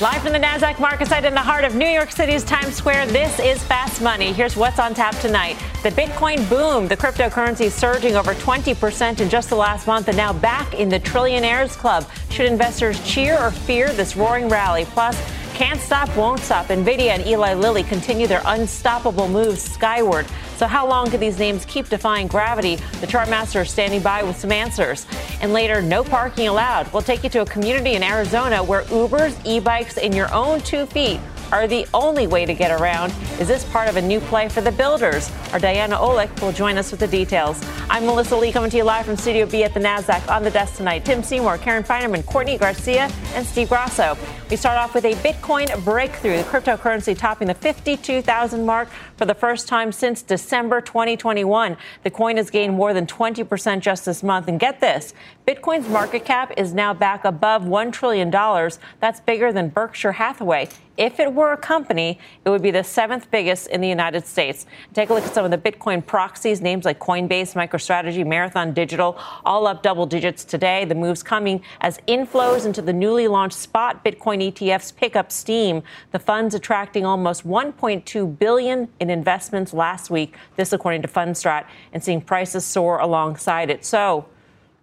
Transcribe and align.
Live 0.00 0.22
from 0.22 0.32
the 0.32 0.38
NASDAQ 0.38 0.80
market 0.80 1.08
site 1.08 1.26
in 1.26 1.34
the 1.34 1.40
heart 1.40 1.62
of 1.62 1.74
New 1.74 1.86
York 1.86 2.10
City's 2.10 2.42
Times 2.42 2.74
Square, 2.74 3.08
this 3.08 3.38
is 3.38 3.62
Fast 3.62 4.00
Money. 4.00 4.32
Here's 4.32 4.56
what's 4.56 4.78
on 4.78 4.94
tap 4.94 5.14
tonight. 5.16 5.58
The 5.82 5.90
Bitcoin 5.90 6.48
boom, 6.48 6.88
the 6.88 6.96
cryptocurrency 6.96 7.70
surging 7.70 8.16
over 8.16 8.32
20% 8.32 9.20
in 9.20 9.28
just 9.28 9.50
the 9.50 9.56
last 9.56 9.86
month 9.86 10.08
and 10.08 10.16
now 10.16 10.32
back 10.32 10.72
in 10.72 10.88
the 10.88 10.98
Trillionaires 11.00 11.76
Club. 11.76 12.06
Should 12.30 12.46
investors 12.46 12.98
cheer 13.06 13.38
or 13.38 13.50
fear 13.50 13.92
this 13.92 14.16
roaring 14.16 14.48
rally? 14.48 14.86
Plus, 14.86 15.20
can't 15.60 15.78
stop, 15.78 16.08
won't 16.16 16.40
stop. 16.40 16.68
Nvidia 16.68 17.10
and 17.10 17.26
Eli 17.26 17.52
Lilly 17.52 17.82
continue 17.82 18.26
their 18.26 18.40
unstoppable 18.46 19.28
moves 19.28 19.60
skyward. 19.60 20.24
So, 20.56 20.66
how 20.66 20.88
long 20.88 21.10
can 21.10 21.20
these 21.20 21.38
names 21.38 21.66
keep 21.66 21.90
defying 21.90 22.28
gravity? 22.28 22.76
The 23.02 23.06
chartmaster 23.06 23.60
is 23.60 23.70
standing 23.70 24.00
by 24.00 24.22
with 24.22 24.38
some 24.38 24.52
answers. 24.52 25.06
And 25.42 25.52
later, 25.52 25.82
no 25.82 26.02
parking 26.02 26.48
allowed. 26.48 26.90
We'll 26.94 27.02
take 27.02 27.22
you 27.22 27.28
to 27.28 27.42
a 27.42 27.44
community 27.44 27.92
in 27.92 28.02
Arizona 28.02 28.64
where 28.64 28.84
Ubers, 28.84 29.38
e 29.44 29.60
bikes, 29.60 29.98
and 29.98 30.14
your 30.14 30.32
own 30.32 30.62
two 30.62 30.86
feet 30.86 31.20
are 31.52 31.66
the 31.66 31.86
only 31.92 32.26
way 32.26 32.46
to 32.46 32.54
get 32.54 32.70
around. 32.80 33.12
Is 33.38 33.46
this 33.46 33.62
part 33.66 33.86
of 33.86 33.96
a 33.96 34.02
new 34.02 34.20
play 34.20 34.48
for 34.48 34.62
the 34.62 34.72
builders? 34.72 35.30
Our 35.52 35.58
Diana 35.58 35.96
Olick 35.96 36.40
will 36.40 36.52
join 36.52 36.78
us 36.78 36.90
with 36.90 37.00
the 37.00 37.08
details. 37.08 37.62
I'm 37.90 38.06
Melissa 38.06 38.34
Lee 38.34 38.50
coming 38.50 38.70
to 38.70 38.78
you 38.78 38.84
live 38.84 39.04
from 39.04 39.16
Studio 39.16 39.44
B 39.44 39.62
at 39.64 39.74
the 39.74 39.80
NASDAQ 39.80 40.34
on 40.34 40.42
the 40.42 40.50
desk 40.50 40.76
tonight. 40.76 41.04
Tim 41.04 41.22
Seymour, 41.22 41.58
Karen 41.58 41.84
Finerman, 41.84 42.24
Courtney 42.24 42.56
Garcia, 42.56 43.10
and 43.34 43.44
Steve 43.44 43.68
Grasso. 43.68 44.16
We 44.50 44.56
start 44.56 44.78
off 44.78 44.96
with 44.96 45.04
a 45.04 45.12
Bitcoin 45.14 45.84
breakthrough, 45.84 46.38
the 46.38 46.42
cryptocurrency 46.42 47.16
topping 47.16 47.46
the 47.46 47.54
52,000 47.54 48.66
mark 48.66 48.88
for 49.16 49.24
the 49.24 49.32
first 49.32 49.68
time 49.68 49.92
since 49.92 50.22
December 50.22 50.80
2021. 50.80 51.76
The 52.02 52.10
coin 52.10 52.36
has 52.36 52.50
gained 52.50 52.74
more 52.74 52.92
than 52.92 53.06
20% 53.06 53.78
just 53.78 54.04
this 54.04 54.24
month. 54.24 54.48
And 54.48 54.58
get 54.58 54.80
this 54.80 55.14
Bitcoin's 55.46 55.88
market 55.88 56.24
cap 56.24 56.52
is 56.56 56.74
now 56.74 56.92
back 56.92 57.24
above 57.24 57.62
$1 57.62 57.92
trillion. 57.92 58.28
That's 58.98 59.20
bigger 59.20 59.52
than 59.52 59.68
Berkshire 59.68 60.12
Hathaway. 60.12 60.68
If 60.96 61.18
it 61.18 61.32
were 61.32 61.52
a 61.52 61.56
company, 61.56 62.18
it 62.44 62.50
would 62.50 62.60
be 62.60 62.70
the 62.70 62.84
seventh 62.84 63.30
biggest 63.30 63.68
in 63.68 63.80
the 63.80 63.88
United 63.88 64.26
States. 64.26 64.66
Take 64.92 65.08
a 65.08 65.14
look 65.14 65.24
at 65.24 65.32
some 65.32 65.46
of 65.46 65.50
the 65.50 65.56
Bitcoin 65.56 66.04
proxies, 66.04 66.60
names 66.60 66.84
like 66.84 66.98
Coinbase, 66.98 67.54
MicroStrategy, 67.54 68.26
Marathon 68.26 68.74
Digital, 68.74 69.18
all 69.46 69.66
up 69.66 69.82
double 69.82 70.04
digits 70.04 70.44
today. 70.44 70.84
The 70.84 70.94
moves 70.94 71.22
coming 71.22 71.62
as 71.80 71.98
inflows 72.06 72.66
into 72.66 72.82
the 72.82 72.92
newly 72.92 73.28
launched 73.28 73.56
spot 73.56 74.04
Bitcoin 74.04 74.39
ETFs 74.40 74.94
pick 74.94 75.16
up 75.16 75.30
steam. 75.30 75.82
The 76.12 76.18
funds 76.18 76.54
attracting 76.54 77.04
almost 77.06 77.46
1.2 77.46 78.38
billion 78.38 78.88
in 78.98 79.10
investments 79.10 79.72
last 79.72 80.10
week. 80.10 80.36
This 80.56 80.72
according 80.72 81.02
to 81.02 81.08
Fundstrat, 81.08 81.66
and 81.92 82.02
seeing 82.02 82.20
prices 82.20 82.64
soar 82.64 82.98
alongside 82.98 83.70
it. 83.70 83.84
So, 83.84 84.26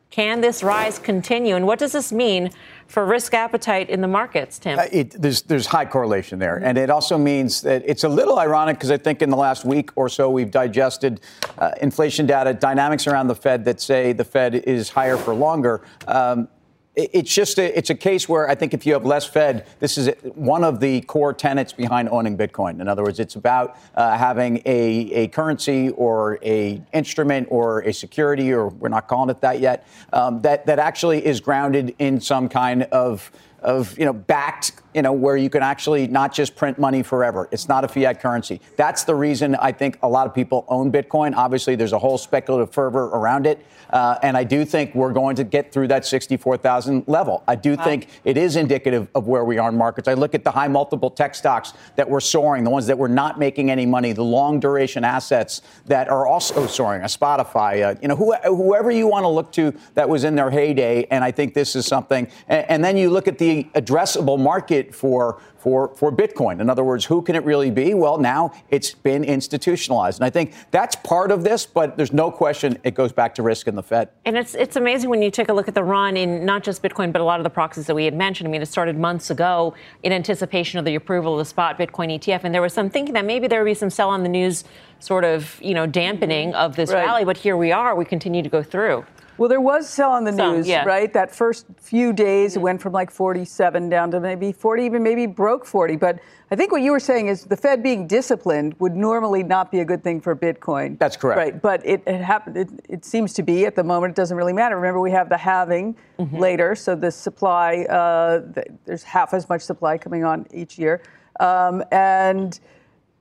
can 0.10 0.40
this 0.40 0.64
rise 0.64 1.00
continue? 1.00 1.56
And 1.56 1.68
what 1.68 1.80
does 1.80 1.92
this 1.92 2.12
mean 2.12 2.52
for 2.88 3.06
risk 3.06 3.34
appetite 3.34 3.90
in 3.90 4.00
the 4.00 4.08
markets, 4.08 4.58
Tim? 4.58 4.80
Uh, 4.80 4.86
it, 4.92 5.12
there's, 5.12 5.42
there's 5.44 5.68
high 5.68 5.86
correlation 5.86 6.40
there. 6.40 6.58
And 6.64 6.78
it 6.78 6.90
also 6.90 7.18
means 7.18 7.62
that 7.62 7.84
it's 7.86 8.06
a 8.06 8.10
little 8.10 8.40
ironic 8.40 8.78
because 8.78 8.90
I 8.90 8.98
think 8.98 9.22
in 9.22 9.30
the 9.30 9.38
last 9.38 9.66
week 9.66 9.92
or 9.96 10.08
so 10.08 10.30
we've 10.30 10.50
digested 10.50 11.20
uh, 11.58 11.72
inflation 11.82 12.26
data, 12.26 12.54
dynamics 12.54 13.06
around 13.06 13.28
the 13.28 13.36
Fed 13.36 13.66
that 13.66 13.82
say 13.82 14.14
the 14.14 14.24
Fed 14.24 14.56
is 14.56 14.90
higher 14.90 15.18
for 15.18 15.36
longer. 15.36 15.82
Um, 16.08 16.48
it's 16.98 17.32
just 17.32 17.60
a, 17.60 17.78
it's 17.78 17.92
a 17.92 17.96
case 17.96 18.28
where 18.28 18.50
I 18.50 18.56
think 18.56 18.74
if 18.74 18.84
you 18.86 18.94
have 18.94 19.06
less 19.06 19.24
Fed, 19.24 19.68
this 19.80 20.00
is 20.00 20.10
one 20.34 20.64
of 20.64 20.80
the 20.80 21.02
core 21.02 21.32
tenets 21.32 21.72
behind 21.72 22.10
owning 22.10 22.36
Bitcoin. 22.36 22.82
In 22.82 22.88
other 22.88 23.04
words, 23.04 23.20
it's 23.20 23.36
about 23.36 23.78
uh, 23.94 24.18
having 24.18 24.64
a, 24.66 25.12
a 25.14 25.28
currency 25.28 25.92
or 25.92 26.40
a 26.44 26.82
instrument 26.94 27.50
or 27.52 27.82
a 27.82 27.94
security, 27.94 28.52
or 28.52 28.70
we're 28.70 28.90
not 28.90 29.08
calling 29.08 29.30
it 29.30 29.40
that 29.42 29.60
yet, 29.60 29.88
um, 30.12 30.42
that 30.42 30.66
that 30.66 30.80
actually 30.80 31.24
is 31.24 31.40
grounded 31.40 31.96
in 32.00 32.20
some 32.20 32.50
kind 32.50 32.84
of 32.84 33.32
of 33.62 33.98
you 34.00 34.06
know 34.06 34.14
backed 34.14 34.72
you 34.94 35.02
know 35.02 35.14
where 35.14 35.38
you 35.38 35.50
can 35.50 35.64
actually 35.64 36.08
not 36.08 36.34
just 36.34 36.56
print 36.56 36.78
money 36.80 37.04
forever 37.04 37.48
it's 37.52 37.68
not 37.68 37.84
a 37.84 37.88
fiat 37.88 38.20
currency 38.20 38.60
that's 38.76 39.04
the 39.04 39.16
reason 39.16 39.56
i 39.56 39.72
think 39.72 39.98
a 40.04 40.08
lot 40.08 40.28
of 40.28 40.34
people 40.34 40.66
own 40.68 40.92
bitcoin 40.92 41.36
obviously 41.36 41.76
there's 41.76 41.94
a 41.94 42.00
whole 42.00 42.18
speculative 42.18 42.74
fervor 42.74 43.06
around 43.08 43.46
it 43.46 43.66
uh, 43.90 44.18
and 44.22 44.36
I 44.36 44.44
do 44.44 44.66
think 44.66 44.94
we're 44.96 45.14
going 45.14 45.36
to 45.38 45.44
get 45.44 45.72
through 45.72 45.88
that 45.90 46.06
64,000 46.06 47.08
level. 47.08 47.44
I 47.48 47.56
do 47.56 47.76
wow. 47.76 47.84
think 47.84 48.08
it 48.24 48.38
is 48.38 48.56
indicative 48.56 49.08
of 49.16 49.28
where 49.28 49.46
we 49.46 49.58
are 49.58 49.70
in 49.70 49.78
markets. 49.78 50.08
I 50.08 50.14
look 50.14 50.36
at 50.36 50.44
the 50.44 50.52
high 50.52 50.68
multiple 50.68 51.10
tech 51.10 51.36
stocks 51.36 51.74
that 51.96 52.10
were 52.10 52.22
soaring, 52.22 52.64
the 52.64 52.70
ones 52.70 52.88
that 52.88 52.98
were 52.98 53.08
not 53.08 53.40
making 53.40 53.72
any 53.72 53.86
money, 53.86 54.12
the 54.14 54.24
long 54.24 54.60
duration 54.60 55.04
assets 55.04 55.62
that 55.86 56.10
are 56.10 56.28
also 56.28 56.68
soaring, 56.68 57.02
a 57.02 57.06
Spotify, 57.06 57.84
uh, 57.84 58.00
you 58.02 58.08
know, 58.08 58.16
who, 58.16 58.34
whoever 58.44 58.92
you 58.92 59.08
want 59.08 59.24
to 59.24 59.30
look 59.30 59.52
to 59.54 59.74
that 59.94 60.08
was 60.10 60.24
in 60.24 60.36
their 60.36 60.50
heyday. 60.50 61.06
And 61.10 61.24
I 61.24 61.32
think 61.32 61.54
this 61.54 61.76
is 61.76 61.86
something. 61.86 62.28
And, 62.48 62.70
and 62.70 62.84
then 62.84 62.98
you 62.98 63.10
look 63.10 63.28
at 63.28 63.38
the 63.38 63.64
addressable 63.76 64.40
market 64.40 64.77
for 64.94 65.40
for, 65.68 65.94
for 65.96 66.14
Bitcoin. 66.14 66.62
In 66.62 66.70
other 66.70 66.86
words, 66.86 67.04
who 67.04 67.22
can 67.22 67.36
it 67.36 67.44
really 67.44 67.72
be? 67.72 67.94
Well, 67.94 68.18
now 68.18 68.54
it's 68.70 68.94
been 68.94 69.26
institutionalized. 69.26 70.20
And 70.22 70.26
I 70.26 70.30
think 70.30 70.54
that's 70.72 70.96
part 70.96 71.30
of 71.30 71.44
this, 71.44 71.66
but 71.66 71.98
there's 71.98 72.14
no 72.14 72.32
question 72.32 72.78
it 72.86 72.94
goes 72.94 73.12
back 73.12 73.36
to 73.36 73.44
risk 73.44 73.68
in 73.68 73.76
the 73.76 73.84
Fed. 73.84 74.08
And 74.24 74.38
it's, 74.38 74.56
it's 74.56 74.78
amazing 74.78 75.10
when 75.10 75.22
you 75.22 75.30
take 75.30 75.50
a 75.50 75.54
look 75.54 75.68
at 75.68 75.76
the 75.76 75.84
run 75.84 76.16
in 76.16 76.46
not 76.46 76.64
just 76.64 76.82
Bitcoin, 76.82 77.12
but 77.12 77.22
a 77.22 77.26
lot 77.26 77.42
of 77.42 77.44
the 77.44 77.50
proxies 77.50 77.86
that 77.88 77.96
we 77.96 78.06
had 78.06 78.14
mentioned. 78.14 78.48
I 78.48 78.52
mean, 78.52 78.62
it 78.62 78.68
started 78.68 78.98
months 78.98 79.30
ago 79.30 79.74
in 80.04 80.14
anticipation 80.14 80.80
of 80.80 80.86
the 80.86 80.96
approval 80.96 81.34
of 81.34 81.40
the 81.40 81.46
spot 81.46 81.78
Bitcoin 81.78 82.18
ETF. 82.18 82.46
And 82.46 82.56
there 82.56 82.62
was 82.62 82.72
some 82.72 82.90
thinking 82.90 83.14
that 83.16 83.26
maybe 83.26 83.48
there 83.48 83.62
would 83.62 83.70
be 83.70 83.74
some 83.74 83.90
sell 83.90 84.10
on 84.10 84.24
the 84.24 84.30
news 84.30 84.64
sort 85.00 85.26
of, 85.26 85.60
you 85.62 85.74
know, 85.74 85.86
dampening 85.86 86.54
of 86.56 86.78
this 86.78 86.92
right. 86.92 87.06
rally. 87.06 87.26
But 87.26 87.36
here 87.36 87.58
we 87.58 87.74
are. 87.74 87.94
We 87.94 88.06
continue 88.06 88.42
to 88.42 88.50
go 88.50 88.64
through. 88.64 89.06
Well, 89.38 89.50
there 89.50 89.62
was 89.62 89.88
sell 89.88 90.12
on 90.12 90.24
the 90.24 90.34
Some, 90.34 90.58
news, 90.58 90.68
yeah. 90.68 90.84
right? 90.84 91.12
That 91.14 91.34
first 91.34 91.68
few 91.78 92.12
days, 92.12 92.56
it 92.56 92.60
went 92.60 92.82
from 92.82 92.94
like 92.94 93.12
47 93.12 93.90
down 93.90 94.12
to 94.12 94.20
maybe 94.20 94.52
40, 94.52 94.84
even 94.84 95.04
maybe 95.04 95.28
broke 95.28 95.66
40. 95.66 95.96
But 95.96 96.20
I 96.50 96.56
think 96.56 96.72
what 96.72 96.82
you 96.82 96.92
were 96.92 97.00
saying 97.00 97.28
is 97.28 97.44
the 97.44 97.58
Fed 97.58 97.84
being 97.84 98.08
disciplined 98.08 98.76
would 98.80 98.96
normally 98.96 99.44
not 99.44 99.72
be 99.72 99.80
a 99.82 99.86
good 99.86 100.04
thing 100.04 100.22
for 100.22 100.36
Bitcoin. 100.36 100.98
That's 100.98 101.18
correct. 101.18 101.38
Right. 101.38 101.62
But 101.62 101.86
it, 101.86 102.02
it 102.08 102.22
happened. 102.22 102.58
It, 102.58 102.70
it, 102.90 103.06
seems 103.06 103.34
to 103.34 103.44
be 103.44 103.66
at 103.66 103.76
the 103.76 103.84
moment. 103.84 104.12
It 104.12 104.16
doesn't 104.16 104.38
really 104.38 104.54
matter. 104.54 104.76
Remember, 104.76 105.00
we 105.00 105.12
have 105.12 105.30
the 105.30 105.38
halving 105.38 105.96
mm-hmm. 106.18 106.38
later, 106.38 106.76
so 106.76 106.96
the 106.96 107.12
supply 107.12 107.84
uh, 107.90 108.42
there's 108.86 109.04
half 109.04 109.34
as 109.34 109.48
much 109.50 109.62
supply 109.62 109.98
coming 109.98 110.24
on 110.24 110.48
each 110.54 110.78
year, 110.78 111.02
um, 111.40 111.84
and 111.92 112.60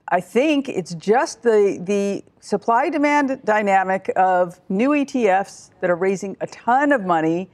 I 0.09 0.21
think 0.21 0.69
it's 0.69 0.93
just 0.95 1.43
the 1.43 1.79
the 1.81 2.23
supply 2.39 2.89
demand 2.89 3.41
dynamic 3.43 4.11
of 4.15 4.59
new 4.69 4.89
ETFs 4.91 5.71
that 5.81 5.89
are 5.89 5.95
raising 5.95 6.37
a 6.39 6.47
ton 6.47 6.91
of 6.91 7.03
money 7.03 7.49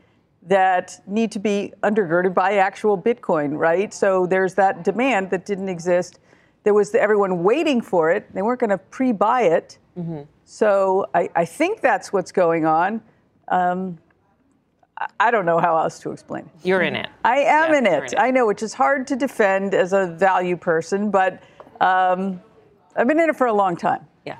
that 0.45 1.01
need 1.07 1.31
to 1.31 1.39
be 1.39 1.73
undergirded 1.83 2.33
by 2.33 2.57
actual 2.57 2.97
Bitcoin, 2.97 3.57
right? 3.57 3.93
So 3.93 4.27
there's 4.27 4.53
that 4.55 4.83
demand 4.83 5.29
that 5.31 5.45
didn't 5.45 5.69
exist. 5.69 6.19
There 6.63 6.73
was 6.73 6.91
the, 6.91 7.01
everyone 7.01 7.43
waiting 7.43 7.81
for 7.81 8.11
it. 8.11 8.33
They 8.33 8.41
weren't 8.41 8.59
going 8.59 8.69
to 8.69 8.77
pre-buy 8.77 9.43
it. 9.43 9.77
Mm-hmm. 9.97 10.21
So 10.45 11.07
I, 11.13 11.29
I, 11.35 11.45
think 11.45 11.81
that's 11.81 12.11
what's 12.11 12.31
going 12.31 12.65
on. 12.65 13.01
Um, 13.47 13.97
I 15.19 15.31
don't 15.31 15.45
know 15.45 15.59
how 15.59 15.77
else 15.77 15.99
to 15.99 16.11
explain 16.11 16.45
it. 16.45 16.65
You're 16.67 16.81
in 16.81 16.95
it. 16.95 17.09
I 17.23 17.37
am 17.39 17.71
yeah, 17.71 17.77
in, 17.77 17.85
it. 17.85 17.93
in, 17.93 18.03
it. 18.03 18.13
I 18.17 18.31
know, 18.31 18.45
which 18.45 18.63
is 18.63 18.73
hard 18.73 19.07
to 19.07 19.15
defend 19.15 19.73
as 19.73 19.93
a 19.93 20.07
value 20.07 20.57
person, 20.57 21.09
but 21.09 21.41
um, 21.83 22.41
I've 22.95 23.07
been 23.07 23.19
in 23.19 23.29
it 23.29 23.35
for 23.35 23.47
a 23.47 23.53
long 23.53 23.75
time. 23.75 24.05
Yeah. 24.25 24.37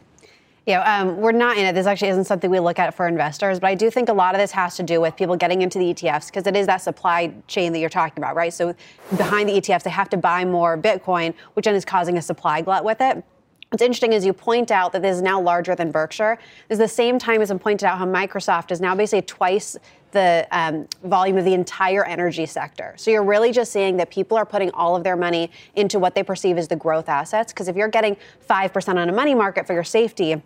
Yeah, 0.65 0.81
um, 0.81 1.17
we're 1.17 1.33
not 1.33 1.57
in 1.57 1.65
it. 1.65 1.73
This 1.73 1.85
actually 1.85 2.09
isn't 2.09 2.23
something 2.23 2.49
we 2.49 2.59
look 2.59 2.79
at 2.79 2.93
for 2.93 3.07
investors, 3.07 3.59
but 3.59 3.67
I 3.67 3.75
do 3.75 3.89
think 3.91 4.07
a 4.07 4.13
lot 4.13 4.33
of 4.33 4.39
this 4.39 4.51
has 4.51 4.77
to 4.77 4.83
do 4.83 5.01
with 5.01 5.15
people 5.17 5.35
getting 5.35 5.61
into 5.61 5.77
the 5.77 5.93
ETFs 5.93 6.27
because 6.27 6.47
it 6.47 6.55
is 6.55 6.67
that 6.67 6.81
supply 6.81 7.33
chain 7.47 7.73
that 7.73 7.79
you're 7.79 7.89
talking 7.89 8.23
about, 8.23 8.35
right? 8.35 8.53
So 8.53 8.73
behind 9.17 9.49
the 9.49 9.59
ETFs, 9.59 9.83
they 9.83 9.89
have 9.89 10.09
to 10.09 10.17
buy 10.17 10.45
more 10.45 10.77
Bitcoin, 10.77 11.33
which 11.55 11.65
then 11.65 11.75
is 11.75 11.83
causing 11.83 12.17
a 12.17 12.21
supply 12.21 12.61
glut 12.61 12.85
with 12.85 13.01
it. 13.01 13.23
What's 13.71 13.81
interesting 13.81 14.13
is 14.13 14.23
you 14.23 14.33
point 14.33 14.69
out 14.69 14.93
that 14.93 15.01
this 15.01 15.15
is 15.15 15.21
now 15.23 15.41
larger 15.41 15.73
than 15.75 15.91
Berkshire. 15.91 16.37
This 16.69 16.75
is 16.75 16.79
the 16.79 16.87
same 16.87 17.17
time 17.17 17.41
as 17.41 17.49
I 17.49 17.57
pointed 17.57 17.85
out 17.85 17.97
how 17.97 18.05
Microsoft 18.05 18.71
is 18.71 18.79
now 18.79 18.95
basically 18.95 19.23
twice 19.23 19.75
the 20.13 20.47
um, 20.51 20.87
volume 21.03 21.37
of 21.37 21.45
the 21.45 21.53
entire 21.53 22.05
energy 22.05 22.45
sector. 22.45 22.93
So 22.97 23.11
you're 23.11 23.23
really 23.23 23.51
just 23.51 23.71
seeing 23.71 23.97
that 23.97 24.09
people 24.09 24.37
are 24.37 24.45
putting 24.45 24.71
all 24.71 24.95
of 24.95 25.03
their 25.03 25.17
money 25.17 25.51
into 25.75 25.99
what 25.99 26.15
they 26.15 26.23
perceive 26.23 26.57
as 26.57 26.67
the 26.69 26.75
growth 26.75 27.09
assets. 27.09 27.51
Because 27.51 27.67
if 27.67 27.75
you're 27.75 27.89
getting 27.89 28.15
5% 28.49 28.95
on 28.95 29.09
a 29.09 29.11
money 29.11 29.35
market 29.35 29.67
for 29.67 29.73
your 29.73 29.83
safety, 29.83 30.41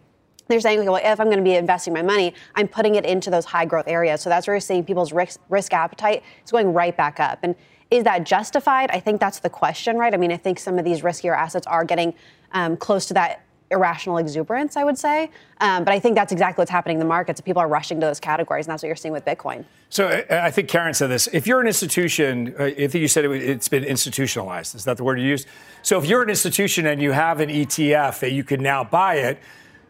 they're 0.48 0.60
saying, 0.60 0.80
okay, 0.80 0.90
well, 0.90 1.02
if 1.04 1.20
I'm 1.20 1.28
going 1.28 1.38
to 1.38 1.44
be 1.44 1.56
investing 1.56 1.94
my 1.94 2.02
money, 2.02 2.34
I'm 2.56 2.68
putting 2.68 2.96
it 2.96 3.06
into 3.06 3.30
those 3.30 3.46
high 3.46 3.66
growth 3.66 3.88
areas. 3.88 4.22
So 4.22 4.30
that's 4.30 4.48
where 4.48 4.56
you're 4.56 4.62
seeing 4.62 4.84
people's 4.84 5.12
risk, 5.12 5.40
risk 5.50 5.74
appetite 5.74 6.24
is 6.44 6.52
going 6.52 6.74
right 6.74 6.96
back 6.96 7.20
up. 7.20 7.40
And 7.44 7.56
Is 7.92 8.04
that 8.06 8.26
justified? 8.26 8.90
I 8.92 9.00
think 9.00 9.20
that's 9.20 9.40
the 9.40 9.50
question, 9.50 9.98
right? 9.98 10.14
I 10.14 10.18
mean, 10.18 10.32
I 10.32 10.38
think 10.38 10.60
some 10.60 10.80
of 10.80 10.86
these 10.86 11.02
riskier 11.02 11.36
assets 11.38 11.68
are 11.68 11.84
getting 11.84 12.14
um, 12.54 12.78
close 12.78 13.06
to 13.08 13.14
that 13.16 13.44
irrational 13.70 14.18
exuberance, 14.18 14.78
I 14.78 14.84
would 14.84 14.98
say. 14.98 15.30
Um, 15.60 15.84
but 15.84 15.94
I 15.94 16.00
think 16.00 16.16
that's 16.16 16.32
exactly 16.32 16.62
what's 16.62 16.72
happening 16.72 16.96
in 16.96 17.00
the 17.00 17.06
markets. 17.06 17.42
People 17.42 17.62
are 17.62 17.68
rushing 17.68 18.00
to 18.00 18.06
those 18.06 18.20
categories, 18.20 18.66
and 18.66 18.72
that's 18.72 18.84
what 18.84 18.88
you're 18.88 18.96
seeing 18.96 19.14
with 19.14 19.26
Bitcoin. 19.26 19.66
So 19.90 20.26
I 20.30 20.52
think 20.52 20.70
Karen 20.70 20.94
said 20.94 21.08
this. 21.08 21.28
If 21.28 21.48
you're 21.48 21.62
an 21.62 21.68
institution, 21.68 22.56
uh, 22.60 22.66
I 22.66 22.74
think 22.74 22.96
you 22.96 23.08
said 23.08 23.26
it's 23.26 23.68
been 23.68 23.84
institutionalized. 23.84 24.76
Is 24.76 24.86
that 24.86 24.98
the 24.98 25.04
word 25.04 25.20
you 25.20 25.28
used? 25.28 25.48
So 25.82 25.98
if 25.98 26.06
you're 26.06 26.24
an 26.24 26.30
institution 26.30 26.86
and 26.86 27.02
you 27.02 27.12
have 27.12 27.40
an 27.40 27.50
ETF 27.50 28.20
that 28.20 28.32
you 28.32 28.44
can 28.44 28.62
now 28.62 28.84
buy 28.84 29.16
it, 29.16 29.40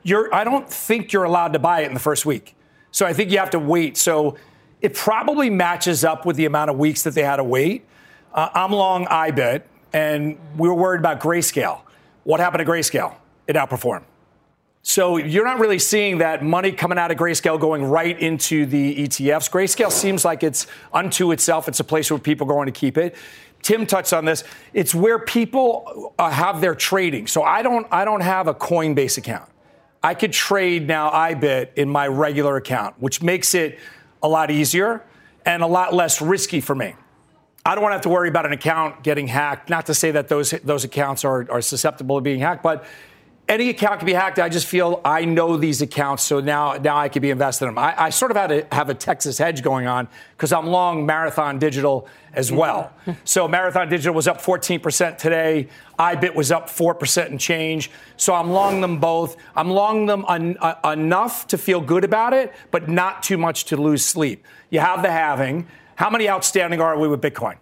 you're, 0.04 0.34
I 0.34 0.44
don't 0.44 0.70
think 0.70 1.12
you're 1.12 1.24
allowed 1.24 1.54
to 1.54 1.60
buy 1.60 1.82
it 1.82 1.88
in 1.88 1.94
the 1.94 2.00
first 2.00 2.26
week. 2.26 2.56
So 2.92 3.06
I 3.06 3.14
think 3.14 3.32
you 3.32 3.38
have 3.40 3.50
to 3.52 3.60
wait. 3.60 3.98
So 3.98 4.38
it 4.82 4.94
probably 4.94 5.50
matches 5.50 6.04
up 6.04 6.26
with 6.26 6.36
the 6.36 6.46
amount 6.46 6.70
of 6.70 6.78
weeks 6.78 7.04
that 7.04 7.14
they 7.14 7.24
had 7.24 7.38
to 7.38 7.44
wait. 7.44 7.86
Uh, 8.34 8.50
I'm 8.54 8.72
long 8.72 9.06
IBIT, 9.06 9.64
and 9.94 10.38
we 10.56 10.68
were 10.68 10.76
worried 10.76 11.00
about 11.00 11.20
grayscale. 11.20 11.82
What 12.24 12.40
happened 12.40 12.66
to 12.66 12.72
grayscale? 12.72 13.16
It 13.48 13.56
outperformed. 13.56 14.04
So 14.84 15.18
you're 15.18 15.44
not 15.44 15.60
really 15.60 15.80
seeing 15.80 16.20
that 16.20 16.44
money 16.44 16.72
coming 16.72 16.98
out 16.98 17.12
of 17.12 17.18
Grayscale 17.18 17.60
going 17.60 17.84
right 17.84 18.18
into 18.18 18.66
the 18.66 18.96
ETFs. 18.96 19.52
Grayscale 19.52 19.92
seems 19.92 20.24
like 20.24 20.44
it's 20.44 20.66
unto 20.94 21.34
itself. 21.34 21.68
It's 21.68 21.82
a 21.82 21.84
place 21.84 22.10
where 22.10 22.20
people 22.20 22.50
are 22.50 22.54
going 22.54 22.68
to 22.68 22.72
keep 22.72 22.98
it. 22.98 23.16
Tim 23.62 23.86
touched 23.86 24.14
on 24.14 24.24
this. 24.24 24.46
It's 24.74 24.96
where 24.96 25.20
people 25.20 26.14
uh, 26.18 26.30
have 26.30 26.62
their 26.62 26.74
trading. 26.74 27.28
So 27.28 27.44
I 27.44 27.64
don't 27.64 27.86
I 27.92 28.06
don't 28.06 28.22
have 28.22 28.48
a 28.48 28.54
Coinbase 28.54 29.18
account. 29.18 29.50
I 30.02 30.14
could 30.14 30.32
trade 30.32 30.88
now 30.88 31.10
IBIT 31.10 31.74
in 31.76 31.90
my 31.90 32.08
regular 32.08 32.56
account, 32.56 32.96
which 33.00 33.22
makes 33.22 33.56
it 33.56 33.80
a 34.24 34.28
lot 34.30 34.52
easier 34.52 35.04
and 35.46 35.64
a 35.64 35.68
lot 35.68 35.94
less 35.94 36.22
risky 36.22 36.62
for 36.62 36.76
me. 36.76 36.96
I 37.66 37.76
don't 37.76 37.82
want 37.82 37.92
to 37.92 37.96
have 37.96 38.04
to 38.04 38.10
worry 38.10 38.30
about 38.30 38.46
an 38.46 38.54
account 38.54 39.04
getting 39.04 39.28
hacked. 39.28 39.70
Not 39.70 39.88
to 39.88 39.94
say 39.94 40.12
that 40.12 40.30
those 40.30 40.52
those 40.52 40.86
accounts 40.86 41.26
are, 41.26 41.52
are 41.52 41.62
susceptible 41.62 42.16
to 42.16 42.22
being 42.22 42.40
hacked, 42.40 42.64
but 42.64 42.86
any 43.50 43.70
account 43.70 44.00
can 44.00 44.06
be 44.06 44.14
hacked. 44.14 44.40
I 44.40 44.50
just 44.50 44.68
feel 44.68 45.00
I 45.06 45.26
know 45.26 45.58
these 45.58 45.82
accounts, 45.82 46.24
so 46.24 46.40
now 46.40 46.74
now 46.74 46.98
I 46.98 47.08
can 47.10 47.22
be 47.22 47.30
invested 47.30 47.66
in 47.66 47.76
them. 47.76 47.78
I, 47.78 48.04
I 48.06 48.10
sort 48.10 48.32
of 48.32 48.38
had 48.38 48.48
to 48.48 48.68
have 48.72 48.90
a 48.90 48.94
Texas 48.94 49.38
hedge 49.38 49.64
going 49.64 49.88
on 49.88 50.08
because 50.36 50.52
I'm 50.52 50.68
long 50.68 51.06
Marathon 51.06 51.58
Digital 51.58 52.08
as 52.34 52.52
well. 52.52 52.92
so 53.24 53.48
Marathon 53.48 53.90
Digital 53.90 54.14
was 54.14 54.28
up 54.28 54.42
14% 54.42 55.18
today. 55.18 55.70
IBIT 55.98 56.36
was 56.36 56.52
up 56.52 56.68
4% 56.70 57.26
and 57.28 57.40
change. 57.40 57.90
So 58.18 58.34
I'm 58.34 58.52
long 58.52 58.82
them 58.82 59.00
both. 59.00 59.38
I'm 59.56 59.70
long 59.70 60.06
them 60.06 60.26
un, 60.26 60.58
uh, 60.60 60.92
enough 60.92 61.48
to 61.48 61.58
feel 61.58 61.82
good 61.82 62.04
about 62.04 62.34
it, 62.34 62.54
but 62.72 62.90
not 62.90 63.24
too 63.24 63.38
much 63.38 63.66
to 63.66 63.78
lose 63.78 64.06
sleep. 64.06 64.46
You 64.70 64.82
have 64.82 65.02
the 65.02 65.12
halving. 65.12 65.68
How 65.96 66.10
many 66.10 66.30
outstanding 66.30 66.82
are 66.82 66.98
we 67.00 67.08
with 67.08 67.22
Bitcoin? 67.22 67.58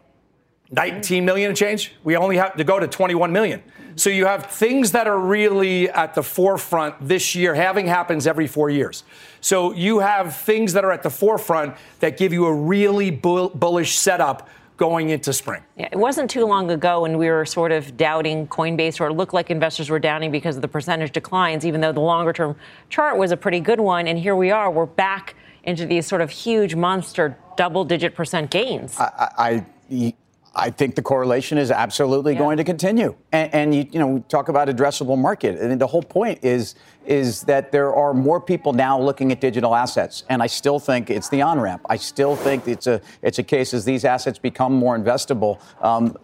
19 0.72 1.26
million 1.26 1.50
and 1.50 1.58
change? 1.58 1.94
We 2.04 2.16
only 2.16 2.38
have 2.38 2.56
to 2.58 2.64
go 2.64 2.80
to 2.80 2.88
21 2.88 3.32
million. 3.32 3.62
So 3.98 4.10
you 4.10 4.26
have 4.26 4.48
things 4.48 4.92
that 4.92 5.08
are 5.08 5.18
really 5.18 5.90
at 5.90 6.16
the 6.16 6.24
forefront 6.24 6.96
this 7.08 7.34
year. 7.34 7.56
Halving 7.56 7.88
happens 7.88 8.28
every 8.28 8.48
four 8.48 8.70
years. 8.70 9.04
So 9.40 9.72
you 9.72 10.00
have 10.00 10.36
things 10.36 10.74
that 10.74 10.84
are 10.84 10.92
at 10.92 11.02
the 11.02 11.10
forefront 11.10 11.76
that 12.00 12.18
give 12.18 12.34
you 12.34 12.46
a 12.46 12.54
really 12.54 13.10
bull- 13.10 13.50
bullish 13.50 13.98
setup 13.98 14.50
going 14.78 15.10
into 15.10 15.32
spring. 15.32 15.64
Yeah, 15.78 15.88
it 15.90 15.98
wasn't 15.98 16.30
too 16.30 16.46
long 16.46 16.70
ago 16.72 17.04
when 17.04 17.18
we 17.18 17.30
were 17.30 17.46
sort 17.46 17.72
of 17.72 17.96
doubting 17.96 18.46
Coinbase, 18.48 19.00
or 19.00 19.08
it 19.08 19.14
looked 19.14 19.34
like 19.34 19.50
investors 19.50 19.90
were 19.90 20.00
doubting 20.00 20.32
because 20.32 20.58
of 20.58 20.62
the 20.62 20.68
percentage 20.68 21.14
declines, 21.14 21.66
even 21.66 21.80
though 21.80 21.94
the 21.94 22.02
longer 22.02 22.34
term 22.34 22.58
chart 22.90 23.18
was 23.18 23.32
a 23.32 23.38
pretty 23.38 23.62
good 23.62 23.80
one. 23.80 24.08
And 24.08 24.20
here 24.20 24.36
we 24.36 24.52
are, 24.52 24.70
we're 24.70 24.86
back 24.86 25.36
into 25.64 25.86
these 25.86 26.06
sort 26.06 26.22
of 26.22 26.30
huge 26.30 26.76
monster 26.76 27.38
double 27.56 27.86
digit 27.86 28.14
percent 28.14 28.52
gains. 28.52 29.00
I, 29.00 29.66
I 29.90 30.16
I 30.56 30.70
think 30.70 30.96
the 30.96 31.02
correlation 31.02 31.58
is 31.58 31.70
absolutely 31.70 32.34
yeah. 32.34 32.40
going 32.40 32.58
to 32.58 32.64
continue. 32.64 33.16
And, 33.32 33.54
and, 33.54 33.76
you, 33.76 33.88
you 33.92 34.00
know, 34.00 34.08
we 34.08 34.20
talk 34.22 34.48
about 34.48 34.68
addressable 34.68 35.18
market. 35.18 35.60
and 35.60 35.80
the 35.80 35.88
whole 35.88 36.04
point 36.04 36.44
is 36.44 36.76
is 37.06 37.44
that 37.44 37.72
there 37.72 37.94
are 37.94 38.16
more 38.16 38.42
people 38.42 38.74
now 38.74 39.00
looking 39.00 39.32
at 39.32 39.40
digital 39.40 39.76
assets. 39.76 40.24
And 40.28 40.42
I 40.42 40.48
still 40.48 40.80
think 40.80 41.12
it's 41.12 41.30
the 41.30 41.42
on 41.42 41.60
ramp. 41.60 41.86
I 41.88 41.98
still 41.98 42.36
think 42.36 42.68
it's 42.68 42.88
a 42.88 43.02
it's 43.22 43.38
a 43.38 43.44
case 43.44 43.74
as 43.74 43.86
these 43.86 44.06
assets 44.06 44.40
become 44.40 44.74
more 44.74 44.98
investable. 44.98 45.60
Um, 45.84 46.18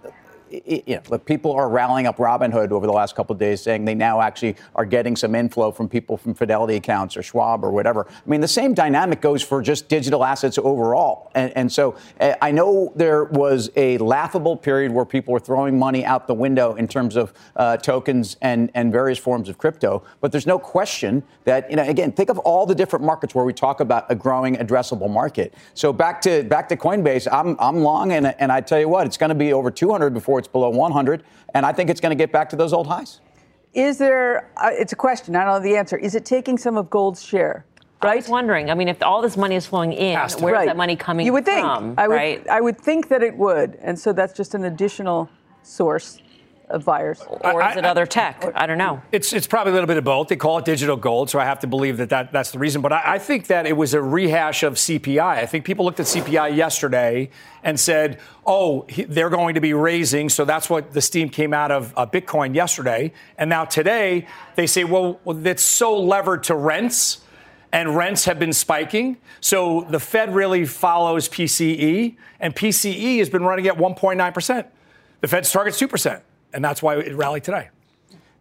you 0.52 0.96
know, 0.96 1.02
look, 1.10 1.26
people 1.26 1.52
are 1.52 1.70
rallying 1.70 2.08
up 2.08 2.18
Robinhood 2.18 2.72
over 2.72 2.86
the 2.86 2.94
last 2.94 3.16
couple 3.16 3.34
of 3.34 3.40
days, 3.40 3.62
saying 3.62 3.86
they 3.86 3.96
now 3.96 4.22
actually 4.22 4.56
are 4.76 4.86
getting 4.86 5.16
some 5.16 5.36
inflow 5.36 5.72
from 5.72 5.88
people 5.88 6.18
from 6.18 6.34
Fidelity 6.34 6.76
accounts 6.76 7.16
or 7.16 7.24
Schwab 7.24 7.64
or 7.64 7.72
whatever. 7.72 8.08
I 8.10 8.30
mean, 8.30 8.42
the 8.42 8.48
same 8.48 8.74
dynamic 8.74 9.22
goes 9.22 9.42
for 9.42 9.62
just 9.62 9.88
digital 9.88 10.24
assets 10.24 10.58
overall. 10.58 11.32
And, 11.36 11.56
and 11.56 11.72
so 11.72 11.96
uh, 12.20 12.36
I 12.42 12.52
know 12.52 12.92
there 12.96 13.26
was 13.26 13.70
a 13.76 13.98
laughable 14.00 14.58
period 14.58 14.92
where 14.92 15.06
people 15.06 15.34
were 15.34 15.40
throwing 15.40 15.80
money 15.80 16.06
out 16.06 16.28
the 16.28 16.34
window 16.34 16.76
in 16.76 16.88
terms 16.88 17.16
of 17.16 17.34
uh, 17.56 17.78
tokens 17.78 18.38
and, 18.42 18.70
and 18.74 18.92
various 18.92 19.18
forms 19.18 19.50
of 19.50 19.58
crypto. 19.58 20.04
But 20.20 20.32
there's 20.32 20.48
no 20.48 20.60
question 20.60 21.24
that, 21.46 21.70
you 21.70 21.78
know, 21.78 21.84
again, 21.84 22.12
think 22.12 22.30
of 22.30 22.38
all 22.40 22.66
the 22.66 22.76
different 22.76 23.06
markets 23.06 23.34
where 23.34 23.46
we 23.46 23.54
talk 23.54 23.80
about 23.80 24.06
a 24.10 24.16
growing 24.16 24.58
addressable 24.58 25.10
market. 25.10 25.54
So 25.74 25.94
back 25.94 26.22
to 26.22 26.44
back 26.44 26.68
to 26.70 26.76
Coinbase, 26.76 27.28
I'm, 27.32 27.56
I'm 27.60 27.82
long, 27.82 28.12
and, 28.12 28.28
and 28.40 28.52
I 28.52 28.62
tell 28.62 28.80
you 28.80 28.90
what, 28.90 29.08
it's 29.08 29.18
going 29.18 29.30
to 29.30 29.36
be 29.36 29.54
over 29.54 29.72
200 29.72 30.14
before 30.14 30.41
it's 30.42 30.48
below 30.48 30.70
100, 30.70 31.24
and 31.54 31.66
I 31.66 31.72
think 31.72 31.90
it's 31.90 32.02
going 32.02 32.12
to 32.12 32.22
get 32.22 32.32
back 32.32 32.50
to 32.50 32.56
those 32.56 32.74
old 32.74 32.88
highs. 32.88 33.22
Is 33.74 33.98
there? 33.98 34.52
Uh, 34.58 34.70
it's 34.74 34.92
a 34.92 34.98
question. 34.98 35.36
I 35.36 35.46
don't 35.46 35.54
know 35.54 35.70
the 35.70 35.78
answer. 35.78 35.98
Is 35.98 36.16
it 36.16 36.26
taking 36.26 36.58
some 36.58 36.78
of 36.78 36.90
gold's 36.90 37.24
share? 37.24 37.66
Right? 38.04 38.14
I 38.14 38.16
was 38.16 38.28
wondering. 38.28 38.70
I 38.70 38.74
mean, 38.74 38.90
if 38.90 39.02
all 39.02 39.22
this 39.22 39.38
money 39.38 39.56
is 39.56 39.66
flowing 39.66 39.94
in, 39.94 40.18
where's 40.18 40.42
right. 40.42 40.66
that 40.66 40.76
money 40.76 40.96
coming 40.96 41.26
you 41.26 41.34
would 41.34 41.46
think. 41.46 41.62
from? 41.62 41.94
I 41.98 42.08
would, 42.08 42.16
right? 42.16 42.48
I 42.50 42.60
would 42.60 42.78
think 42.78 43.08
that 43.10 43.24
it 43.24 43.38
would, 43.38 43.78
and 43.82 43.98
so 43.98 44.12
that's 44.12 44.34
just 44.34 44.56
an 44.56 44.66
additional 44.66 45.30
source 45.64 46.20
of 46.72 46.86
buyers. 46.86 47.22
Or 47.28 47.62
is 47.64 47.78
it 47.78 47.86
other 47.86 48.06
tech? 48.06 48.44
I 48.56 48.66
don't 48.66 48.78
know. 48.78 49.02
It's 49.12 49.34
it's 49.34 49.48
probably 49.48 49.72
a 49.72 49.74
little 49.74 49.88
bit 49.88 49.98
of 49.98 50.04
both. 50.04 50.28
They 50.28 50.36
call 50.36 50.58
it 50.58 50.66
digital 50.66 50.98
gold, 50.98 51.30
so 51.30 51.40
I 51.40 51.46
have 51.46 51.60
to 51.60 51.68
believe 51.68 51.98
that, 51.98 52.10
that 52.10 52.32
that's 52.32 52.52
the 52.52 52.60
reason. 52.60 52.82
But 52.82 52.94
I, 52.94 53.14
I 53.16 53.20
think 53.20 53.48
that 53.48 53.66
it 53.66 53.74
was 53.74 53.94
a 53.94 54.02
rehash 54.02 54.64
of 54.64 54.76
CPI. 54.76 55.22
I 55.22 55.46
think 55.46 55.66
people 55.66 55.86
looked 55.86 56.00
at 56.00 56.06
CPI 56.06 56.56
yesterday 56.56 57.30
and 57.64 57.80
said, 57.80 58.20
oh, 58.46 58.86
they're 59.08 59.30
going 59.30 59.56
to 59.56 59.62
be 59.62 59.74
raising. 59.74 60.30
So 60.30 60.46
that's 60.46 60.70
what 60.70 60.94
the 60.94 61.02
steam 61.02 61.30
came 61.30 61.54
out 61.54 61.72
of 61.72 61.94
uh, 61.96 62.06
Bitcoin 62.06 62.56
yesterday. 62.56 63.14
And 63.38 63.50
now 63.50 63.66
today 63.66 64.28
they 64.56 64.68
say, 64.68 64.84
well, 64.84 65.20
it's 65.26 65.64
so 65.64 66.00
levered 66.00 66.44
to 66.44 66.56
rents 66.56 67.22
and 67.72 67.96
rents 67.96 68.26
have 68.26 68.40
been 68.40 68.54
spiking. 68.54 69.18
So 69.40 69.86
the 69.90 70.00
Fed 70.00 70.36
really 70.36 70.66
follows 70.66 71.30
PCE, 71.30 72.16
and 72.40 72.56
PCE 72.56 73.20
has 73.20 73.30
been 73.30 73.44
running 73.44 73.68
at 73.68 73.78
1.9%. 73.78 74.66
The 75.22 75.28
Fed's 75.28 75.52
target's 75.52 75.80
2% 75.80 76.22
and 76.54 76.64
that's 76.64 76.82
why 76.82 76.98
it 76.98 77.16
rallied 77.16 77.44
today. 77.44 77.70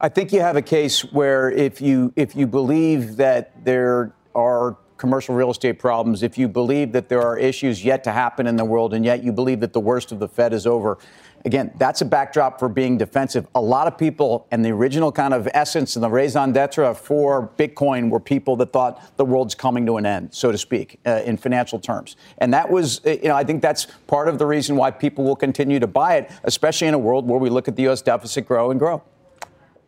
I 0.01 0.09
think 0.09 0.33
you 0.33 0.41
have 0.41 0.57
a 0.57 0.63
case 0.63 1.03
where 1.13 1.51
if 1.51 1.81
you 1.81 2.13
if 2.17 2.35
you 2.35 2.47
believe 2.47 3.17
that 3.17 3.65
there 3.65 4.13
are 4.35 4.77
commercial 4.97 5.35
real 5.35 5.51
estate 5.51 5.79
problems, 5.79 6.23
if 6.23 6.37
you 6.37 6.47
believe 6.47 6.93
that 6.93 7.09
there 7.09 7.23
are 7.23 7.39
issues 7.39 7.85
yet 7.85 8.05
to 8.05 8.13
happen 8.13 8.47
in 8.47 8.57
the 8.57 8.65
world, 8.65 8.95
and 8.95 9.05
yet 9.05 9.23
you 9.25 9.33
believe 9.33 9.61
that 9.61 9.73
the 9.73 9.81
worst 9.81 10.13
of 10.13 10.19
the 10.19 10.29
Fed 10.29 10.53
is 10.53 10.67
over, 10.67 10.99
again, 11.45 11.73
that's 11.79 12.01
a 12.01 12.05
backdrop 12.05 12.59
for 12.59 12.69
being 12.69 12.99
defensive. 12.99 13.47
A 13.55 13.61
lot 13.61 13.87
of 13.87 13.97
people, 13.97 14.47
and 14.51 14.65
the 14.65 14.71
original 14.71 15.13
kind 15.13 15.35
of 15.35 15.49
essence 15.55 15.97
and 15.97 16.03
the 16.03 16.11
raison 16.11 16.53
d'etre 16.53 16.95
for 16.95 17.51
Bitcoin 17.59 18.11
were 18.11 18.21
people 18.21 18.57
that 18.57 18.73
thought 18.73 19.17
the 19.17 19.25
world's 19.25 19.55
coming 19.55 19.87
to 19.87 19.97
an 19.97 20.07
end, 20.07 20.35
so 20.35 20.53
to 20.53 20.59
speak, 20.59 20.99
uh, 21.07 21.23
in 21.25 21.37
financial 21.37 21.79
terms. 21.79 22.17
And 22.39 22.53
that 22.55 22.71
was, 22.71 23.05
uh, 23.07 23.11
you 23.11 23.29
know, 23.29 23.37
I 23.37 23.45
think 23.45 23.63
that's 23.63 23.87
part 24.07 24.29
of 24.29 24.39
the 24.39 24.47
reason 24.47 24.77
why 24.77 24.91
people 24.91 25.25
will 25.25 25.37
continue 25.37 25.79
to 25.81 25.87
buy 25.87 26.17
it, 26.17 26.31
especially 26.45 26.89
in 26.89 26.95
a 26.95 26.99
world 26.99 27.29
where 27.29 27.39
we 27.39 27.51
look 27.51 27.69
at 27.69 27.77
the 27.77 27.83
U.S. 27.85 28.03
deficit 28.03 28.47
grow 28.47 28.71
and 28.71 28.79
grow. 28.79 29.03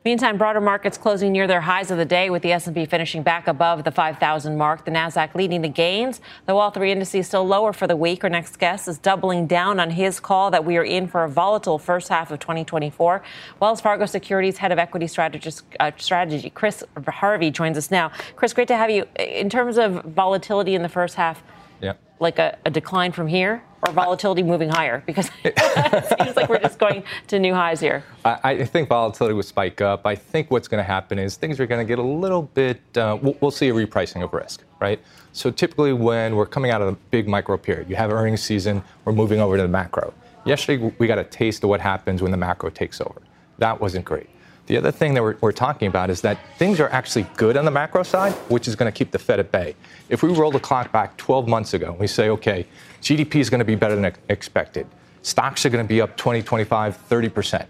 Meantime, 0.04 0.37
broader 0.37 0.61
markets 0.61 0.99
closing 0.99 1.30
near 1.30 1.47
their 1.47 1.61
highs 1.61 1.92
of 1.92 1.97
the 1.97 2.04
day 2.04 2.28
with 2.28 2.42
the 2.42 2.50
S&P 2.50 2.87
finishing 2.87 3.23
back 3.23 3.47
above 3.47 3.85
the 3.85 3.92
5,000 3.92 4.59
mark. 4.59 4.85
The 4.85 4.90
Nasdaq 4.90 5.37
leading 5.37 5.62
the 5.62 5.68
gains, 5.68 6.21
though 6.47 6.59
all 6.59 6.73
three 6.73 6.90
indices 6.90 7.28
still 7.28 7.47
lower 7.47 7.73
for 7.73 7.87
the 7.87 7.94
week. 7.94 8.25
Our 8.25 8.30
next 8.30 8.59
guest 8.59 8.88
is 8.88 8.99
doubling 8.99 9.47
down 9.47 9.78
on 9.78 9.90
his 9.90 10.18
call 10.18 10.50
that 10.50 10.64
we 10.64 10.76
are 10.76 10.82
in 10.82 11.06
for 11.06 11.23
a 11.23 11.28
volatile 11.28 11.78
first 11.78 12.09
half 12.09 12.32
of 12.32 12.40
2024. 12.40 13.23
Wells 13.61 13.80
Fargo 13.80 14.04
Securities 14.06 14.59
head 14.59 14.73
of 14.73 14.78
equity 14.80 15.06
strategist, 15.06 15.62
uh, 15.78 15.92
strategy, 15.97 16.50
Chris 16.50 16.82
Harvey, 17.06 17.52
joins 17.52 17.78
us 17.78 17.92
now. 17.92 18.11
Chris, 18.35 18.52
great 18.52 18.66
to 18.68 18.76
have 18.76 18.90
you. 18.90 19.06
In 19.21 19.49
terms 19.49 19.78
of 19.78 20.02
volatility 20.04 20.75
in 20.75 20.82
the 20.82 20.88
first 20.88 21.14
half, 21.14 21.44
yeah. 21.80 21.92
like 22.18 22.40
a, 22.40 22.59
a 22.66 22.71
decline 22.71 23.12
from 23.12 23.28
here? 23.28 23.62
Or 23.83 23.93
volatility 23.93 24.43
moving 24.43 24.69
higher? 24.69 25.03
Because 25.07 25.31
it 25.45 26.19
seems 26.19 26.37
like 26.37 26.49
we're 26.49 26.59
just 26.59 26.79
going 26.79 27.05
to 27.29 27.39
new 27.39 27.55
highs 27.55 27.81
here. 27.81 28.05
I, 28.25 28.39
I 28.43 28.65
think 28.65 28.89
volatility 28.89 29.35
will 29.35 29.43
spike 29.43 29.81
up. 29.81 30.07
I 30.07 30.15
think 30.15 30.51
what's 30.51 30.69
going 30.69 30.83
to 30.83 30.87
happen 30.87 31.19
is 31.19 31.37
things 31.37 31.59
are 31.61 31.67
going 31.67 31.85
to 31.85 31.89
get 31.89 31.99
a 31.99 32.03
little 32.03 32.43
bit, 32.43 32.81
uh, 32.97 33.19
we'll, 33.21 33.37
we'll, 33.41 33.51
see 33.51 33.69
a 33.69 33.75
repricing 33.75 34.25
of 34.25 34.33
risk, 34.33 34.65
right? 34.81 34.99
So 35.33 35.51
typically 35.51 35.93
when 35.93 36.37
we're 36.37 36.47
coming 36.47 36.71
out 36.71 36.81
of 36.81 36.89
a 36.89 36.97
big 37.11 37.29
micro 37.29 37.57
period, 37.57 37.91
you 37.91 37.97
have 37.97 38.11
earnings 38.11 38.43
season, 38.43 38.83
we're 39.05 39.12
moving 39.12 39.41
over 39.41 39.57
to 39.57 39.62
the 39.62 39.69
macro. 39.69 40.15
Yesterday, 40.45 40.93
we 40.99 41.07
got 41.07 41.19
a 41.19 41.25
taste 41.25 41.62
of 41.62 41.71
what 41.71 41.81
happens 41.81 42.23
when 42.23 42.31
the 42.33 42.37
macro 42.37 42.71
takes 42.71 43.01
over. 43.01 43.23
That 43.59 43.81
wasn't 43.81 44.05
great. 44.05 44.29
The 44.73 44.79
other 44.79 44.91
thing 44.91 45.12
that 45.12 45.23
we're, 45.23 45.37
we're, 45.43 45.52
talking 45.52 45.87
about 45.87 46.09
is 46.09 46.23
that 46.23 46.38
things 46.57 46.81
are 46.81 46.88
actually 46.88 47.26
good 47.37 47.59
on 47.59 47.67
the 47.67 47.71
macro 47.71 48.02
side, 48.02 48.33
which 48.49 48.67
is 48.67 48.75
going 48.75 48.91
to 48.91 48.97
keep 48.97 49.11
the 49.11 49.19
Fed 49.19 49.38
at 49.38 49.52
bay. 49.52 49.76
If 50.09 50.23
we 50.23 50.31
roll 50.31 50.50
the 50.50 50.61
clock 50.61 50.91
back 50.91 51.14
12 51.19 51.47
months 51.47 51.75
ago 51.75 51.95
we 52.00 52.07
say, 52.07 52.31
okay, 52.31 52.67
GDP 53.02 53.35
is 53.35 53.50
going 53.50 53.59
to 53.59 53.67
be 53.67 53.75
better 53.75 53.95
than 53.95 54.11
expected, 54.31 54.87
Stocks 55.21 55.67
are 55.67 55.69
going 55.69 55.85
to 55.85 55.88
be 55.88 56.00
up 56.00 56.17
20, 56.17 56.41
25, 56.43 57.07
30%. 57.07 57.67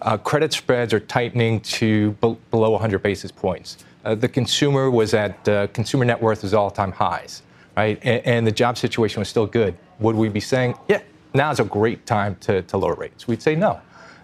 Uh, 0.00 0.16
credit 0.16 0.54
spreads 0.54 0.94
are 0.94 1.00
tightening 1.00 1.60
to 1.60 2.12
be- 2.22 2.38
below 2.50 2.70
100 2.70 3.02
basis 3.02 3.30
points. 3.30 3.76
Uh, 4.06 4.14
the 4.14 4.28
consumer 4.28 4.90
was 4.90 5.12
at 5.12 5.46
uh, 5.46 5.66
consumer 5.74 6.06
net 6.06 6.22
worth 6.22 6.42
is 6.42 6.54
all-time 6.54 6.90
highs, 6.90 7.42
right? 7.76 7.98
And, 8.02 8.24
and, 8.24 8.46
the 8.46 8.52
job 8.52 8.78
situation 8.78 9.20
was 9.20 9.28
still 9.28 9.46
good. 9.46 9.76
Would 9.98 10.16
we 10.16 10.30
be 10.30 10.40
saying, 10.40 10.74
yeah, 10.88 11.02
now 11.34 11.50
is 11.50 11.60
a 11.60 11.64
great 11.64 12.06
time 12.06 12.34
to, 12.36 12.62
to 12.62 12.78
lower 12.78 12.94
rates? 12.94 13.28
We'd 13.28 13.42
say 13.42 13.54
no. 13.54 13.78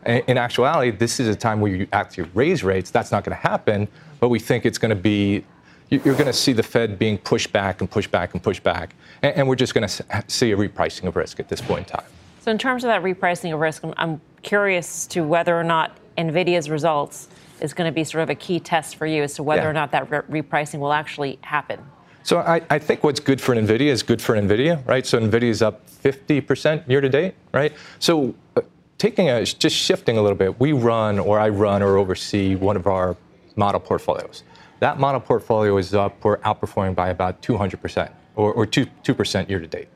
In, 0.07 0.23
in 0.29 0.39
actuality, 0.39 0.91
this 0.91 1.21
is 1.21 1.29
a 1.29 1.37
time 1.37 1.61
where 1.61 1.75
you 1.75 1.87
actually 1.93 2.29
raise 2.35 2.63
rates. 2.65 2.91
That's 2.91 3.13
not 3.13 3.25
going 3.25 3.37
to 3.37 3.43
happen, 3.43 3.89
but 4.21 4.29
we 4.29 4.39
think 4.39 4.67
it's 4.67 4.79
going 4.79 4.91
to 4.91 4.97
be 4.97 5.45
you're 5.91 6.15
going 6.15 6.25
to 6.25 6.33
see 6.33 6.55
the 6.55 6.63
Fed 6.63 6.99
being 6.99 7.19
pushed 7.19 7.53
back 7.53 7.83
and 7.83 7.91
pushed 7.91 8.11
back 8.11 8.33
and 8.33 8.43
pushed 8.43 8.63
back. 8.63 8.95
And, 9.23 9.47
we're 9.47 9.57
just 9.57 9.75
going 9.75 9.87
to 9.87 10.25
see 10.27 10.51
a 10.53 10.57
repricing 10.57 11.07
of 11.07 11.17
risk 11.17 11.39
at 11.39 11.49
this 11.49 11.61
point 11.61 11.91
in 11.91 11.99
time. 11.99 12.07
So, 12.41 12.51
in 12.51 12.57
terms 12.57 12.83
of 12.83 12.89
that 12.89 13.03
repricing 13.03 13.53
of 13.53 13.61
risk, 13.61 13.85
I'm, 13.85 13.93
I'm 13.99 14.21
curious 14.43 15.07
to 15.09 15.23
whether 15.23 15.59
or 15.59 15.63
not 15.63 15.99
NVIDIA's 16.17 16.71
results 16.71 17.29
is 17.61 17.75
going 17.75 17.89
to 17.89 17.95
be 17.95 18.05
sort 18.05 18.23
of 18.23 18.31
a 18.31 18.35
key 18.35 18.59
test 18.59 18.97
for 18.97 19.07
you 19.07 19.23
as 19.23 19.35
to 19.35 19.43
whether 19.43 19.63
yeah. 19.63 19.69
or 19.69 19.73
not 19.73 19.93
that 19.93 20.11
re- 20.11 20.43
repricing 20.43 20.81
will 20.81 20.93
actually 20.93 21.39
happen. 21.43 21.79
So 22.25 22.39
I, 22.39 22.63
I, 22.71 22.79
think 22.79 23.03
what's 23.05 23.21
good 23.21 23.41
for 23.41 23.55
NVIDIA 23.55 23.87
is 23.87 24.03
good 24.03 24.23
for 24.23 24.35
NVIDIA, 24.35 24.87
right? 24.87 25.05
So 25.05 25.19
NVIDIA 25.19 25.51
is 25.51 25.63
up 25.63 25.87
50% 25.89 26.89
year 26.89 27.01
to 27.01 27.09
date, 27.09 27.35
right? 27.53 27.73
So 27.99 28.35
uh, 28.57 28.63
taking 29.03 29.29
a, 29.29 29.45
just 29.45 29.75
shifting 29.75 30.17
a 30.17 30.23
little 30.23 30.39
bit, 30.39 30.61
we 30.61 30.73
run 30.73 31.19
or 31.19 31.41
I 31.41 31.49
run 31.49 31.83
or 31.83 31.97
oversee 31.97 32.55
one 32.55 32.77
of 32.77 32.87
our 32.87 33.17
model 33.57 33.81
portfolios. 33.81 34.45
That 34.79 35.01
model 35.01 35.21
portfolio 35.21 35.77
is 35.77 35.93
up, 35.93 36.25
we're 36.25 36.39
outperforming 36.39 36.95
by 36.95 37.09
about 37.09 37.43
200% 37.43 38.13
or, 38.37 38.53
or 38.53 38.65
2, 38.65 38.87
2% 39.03 39.49
year 39.49 39.59
to 39.59 39.67
date. 39.67 39.89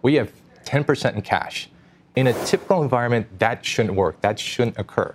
We 0.00 0.14
have 0.14 0.32
10% 0.64 1.14
in 1.14 1.20
cash. 1.20 1.68
In 2.16 2.28
a 2.28 2.32
typical 2.46 2.82
environment, 2.82 3.38
that 3.38 3.62
shouldn't 3.66 3.96
work. 3.96 4.18
That 4.22 4.38
shouldn't 4.38 4.78
occur. 4.78 5.14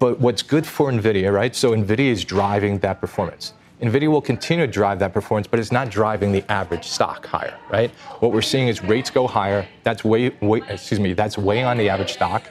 But 0.00 0.18
what's 0.18 0.42
good 0.42 0.66
for 0.66 0.90
NVIDIA, 0.90 1.32
right? 1.32 1.54
So 1.54 1.70
NVIDIA 1.70 2.10
is 2.10 2.24
driving 2.24 2.80
that 2.80 3.00
performance. 3.00 3.52
NVIDIA 3.80 4.08
will 4.08 4.22
continue 4.22 4.66
to 4.66 4.72
drive 4.72 4.98
that 5.00 5.12
performance, 5.12 5.46
but 5.46 5.60
it's 5.60 5.72
not 5.72 5.90
driving 5.90 6.32
the 6.32 6.50
average 6.50 6.86
stock 6.86 7.26
higher, 7.26 7.58
right? 7.70 7.90
What 8.20 8.32
we're 8.32 8.42
seeing 8.42 8.68
is 8.68 8.82
rates 8.82 9.10
go 9.10 9.26
higher. 9.26 9.66
That's 9.82 10.02
way, 10.02 10.30
way 10.40 10.62
excuse 10.68 10.98
me, 10.98 11.12
that's 11.12 11.36
weighing 11.36 11.66
on 11.66 11.76
the 11.76 11.88
average 11.88 12.12
stock. 12.12 12.44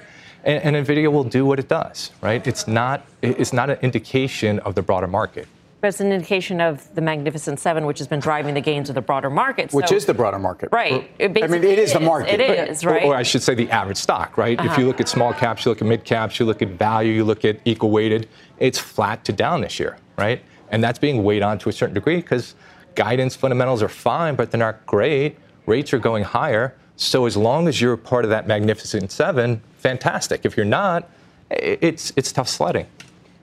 And, 0.44 0.76
and 0.76 0.86
NVIDIA 0.86 1.12
will 1.12 1.24
do 1.24 1.46
what 1.46 1.60
it 1.60 1.68
does, 1.68 2.12
right? 2.22 2.46
It's 2.46 2.68
not, 2.68 3.08
it's 3.24 3.54
not 3.54 3.72
an 3.72 3.80
indication 3.82 4.60
of 4.60 4.76
the 4.76 4.84
broader 4.84 5.08
market 5.08 5.48
but 5.86 5.90
it's 5.90 6.00
an 6.00 6.12
indication 6.12 6.60
of 6.62 6.92
the 6.96 7.02
Magnificent 7.02 7.60
Seven, 7.60 7.86
which 7.86 8.00
has 8.00 8.08
been 8.08 8.20
driving 8.20 8.56
the 8.56 8.62
gains 8.62 8.90
of 8.90 8.96
the 8.96 9.02
broader 9.02 9.30
market. 9.30 9.72
Which 9.72 9.92
is 9.92 10.08
the 10.08 10.16
broader 10.16 10.40
market. 10.40 10.70
Right. 10.72 11.12
I 11.20 11.28
mean, 11.28 11.64
it 11.64 11.78
is, 11.78 11.94
the 11.94 12.00
market. 12.00 12.40
It 12.40 12.70
is, 12.72 12.84
right? 12.84 13.04
Or, 13.04 13.14
or, 13.14 13.16
I 13.16 13.22
should 13.22 13.44
say 13.44 13.54
the 13.54 13.70
average 13.70 13.98
stock, 13.98 14.36
right? 14.36 14.60
Uh-huh. 14.60 14.72
If 14.72 14.80
you 14.80 14.88
look 14.88 15.00
at 15.00 15.08
small 15.08 15.32
caps, 15.32 15.64
you 15.64 15.70
look 15.70 15.84
at 15.84 15.88
mid 15.88 16.04
caps, 16.04 16.40
you 16.40 16.48
look 16.48 16.64
at 16.64 16.70
value, 16.70 17.14
you 17.14 17.24
look 17.24 17.46
at 17.46 17.60
equal 17.66 17.92
weighted, 17.92 18.28
it's 18.58 18.80
flat 18.80 19.24
to 19.26 19.32
down 19.32 19.62
this 19.62 19.80
year, 19.80 19.96
right? 20.18 20.42
And 20.76 20.84
that's 20.84 21.00
being 21.00 21.24
weighed 21.24 21.42
on 21.42 21.58
to 21.60 21.70
a 21.70 21.72
certain 21.72 21.94
degree 21.94 22.18
because 22.18 22.54
guidance 22.96 23.34
fundamentals 23.34 23.82
are 23.82 23.88
fine, 23.88 24.36
but 24.36 24.52
they're 24.52 24.60
not 24.60 24.86
great. 24.86 25.38
Rates 25.68 25.94
are 25.94 26.00
going 26.00 26.26
higher. 26.26 26.76
So 26.98 27.26
as 27.26 27.38
long 27.38 27.70
as 27.70 27.80
you're 27.80 27.96
part 27.96 28.26
of 28.26 28.30
that 28.32 28.46
Magnificent 28.46 29.10
Seven, 29.10 29.62
fantastic. 29.78 30.44
If 30.44 30.58
you're 30.58 30.66
not, 30.66 31.10
it's, 31.50 32.12
it's 32.18 32.34
tough 32.34 32.50
sledding. 32.50 32.88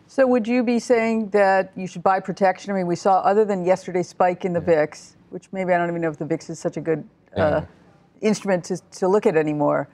So 0.08 0.26
would 0.26 0.46
you 0.46 0.62
be 0.62 0.78
saying 0.78 1.30
that 1.30 1.72
you 1.74 1.86
should 1.86 2.02
buy 2.02 2.20
protection? 2.20 2.70
I 2.70 2.74
mean, 2.74 2.86
we 2.86 2.96
saw 2.96 3.20
other 3.20 3.46
than 3.46 3.64
yesterday's 3.64 4.10
spike 4.10 4.44
in 4.44 4.52
the 4.52 4.60
VIX, 4.60 5.16
which 5.30 5.48
maybe 5.52 5.72
I 5.72 5.78
don't 5.78 5.88
even 5.88 6.02
know 6.02 6.10
if 6.10 6.18
the 6.18 6.26
VIX 6.26 6.50
is 6.50 6.58
such 6.58 6.76
a 6.76 6.82
good 6.82 7.02
uh, 7.34 7.62
instrument 8.20 8.62
to, 8.66 8.76
to 8.76 9.08
look 9.08 9.24
at 9.24 9.38
anymore. 9.38 9.88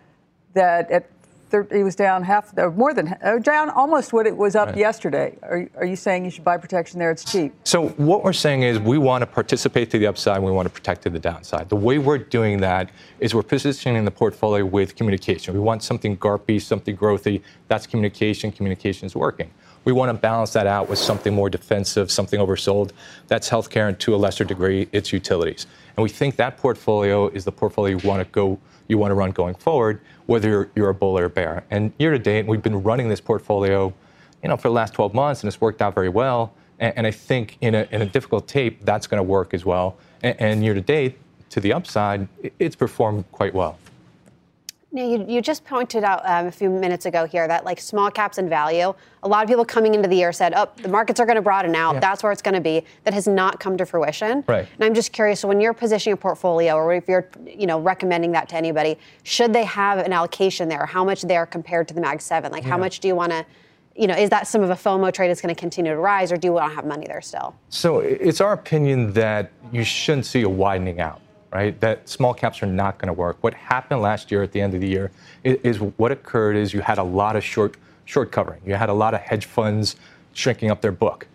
That 0.54 0.90
at 0.90 1.08
it 1.52 1.82
was 1.82 1.96
down 1.96 2.22
half, 2.22 2.56
or 2.56 2.70
more 2.70 2.94
than 2.94 3.16
uh, 3.22 3.38
down 3.38 3.70
almost 3.70 4.12
what 4.12 4.26
it 4.26 4.36
was 4.36 4.54
up 4.54 4.68
right. 4.68 4.76
yesterday. 4.76 5.36
Are, 5.42 5.68
are 5.76 5.86
you 5.86 5.96
saying 5.96 6.24
you 6.24 6.30
should 6.30 6.44
buy 6.44 6.56
protection 6.56 6.98
there? 6.98 7.10
It's 7.10 7.30
cheap. 7.30 7.52
So 7.64 7.88
what 7.90 8.24
we're 8.24 8.32
saying 8.32 8.62
is 8.62 8.78
we 8.78 8.98
want 8.98 9.22
to 9.22 9.26
participate 9.26 9.90
to 9.90 9.98
the 9.98 10.06
upside. 10.06 10.36
and 10.36 10.44
We 10.44 10.52
want 10.52 10.66
to 10.66 10.72
protect 10.72 11.02
to 11.02 11.10
the 11.10 11.18
downside. 11.18 11.68
The 11.68 11.76
way 11.76 11.98
we're 11.98 12.18
doing 12.18 12.60
that 12.60 12.90
is 13.20 13.34
we're 13.34 13.42
positioning 13.42 14.04
the 14.04 14.10
portfolio 14.10 14.64
with 14.64 14.96
communication. 14.96 15.54
We 15.54 15.60
want 15.60 15.82
something 15.82 16.16
garpy, 16.16 16.60
something 16.60 16.96
growthy. 16.96 17.42
That's 17.68 17.86
communication. 17.86 18.52
Communication 18.52 19.06
is 19.06 19.14
working. 19.14 19.50
We 19.84 19.92
want 19.92 20.10
to 20.10 20.14
balance 20.14 20.52
that 20.52 20.66
out 20.66 20.88
with 20.88 20.98
something 20.98 21.34
more 21.34 21.48
defensive, 21.48 22.10
something 22.10 22.38
oversold. 22.38 22.90
That's 23.28 23.48
healthcare, 23.48 23.88
and 23.88 23.98
to 24.00 24.14
a 24.14 24.18
lesser 24.18 24.44
degree, 24.44 24.88
it's 24.92 25.12
utilities. 25.14 25.66
And 25.96 26.02
we 26.02 26.10
think 26.10 26.36
that 26.36 26.58
portfolio 26.58 27.28
is 27.28 27.44
the 27.44 27.52
portfolio 27.52 27.96
you 27.96 28.06
want 28.06 28.22
to 28.22 28.30
go, 28.30 28.58
you 28.88 28.98
want 28.98 29.12
to 29.12 29.14
run 29.14 29.30
going 29.30 29.54
forward, 29.54 30.00
whether 30.28 30.70
you're, 30.74 30.90
a 30.90 30.94
bull 30.94 31.18
or 31.18 31.24
a 31.24 31.30
bear. 31.30 31.64
And 31.70 31.90
year 31.98 32.10
to 32.10 32.18
date, 32.18 32.46
we've 32.46 32.62
been 32.62 32.82
running 32.82 33.08
this 33.08 33.20
portfolio, 33.20 33.94
you 34.42 34.50
know, 34.50 34.58
for 34.58 34.68
the 34.68 34.74
last 34.74 34.92
12 34.92 35.14
months, 35.14 35.40
and 35.40 35.48
it's 35.48 35.58
worked 35.58 35.80
out 35.80 35.94
very 35.94 36.10
well. 36.10 36.52
And, 36.78 36.98
and 36.98 37.06
I 37.06 37.10
think 37.10 37.56
in 37.62 37.74
a, 37.74 37.88
in 37.90 38.02
a 38.02 38.06
difficult 38.06 38.46
tape, 38.46 38.84
that's 38.84 39.06
going 39.06 39.18
to 39.18 39.22
work 39.22 39.54
as 39.54 39.64
well. 39.64 39.96
And, 40.22 40.38
and 40.38 40.62
year 40.62 40.74
to 40.74 40.82
date, 40.82 41.16
to 41.48 41.60
the 41.60 41.72
upside, 41.72 42.28
it's 42.58 42.76
performed 42.76 43.24
quite 43.32 43.54
well. 43.54 43.78
Now, 44.90 45.04
you, 45.04 45.22
you 45.28 45.42
just 45.42 45.66
pointed 45.66 46.02
out 46.02 46.22
um, 46.24 46.46
a 46.46 46.50
few 46.50 46.70
minutes 46.70 47.04
ago 47.04 47.26
here 47.26 47.46
that 47.46 47.66
like 47.66 47.78
small 47.78 48.10
caps 48.10 48.38
and 48.38 48.48
value, 48.48 48.94
a 49.22 49.28
lot 49.28 49.42
of 49.42 49.48
people 49.48 49.66
coming 49.66 49.94
into 49.94 50.08
the 50.08 50.16
year 50.16 50.32
said, 50.32 50.54
oh, 50.56 50.66
the 50.76 50.88
markets 50.88 51.20
are 51.20 51.26
going 51.26 51.36
to 51.36 51.42
broaden 51.42 51.74
out. 51.74 51.94
Yeah. 51.94 52.00
That's 52.00 52.22
where 52.22 52.32
it's 52.32 52.40
going 52.40 52.54
to 52.54 52.60
be. 52.62 52.84
That 53.04 53.12
has 53.12 53.28
not 53.28 53.60
come 53.60 53.76
to 53.76 53.84
fruition. 53.84 54.44
Right. 54.46 54.66
And 54.76 54.84
I'm 54.84 54.94
just 54.94 55.12
curious. 55.12 55.40
So 55.40 55.48
when 55.48 55.60
you're 55.60 55.74
positioning 55.74 56.14
a 56.14 56.16
portfolio, 56.16 56.74
or 56.74 56.94
if 56.94 57.06
you're, 57.06 57.28
you 57.44 57.66
know, 57.66 57.78
recommending 57.78 58.32
that 58.32 58.48
to 58.48 58.56
anybody, 58.56 58.96
should 59.24 59.52
they 59.52 59.64
have 59.64 59.98
an 59.98 60.12
allocation 60.14 60.70
there? 60.70 60.86
How 60.86 61.04
much 61.04 61.20
there 61.20 61.44
compared 61.44 61.86
to 61.88 61.94
the 61.94 62.00
Mag 62.00 62.22
Seven? 62.22 62.50
Like, 62.50 62.62
yeah. 62.62 62.70
how 62.70 62.78
much 62.78 63.00
do 63.00 63.08
you 63.08 63.14
want 63.14 63.32
to? 63.32 63.44
You 63.94 64.06
know, 64.06 64.14
is 64.14 64.30
that 64.30 64.46
some 64.46 64.62
of 64.62 64.70
a 64.70 64.74
FOMO 64.74 65.12
trade 65.12 65.28
that's 65.28 65.42
going 65.42 65.54
to 65.54 65.60
continue 65.60 65.92
to 65.92 65.98
rise, 65.98 66.30
or 66.30 66.36
do 66.36 66.46
you 66.46 66.52
want 66.52 66.70
to 66.70 66.74
have 66.76 66.86
money 66.86 67.06
there 67.06 67.20
still? 67.20 67.56
So 67.68 67.98
it's 67.98 68.40
our 68.40 68.52
opinion 68.52 69.12
that 69.14 69.50
you 69.72 69.82
shouldn't 69.82 70.24
see 70.24 70.42
a 70.42 70.48
widening 70.48 71.00
out 71.00 71.20
right? 71.52 71.78
That 71.80 72.08
small 72.08 72.34
caps 72.34 72.62
are 72.62 72.66
not 72.66 72.98
going 72.98 73.06
to 73.06 73.12
work. 73.12 73.38
What 73.40 73.54
happened 73.54 74.02
last 74.02 74.30
year 74.30 74.42
at 74.42 74.52
the 74.52 74.60
end 74.60 74.74
of 74.74 74.80
the 74.80 74.88
year 74.88 75.10
is, 75.44 75.58
is, 75.62 75.80
what 75.80 76.12
occurred 76.12 76.56
is 76.56 76.72
you 76.72 76.80
had 76.80 76.98
a 76.98 77.02
lot 77.02 77.36
of 77.36 77.44
short 77.44 77.76
short 78.04 78.32
covering. 78.32 78.60
You 78.64 78.74
had 78.74 78.88
a 78.88 78.94
lot 78.94 79.12
of 79.12 79.20
hedge 79.20 79.44
funds 79.44 79.96
shrinking 80.32 80.70
up 80.70 80.80
their 80.80 80.92
book. 80.92 81.26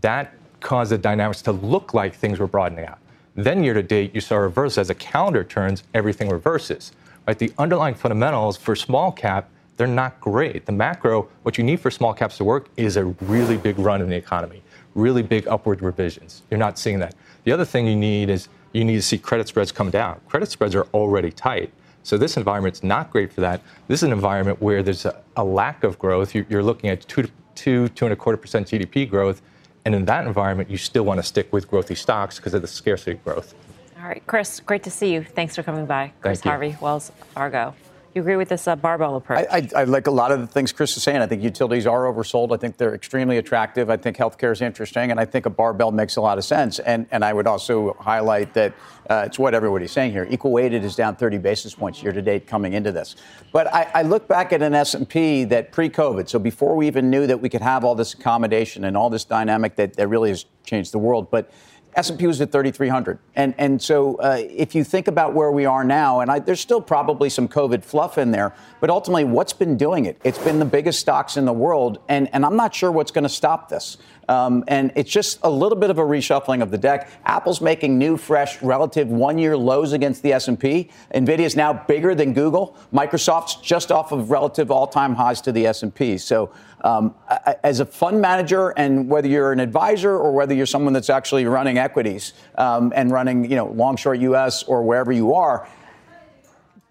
That 0.00 0.34
caused 0.60 0.90
the 0.90 0.98
dynamics 0.98 1.42
to 1.42 1.52
look 1.52 1.92
like 1.92 2.14
things 2.14 2.38
were 2.38 2.46
broadening 2.46 2.86
out. 2.86 2.98
Then 3.34 3.62
year 3.62 3.74
to 3.74 3.82
date, 3.82 4.14
you 4.14 4.20
saw 4.20 4.36
a 4.36 4.40
reverse 4.40 4.78
as 4.78 4.88
the 4.88 4.94
calendar 4.94 5.44
turns, 5.44 5.82
everything 5.92 6.30
reverses. 6.30 6.92
Right? 7.26 7.38
The 7.38 7.52
underlying 7.58 7.94
fundamentals 7.94 8.56
for 8.56 8.74
small 8.74 9.12
cap, 9.12 9.48
they're 9.76 9.86
not 9.86 10.20
great. 10.20 10.64
The 10.66 10.72
macro, 10.72 11.28
what 11.42 11.58
you 11.58 11.64
need 11.64 11.80
for 11.80 11.90
small 11.90 12.14
caps 12.14 12.38
to 12.38 12.44
work 12.44 12.68
is 12.76 12.96
a 12.96 13.04
really 13.04 13.56
big 13.56 13.78
run 13.78 14.00
in 14.00 14.08
the 14.08 14.16
economy, 14.16 14.62
really 14.94 15.22
big 15.22 15.46
upward 15.48 15.82
revisions. 15.82 16.42
You're 16.50 16.58
not 16.58 16.78
seeing 16.78 16.98
that. 17.00 17.14
The 17.44 17.52
other 17.52 17.64
thing 17.64 17.86
you 17.86 17.96
need 17.96 18.30
is 18.30 18.48
you 18.72 18.84
need 18.84 18.96
to 18.96 19.02
see 19.02 19.18
credit 19.18 19.48
spreads 19.48 19.72
come 19.72 19.90
down. 19.90 20.20
Credit 20.28 20.50
spreads 20.50 20.74
are 20.74 20.86
already 20.94 21.30
tight. 21.30 21.72
So 22.02 22.18
this 22.18 22.36
environment's 22.36 22.82
not 22.82 23.10
great 23.10 23.32
for 23.32 23.40
that. 23.42 23.60
This 23.86 24.00
is 24.00 24.04
an 24.04 24.12
environment 24.12 24.60
where 24.60 24.82
there's 24.82 25.04
a, 25.04 25.22
a 25.36 25.44
lack 25.44 25.84
of 25.84 25.98
growth. 25.98 26.34
You, 26.34 26.44
are 26.52 26.62
looking 26.62 26.90
at 26.90 27.06
two, 27.06 27.28
two, 27.54 27.88
two 27.90 28.06
and 28.06 28.12
a 28.12 28.16
quarter 28.16 28.36
percent 28.36 28.66
GDP 28.68 29.08
growth, 29.08 29.40
and 29.84 29.94
in 29.94 30.04
that 30.06 30.26
environment, 30.26 30.70
you 30.70 30.76
still 30.76 31.04
want 31.04 31.18
to 31.18 31.22
stick 31.22 31.52
with 31.52 31.70
growthy 31.70 31.96
stocks 31.96 32.36
because 32.36 32.54
of 32.54 32.62
the 32.62 32.68
scarcity 32.68 33.12
of 33.12 33.24
growth. 33.24 33.54
All 34.00 34.08
right, 34.08 34.22
Chris, 34.26 34.58
great 34.58 34.82
to 34.82 34.90
see 34.90 35.12
you. 35.12 35.22
Thanks 35.22 35.54
for 35.54 35.62
coming 35.62 35.86
by. 35.86 36.12
Chris 36.20 36.40
Harvey, 36.40 36.76
Wells 36.80 37.12
Fargo. 37.34 37.74
You 38.14 38.20
agree 38.20 38.36
with 38.36 38.50
this 38.50 38.68
uh, 38.68 38.76
barbell 38.76 39.16
approach? 39.16 39.46
I, 39.50 39.56
I, 39.56 39.80
I, 39.80 39.84
like 39.84 40.06
a 40.06 40.10
lot 40.10 40.32
of 40.32 40.40
the 40.40 40.46
things 40.46 40.70
Chris 40.70 40.94
is 40.98 41.02
saying. 41.02 41.22
I 41.22 41.26
think 41.26 41.42
utilities 41.42 41.86
are 41.86 42.02
oversold. 42.04 42.52
I 42.52 42.58
think 42.58 42.76
they're 42.76 42.94
extremely 42.94 43.38
attractive. 43.38 43.88
I 43.88 43.96
think 43.96 44.18
healthcare 44.18 44.52
is 44.52 44.60
interesting, 44.60 45.10
and 45.10 45.18
I 45.18 45.24
think 45.24 45.46
a 45.46 45.50
barbell 45.50 45.92
makes 45.92 46.16
a 46.16 46.20
lot 46.20 46.36
of 46.36 46.44
sense. 46.44 46.78
And 46.78 47.06
and 47.10 47.24
I 47.24 47.32
would 47.32 47.46
also 47.46 47.94
highlight 47.98 48.52
that 48.52 48.74
uh, 49.08 49.24
it's 49.26 49.38
what 49.38 49.54
everybody's 49.54 49.92
saying 49.92 50.12
here. 50.12 50.26
Equal 50.30 50.52
weighted 50.52 50.84
is 50.84 50.94
down 50.94 51.16
30 51.16 51.38
basis 51.38 51.74
points 51.74 52.02
year 52.02 52.12
to 52.12 52.20
date 52.20 52.46
coming 52.46 52.74
into 52.74 52.92
this. 52.92 53.16
But 53.50 53.72
I, 53.72 53.90
I 53.94 54.02
look 54.02 54.28
back 54.28 54.52
at 54.52 54.62
an 54.62 54.74
S&P 54.74 55.44
that 55.44 55.72
pre-COVID, 55.72 56.28
so 56.28 56.38
before 56.38 56.76
we 56.76 56.86
even 56.86 57.10
knew 57.10 57.26
that 57.26 57.40
we 57.40 57.48
could 57.48 57.62
have 57.62 57.84
all 57.84 57.94
this 57.94 58.14
accommodation 58.14 58.84
and 58.84 58.96
all 58.96 59.10
this 59.10 59.24
dynamic 59.24 59.76
that, 59.76 59.94
that 59.96 60.08
really 60.08 60.30
has 60.30 60.46
changed 60.64 60.92
the 60.92 60.98
world, 60.98 61.30
but 61.30 61.50
S&P 61.94 62.26
was 62.26 62.40
at 62.40 62.50
3,300. 62.50 63.18
And, 63.36 63.54
and 63.58 63.80
so 63.80 64.16
uh, 64.16 64.38
if 64.40 64.74
you 64.74 64.82
think 64.82 65.08
about 65.08 65.34
where 65.34 65.52
we 65.52 65.66
are 65.66 65.84
now, 65.84 66.20
and 66.20 66.30
I, 66.30 66.38
there's 66.38 66.60
still 66.60 66.80
probably 66.80 67.28
some 67.28 67.48
COVID 67.48 67.84
fluff 67.84 68.16
in 68.16 68.30
there, 68.30 68.54
but 68.80 68.88
ultimately, 68.88 69.24
what's 69.24 69.52
been 69.52 69.76
doing 69.76 70.06
it? 70.06 70.18
It's 70.24 70.38
been 70.38 70.58
the 70.58 70.64
biggest 70.64 71.00
stocks 71.00 71.36
in 71.36 71.44
the 71.44 71.52
world, 71.52 71.98
and, 72.08 72.30
and 72.32 72.46
I'm 72.46 72.56
not 72.56 72.74
sure 72.74 72.90
what's 72.90 73.10
going 73.10 73.24
to 73.24 73.28
stop 73.28 73.68
this. 73.68 73.98
Um, 74.28 74.64
and 74.68 74.92
it's 74.94 75.10
just 75.10 75.38
a 75.42 75.50
little 75.50 75.78
bit 75.78 75.90
of 75.90 75.98
a 75.98 76.02
reshuffling 76.02 76.62
of 76.62 76.70
the 76.70 76.78
deck. 76.78 77.10
Apple's 77.24 77.60
making 77.60 77.98
new, 77.98 78.16
fresh, 78.16 78.62
relative 78.62 79.08
one-year 79.08 79.56
lows 79.56 79.92
against 79.92 80.22
the 80.22 80.32
S&P. 80.32 80.90
Nvidia 81.14 81.40
is 81.40 81.56
now 81.56 81.72
bigger 81.72 82.14
than 82.14 82.32
Google. 82.32 82.76
Microsoft's 82.92 83.56
just 83.56 83.90
off 83.90 84.12
of 84.12 84.30
relative 84.30 84.70
all-time 84.70 85.14
highs 85.14 85.40
to 85.42 85.52
the 85.52 85.66
S&P. 85.66 86.18
So 86.18 86.52
um, 86.82 87.14
as 87.62 87.80
a 87.80 87.86
fund 87.86 88.20
manager, 88.20 88.70
and 88.70 89.08
whether 89.08 89.28
you're 89.28 89.52
an 89.52 89.60
advisor 89.60 90.16
or 90.16 90.32
whether 90.32 90.54
you're 90.54 90.66
someone 90.66 90.92
that's 90.92 91.10
actually 91.10 91.46
running 91.46 91.78
equities 91.78 92.32
um, 92.56 92.92
and 92.94 93.10
running, 93.10 93.48
you 93.48 93.56
know, 93.56 93.66
long 93.66 93.96
short 93.96 94.18
U.S. 94.20 94.62
or 94.64 94.82
wherever 94.82 95.12
you 95.12 95.34
are, 95.34 95.68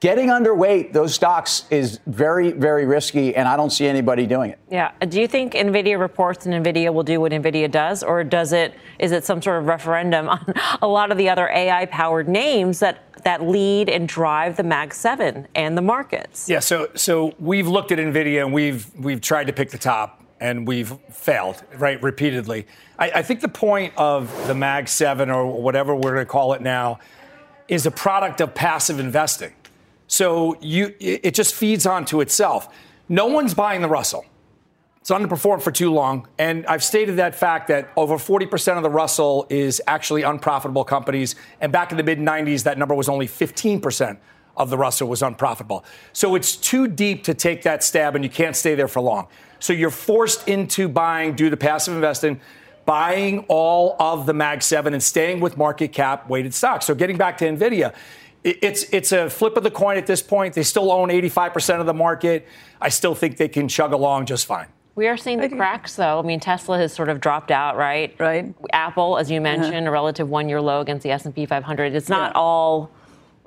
getting 0.01 0.27
underweight 0.27 0.91
those 0.91 1.13
stocks 1.13 1.65
is 1.69 1.99
very, 2.07 2.51
very 2.51 2.85
risky, 2.85 3.33
and 3.35 3.47
I 3.47 3.55
don't 3.55 3.69
see 3.69 3.87
anybody 3.87 4.25
doing 4.25 4.51
it. 4.51 4.59
Yeah. 4.69 4.91
Uh, 5.01 5.05
do 5.05 5.21
you 5.21 5.27
think 5.27 5.53
Nvidia 5.53 5.97
reports 5.97 6.45
and 6.45 6.65
Nvidia 6.65 6.93
will 6.93 7.03
do 7.03 7.21
what 7.21 7.31
Nvidia 7.31 7.71
does, 7.71 8.03
or 8.03 8.23
does 8.25 8.51
it? 8.51 8.73
Is 8.99 9.13
it 9.13 9.23
some 9.23 9.41
sort 9.41 9.59
of 9.59 9.67
referendum 9.67 10.27
on 10.27 10.53
a 10.81 10.87
lot 10.87 11.11
of 11.11 11.17
the 11.17 11.29
other 11.29 11.47
AI-powered 11.47 12.27
names 12.27 12.79
that 12.79 13.05
that 13.23 13.43
lead 13.43 13.87
and 13.87 14.07
drive 14.07 14.57
the 14.57 14.63
Mag 14.63 14.93
Seven 14.93 15.47
and 15.55 15.77
the 15.77 15.81
markets? 15.81 16.49
Yeah. 16.49 16.59
So 16.59 16.89
so 16.95 17.33
we've 17.39 17.67
looked 17.67 17.91
at 17.91 17.99
Nvidia 17.99 18.43
and 18.43 18.51
we've 18.51 18.93
we've 18.97 19.21
tried 19.21 19.47
to 19.47 19.53
pick 19.53 19.69
the 19.69 19.77
top 19.77 20.17
and 20.39 20.67
we've 20.67 20.97
failed, 21.11 21.63
right, 21.77 22.01
repeatedly. 22.01 22.65
I, 22.97 23.11
I, 23.11 23.21
think 23.21 23.41
the 23.41 23.47
point 23.47 23.93
of 23.95 24.47
the 24.47 24.55
Mag 24.55 24.87
7 24.87 25.29
or 25.29 25.61
whatever 25.61 25.95
we're 25.95 26.13
going 26.13 26.25
to 26.25 26.25
call 26.25 26.53
it 26.53 26.63
now 26.63 26.97
is 27.67 27.85
a 27.85 27.91
product 27.91 28.41
of 28.41 28.55
passive 28.55 28.99
investing. 28.99 29.53
So 30.11 30.57
you, 30.59 30.93
it 30.99 31.33
just 31.33 31.55
feeds 31.55 31.85
onto 31.85 32.19
itself. 32.19 32.67
No 33.07 33.27
one's 33.27 33.53
buying 33.53 33.81
the 33.81 33.87
Russell. 33.87 34.25
It's 34.99 35.09
underperformed 35.09 35.61
for 35.61 35.71
too 35.71 35.89
long. 35.89 36.27
And 36.37 36.65
I've 36.65 36.83
stated 36.83 37.15
that 37.15 37.33
fact 37.33 37.69
that 37.69 37.89
over 37.95 38.15
40% 38.15 38.75
of 38.75 38.83
the 38.83 38.89
Russell 38.89 39.47
is 39.49 39.81
actually 39.87 40.23
unprofitable 40.23 40.83
companies. 40.83 41.35
And 41.61 41.71
back 41.71 41.91
in 41.91 41.97
the 41.97 42.03
mid 42.03 42.19
90s, 42.19 42.63
that 42.63 42.77
number 42.77 42.93
was 42.93 43.07
only 43.07 43.25
15% 43.25 44.17
of 44.57 44.69
the 44.69 44.77
Russell 44.77 45.07
was 45.07 45.21
unprofitable. 45.21 45.85
So 46.11 46.35
it's 46.35 46.57
too 46.57 46.89
deep 46.89 47.23
to 47.23 47.33
take 47.33 47.63
that 47.63 47.81
stab, 47.81 48.13
and 48.13 48.21
you 48.21 48.29
can't 48.29 48.55
stay 48.55 48.75
there 48.75 48.89
for 48.89 48.99
long. 48.99 49.29
So 49.59 49.71
you're 49.71 49.89
forced 49.89 50.45
into 50.45 50.89
buying, 50.89 51.35
due 51.35 51.49
to 51.49 51.55
passive 51.55 51.95
investing, 51.95 52.41
buying 52.85 53.45
all 53.47 53.95
of 53.97 54.25
the 54.25 54.33
Mag 54.33 54.61
7 54.61 54.93
and 54.93 55.01
staying 55.01 55.39
with 55.39 55.55
market 55.55 55.93
cap 55.93 56.29
weighted 56.29 56.53
stocks. 56.53 56.85
So 56.85 56.93
getting 56.93 57.15
back 57.15 57.37
to 57.37 57.45
NVIDIA, 57.45 57.93
it's 58.43 58.83
it's 58.91 59.11
a 59.11 59.29
flip 59.29 59.57
of 59.57 59.63
the 59.63 59.71
coin 59.71 59.97
at 59.97 60.07
this 60.07 60.21
point. 60.21 60.53
They 60.53 60.63
still 60.63 60.91
own 60.91 61.09
85% 61.09 61.79
of 61.79 61.85
the 61.85 61.93
market. 61.93 62.47
I 62.79 62.89
still 62.89 63.15
think 63.15 63.37
they 63.37 63.47
can 63.47 63.67
chug 63.67 63.93
along 63.93 64.25
just 64.25 64.45
fine. 64.45 64.67
We 64.95 65.07
are 65.07 65.15
seeing 65.15 65.39
the 65.39 65.47
cracks, 65.47 65.95
though. 65.95 66.19
I 66.19 66.21
mean, 66.21 66.39
Tesla 66.41 66.77
has 66.77 66.91
sort 66.91 67.07
of 67.07 67.21
dropped 67.21 67.49
out, 67.49 67.77
right? 67.77 68.13
Right. 68.19 68.53
Apple, 68.73 69.17
as 69.17 69.31
you 69.31 69.39
mentioned, 69.39 69.73
uh-huh. 69.73 69.87
a 69.87 69.91
relative 69.91 70.29
one-year 70.29 70.59
low 70.59 70.81
against 70.81 71.03
the 71.03 71.11
S&P 71.11 71.45
500. 71.45 71.95
It's 71.95 72.09
not 72.09 72.33
yeah. 72.33 72.39
all 72.39 72.91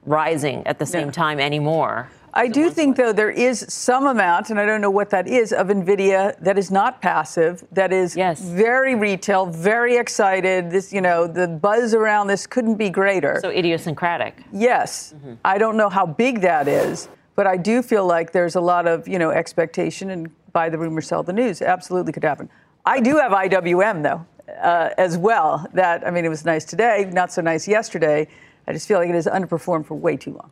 rising 0.07 0.67
at 0.67 0.79
the 0.79 0.87
same 0.87 1.09
yeah. 1.09 1.13
time 1.13 1.41
anymore. 1.41 2.09
I 2.37 2.49
do 2.49 2.69
think, 2.69 2.97
though, 2.97 3.12
there 3.12 3.31
is 3.31 3.64
some 3.69 4.09
amount, 4.09 4.50
and 4.50 4.59
I 4.59 4.67
don't 4.67 4.81
know 4.81 4.91
what 4.91 5.09
that 5.11 5.29
is, 5.29 5.53
of 5.53 5.69
NVIDIA 5.69 6.37
that 6.41 6.59
is 6.59 6.69
not 6.69 7.00
passive, 7.00 7.64
that 7.71 7.93
is 7.93 8.17
yes. 8.17 8.41
very 8.41 8.97
retail, 8.97 9.47
very 9.47 9.97
excited. 9.97 10.69
This, 10.69 10.93
you 10.93 11.00
know, 11.00 11.29
the 11.29 11.47
buzz 11.47 11.95
around 11.95 12.26
this 12.26 12.45
couldn't 12.45 12.75
be 12.75 12.91
greater. 12.91 13.38
So 13.41 13.50
idiosyncratic. 13.50 14.43
Yes. 14.53 15.14
Mm-hmm. 15.17 15.35
I 15.45 15.59
don't 15.59 15.76
know 15.76 15.88
how 15.88 16.05
big 16.07 16.41
that 16.41 16.67
is, 16.67 17.09
but 17.37 17.47
I 17.47 17.57
do 17.57 17.83
feel 17.83 18.05
like 18.05 18.33
there's 18.33 18.57
a 18.57 18.61
lot 18.61 18.88
of, 18.88 19.07
you 19.07 19.21
know, 19.21 19.31
expectation 19.31 20.11
and 20.11 20.29
buy 20.53 20.69
the 20.69 20.79
rumor, 20.79 21.03
sell 21.03 21.23
the 21.23 21.33
news. 21.33 21.62
Absolutely 21.62 22.12
could 22.12 22.25
happen. 22.25 22.50
I 22.85 22.99
do 22.99 23.17
have 23.17 23.31
IWM, 23.31 24.03
though, 24.03 24.26
uh, 24.61 24.91
as 24.99 25.17
well. 25.17 25.64
That, 25.73 26.05
I 26.05 26.11
mean, 26.11 26.25
it 26.25 26.31
was 26.31 26.45
nice 26.45 26.64
today, 26.64 27.09
not 27.12 27.33
so 27.33 27.43
nice 27.43 27.69
yesterday. 27.69 28.26
I 28.67 28.73
just 28.73 28.88
feel 28.88 28.99
like 28.99 29.09
it 29.09 29.14
has 29.14 29.26
underperformed 29.26 29.87
for 29.87 29.95
way 29.95 30.17
too 30.17 30.33
long. 30.33 30.50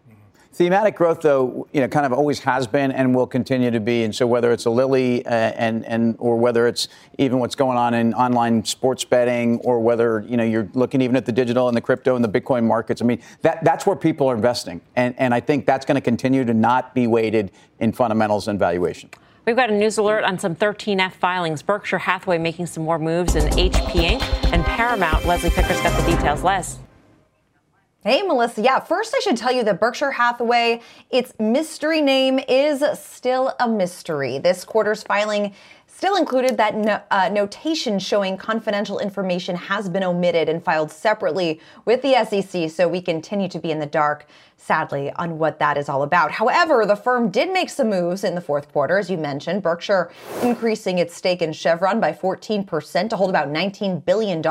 Thematic 0.52 0.96
growth, 0.96 1.22
though, 1.22 1.66
you 1.72 1.80
know, 1.80 1.88
kind 1.88 2.04
of 2.04 2.12
always 2.12 2.40
has 2.40 2.66
been 2.66 2.92
and 2.92 3.14
will 3.14 3.26
continue 3.26 3.70
to 3.70 3.80
be. 3.80 4.04
And 4.04 4.14
so, 4.14 4.26
whether 4.26 4.52
it's 4.52 4.66
a 4.66 4.70
Lilly 4.70 5.24
uh, 5.24 5.30
and 5.30 5.82
and 5.86 6.14
or 6.18 6.36
whether 6.36 6.66
it's 6.66 6.88
even 7.16 7.38
what's 7.38 7.54
going 7.54 7.78
on 7.78 7.94
in 7.94 8.12
online 8.12 8.62
sports 8.66 9.02
betting, 9.02 9.60
or 9.60 9.80
whether 9.80 10.20
you 10.28 10.36
know 10.36 10.44
you're 10.44 10.68
looking 10.74 11.00
even 11.00 11.16
at 11.16 11.24
the 11.24 11.32
digital 11.32 11.68
and 11.68 11.76
the 11.76 11.80
crypto 11.80 12.16
and 12.16 12.24
the 12.24 12.28
Bitcoin 12.28 12.64
markets, 12.64 13.00
I 13.00 13.06
mean, 13.06 13.22
that 13.40 13.64
that's 13.64 13.86
where 13.86 13.96
people 13.96 14.28
are 14.28 14.34
investing, 14.34 14.82
and 14.94 15.14
and 15.16 15.32
I 15.32 15.40
think 15.40 15.64
that's 15.64 15.86
going 15.86 15.94
to 15.94 16.02
continue 16.02 16.44
to 16.44 16.52
not 16.52 16.94
be 16.94 17.06
weighted 17.06 17.50
in 17.80 17.92
fundamentals 17.92 18.46
and 18.46 18.58
valuation. 18.58 19.08
We've 19.46 19.56
got 19.56 19.70
a 19.70 19.76
news 19.76 19.96
alert 19.96 20.22
on 20.22 20.38
some 20.38 20.54
13F 20.54 21.14
filings. 21.14 21.62
Berkshire 21.62 21.98
Hathaway 21.98 22.38
making 22.38 22.66
some 22.66 22.84
more 22.84 22.98
moves 22.98 23.34
in 23.34 23.48
HP 23.48 24.18
Inc. 24.18 24.52
and 24.52 24.62
Paramount. 24.64 25.24
Leslie 25.24 25.50
Picker's 25.50 25.80
got 25.80 25.98
the 25.98 26.14
details. 26.14 26.44
Les. 26.44 26.78
Hey, 28.04 28.20
Melissa. 28.22 28.62
Yeah, 28.62 28.80
first 28.80 29.14
I 29.16 29.20
should 29.20 29.36
tell 29.36 29.52
you 29.52 29.62
that 29.62 29.78
Berkshire 29.78 30.10
Hathaway, 30.10 30.80
its 31.10 31.32
mystery 31.38 32.00
name 32.00 32.40
is 32.48 32.82
still 32.98 33.54
a 33.60 33.68
mystery. 33.68 34.40
This 34.40 34.64
quarter's 34.64 35.04
filing 35.04 35.54
still 35.86 36.16
included 36.16 36.56
that 36.56 36.74
no, 36.74 37.00
uh, 37.12 37.28
notation 37.28 38.00
showing 38.00 38.36
confidential 38.36 38.98
information 38.98 39.54
has 39.54 39.88
been 39.88 40.02
omitted 40.02 40.48
and 40.48 40.64
filed 40.64 40.90
separately 40.90 41.60
with 41.84 42.02
the 42.02 42.14
SEC, 42.24 42.68
so 42.68 42.88
we 42.88 43.00
continue 43.00 43.48
to 43.48 43.60
be 43.60 43.70
in 43.70 43.78
the 43.78 43.86
dark, 43.86 44.26
sadly, 44.56 45.12
on 45.12 45.38
what 45.38 45.60
that 45.60 45.78
is 45.78 45.88
all 45.88 46.02
about. 46.02 46.32
However, 46.32 46.84
the 46.84 46.96
firm 46.96 47.30
did 47.30 47.52
make 47.52 47.70
some 47.70 47.88
moves 47.88 48.24
in 48.24 48.34
the 48.34 48.40
fourth 48.40 48.72
quarter, 48.72 48.98
as 48.98 49.10
you 49.10 49.16
mentioned. 49.16 49.62
Berkshire 49.62 50.10
increasing 50.42 50.98
its 50.98 51.14
stake 51.14 51.40
in 51.40 51.52
Chevron 51.52 52.00
by 52.00 52.12
14% 52.12 53.10
to 53.10 53.16
hold 53.16 53.30
about 53.30 53.46
$19 53.46 54.04
billion 54.04 54.42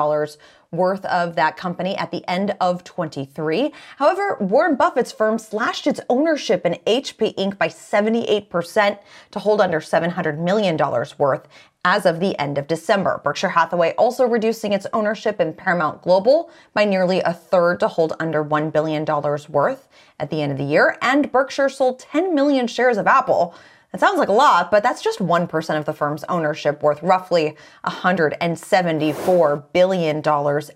worth 0.72 1.04
of 1.06 1.36
that 1.36 1.58
company 1.58 1.98
at 1.98 2.12
the 2.12 2.28
end 2.30 2.56
of 2.62 2.82
23. 2.86 3.74
However, 3.98 4.38
Warren 4.40 4.76
Buffett's 4.76 5.12
firm 5.12 5.38
slashed 5.38 5.86
its 5.86 6.00
ownership 6.10 6.66
in 6.66 6.80
HP 6.88 7.36
Inc. 7.36 7.58
by 7.58 7.68
78% 7.68 8.98
to 9.32 9.40
hold 9.40 9.60
under 9.60 9.82
$700 9.82 10.38
million 10.40 10.78
worth 11.18 11.46
as 11.84 12.06
of 12.06 12.22
the 12.22 12.40
end 12.40 12.58
of 12.58 12.68
December. 12.68 13.20
Berkshire 13.22 13.50
Hathaway 13.50 13.94
also 13.98 14.26
reducing 14.26 14.72
its 14.72 14.88
ownership 14.94 15.42
in 15.42 15.54
Paramount 15.54 16.02
Global 16.04 16.50
by 16.74 16.86
nearly 16.86 17.20
a 17.20 17.34
third 17.34 17.82
to 17.82 17.90
hold 17.90 18.14
under 18.20 18.42
$1 18.42 18.72
billion 18.72 19.04
worth 19.50 19.90
at 20.20 20.30
the 20.30 20.42
end 20.42 20.54
of 20.54 20.58
the 20.58 20.64
year. 20.64 20.98
And 21.02 21.34
Berkshire 21.34 21.68
sold 21.68 22.00
10 22.00 22.34
million 22.34 22.68
shares 22.68 22.98
of 22.98 23.08
Apple 23.08 23.56
that 23.92 24.00
sounds 24.00 24.18
like 24.18 24.30
a 24.30 24.34
lot, 24.34 24.72
but 24.72 24.84
that's 24.84 25.02
just 25.02 25.20
1% 25.20 25.78
of 25.78 25.86
the 25.86 25.94
firm's 25.94 26.24
ownership, 26.30 26.82
worth 26.82 27.04
roughly 27.04 27.56
$174 27.86 29.64
billion 29.74 30.22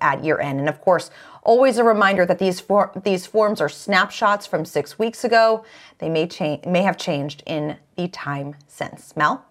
at 0.01 0.23
year 0.23 0.39
end. 0.39 0.59
And 0.59 0.67
of 0.67 0.81
course, 0.81 1.09
always 1.43 1.77
a 1.77 1.83
reminder 1.83 2.25
that 2.25 2.39
these, 2.39 2.59
for- 2.59 2.91
these 3.03 3.25
forms 3.25 3.61
are 3.61 3.69
snapshots 3.69 4.45
from 4.45 4.65
six 4.65 4.99
weeks 4.99 5.23
ago. 5.23 5.63
They 5.99 6.09
may, 6.09 6.27
cha- 6.27 6.59
may 6.67 6.81
have 6.81 6.97
changed 6.97 7.41
in 7.45 7.77
the 7.95 8.09
time 8.09 8.55
since. 8.67 9.15
Mel? 9.15 9.45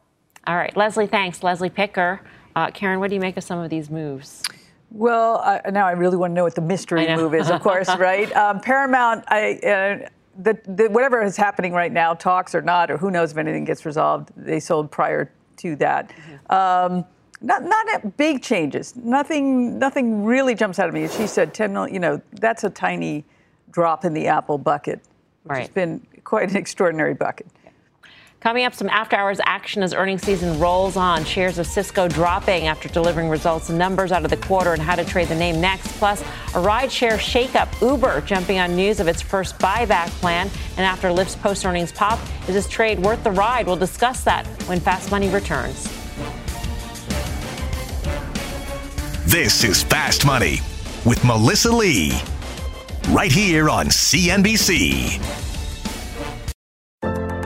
All 0.46 0.57
right, 0.57 0.77
Leslie, 0.77 1.07
thanks. 1.07 1.42
Leslie 1.42 1.70
Picker. 1.70 2.20
Uh, 2.55 2.70
Karen, 2.70 3.00
what 3.00 3.09
do 3.09 3.14
you 3.14 3.20
make 3.20 3.37
of 3.38 3.44
some 3.44 3.59
of 3.61 3.70
these 3.70 3.88
moves? 3.90 4.42
Well, 4.90 5.40
uh, 5.42 5.70
now 5.70 5.87
I 5.87 5.92
really 5.92 6.16
want 6.18 6.33
to 6.33 6.35
know 6.35 6.44
what 6.44 6.55
the 6.55 6.61
mystery 6.61 7.09
move 7.16 7.35
is, 7.35 7.50
of 7.50 7.62
course, 7.62 7.88
right? 7.98 8.31
Um, 8.37 8.61
Paramount, 8.61 9.24
I, 9.29 9.55
uh, 9.55 10.09
the, 10.38 10.59
the, 10.66 10.88
whatever 10.88 11.23
is 11.23 11.37
happening 11.37 11.73
right 11.73 11.92
now, 11.92 12.14
talks 12.14 12.55
or 12.55 12.62
not, 12.62 12.90
or 12.90 12.97
who 12.97 13.11
knows 13.11 13.33
if 13.33 13.38
anything 13.38 13.64
gets 13.64 13.87
resolved, 13.87 14.31
they 14.37 14.61
sold 14.61 14.90
prior 14.90 15.31
to 15.59 15.77
that. 15.77 16.11
Mm-hmm. 16.11 16.53
Um, 16.55 17.05
not 17.40 17.62
not 17.62 18.16
big 18.16 18.42
changes. 18.42 18.97
Nothing 18.97 19.79
nothing 19.79 20.25
really 20.25 20.55
jumps 20.55 20.79
out 20.79 20.88
at 20.88 20.94
me. 20.94 21.07
She 21.09 21.27
said 21.27 21.53
10 21.53 21.73
million. 21.73 21.92
You 21.92 22.01
know, 22.01 22.23
that's 22.33 22.64
a 22.64 22.70
tiny 22.70 23.25
drop 23.70 24.05
in 24.05 24.14
the 24.14 24.29
Apple 24.29 24.57
bucket. 24.57 25.01
Which 25.42 25.51
right. 25.51 25.61
has 25.61 25.68
been 25.68 26.07
quite 26.25 26.51
an 26.51 26.57
extraordinary 26.57 27.12
bucket. 27.12 27.47
Coming 28.45 28.67
up, 28.67 28.75
some 28.75 28.91
after 28.91 29.17
hours 29.17 29.41
action 29.47 29.83
as 29.83 29.95
earnings 29.95 30.21
season 30.21 30.61
rolls 30.61 30.99
on. 30.99 31.25
Shares 31.25 31.59
of 31.59 31.67
Cisco 31.67 32.09
dropping 32.09 32.67
after 32.67 32.91
delivering 32.91 33.31
results 33.31 33.71
and 33.71 33.79
numbers 33.79 34.13
out 34.13 34.23
of 34.23 34.29
the 34.29 34.37
quarter 34.37 34.75
and 34.75 34.83
how 34.83 34.95
to 34.97 35.03
trade 35.03 35.29
the 35.29 35.35
name 35.35 35.63
next. 35.63 35.89
Plus, 35.93 36.21
a 36.21 36.61
rideshare 36.61 37.17
shakeup. 37.17 37.71
Uber 37.81 38.21
jumping 38.21 38.59
on 38.59 38.77
news 38.77 39.01
of 39.01 39.09
its 39.09 39.23
first 39.23 39.59
buyback 39.61 40.09
plan. 40.21 40.51
And 40.77 40.85
after 40.85 41.09
Lyft's 41.09 41.37
post 41.37 41.65
earnings 41.65 41.91
pop, 41.91 42.19
is 42.47 42.53
this 42.53 42.69
trade 42.69 42.99
worth 42.99 43.25
the 43.25 43.31
ride? 43.31 43.67
We'll 43.67 43.77
discuss 43.77 44.25
that 44.25 44.47
when 44.67 44.79
Fast 44.79 45.11
Money 45.11 45.31
returns. 45.31 45.85
This 49.25 49.65
is 49.65 49.83
Fast 49.83 50.27
Money 50.27 50.59
with 51.07 51.25
Melissa 51.25 51.73
Lee. 51.73 52.21
Right 53.09 53.33
here 53.33 53.71
on 53.71 53.87
CNBC. 53.87 55.54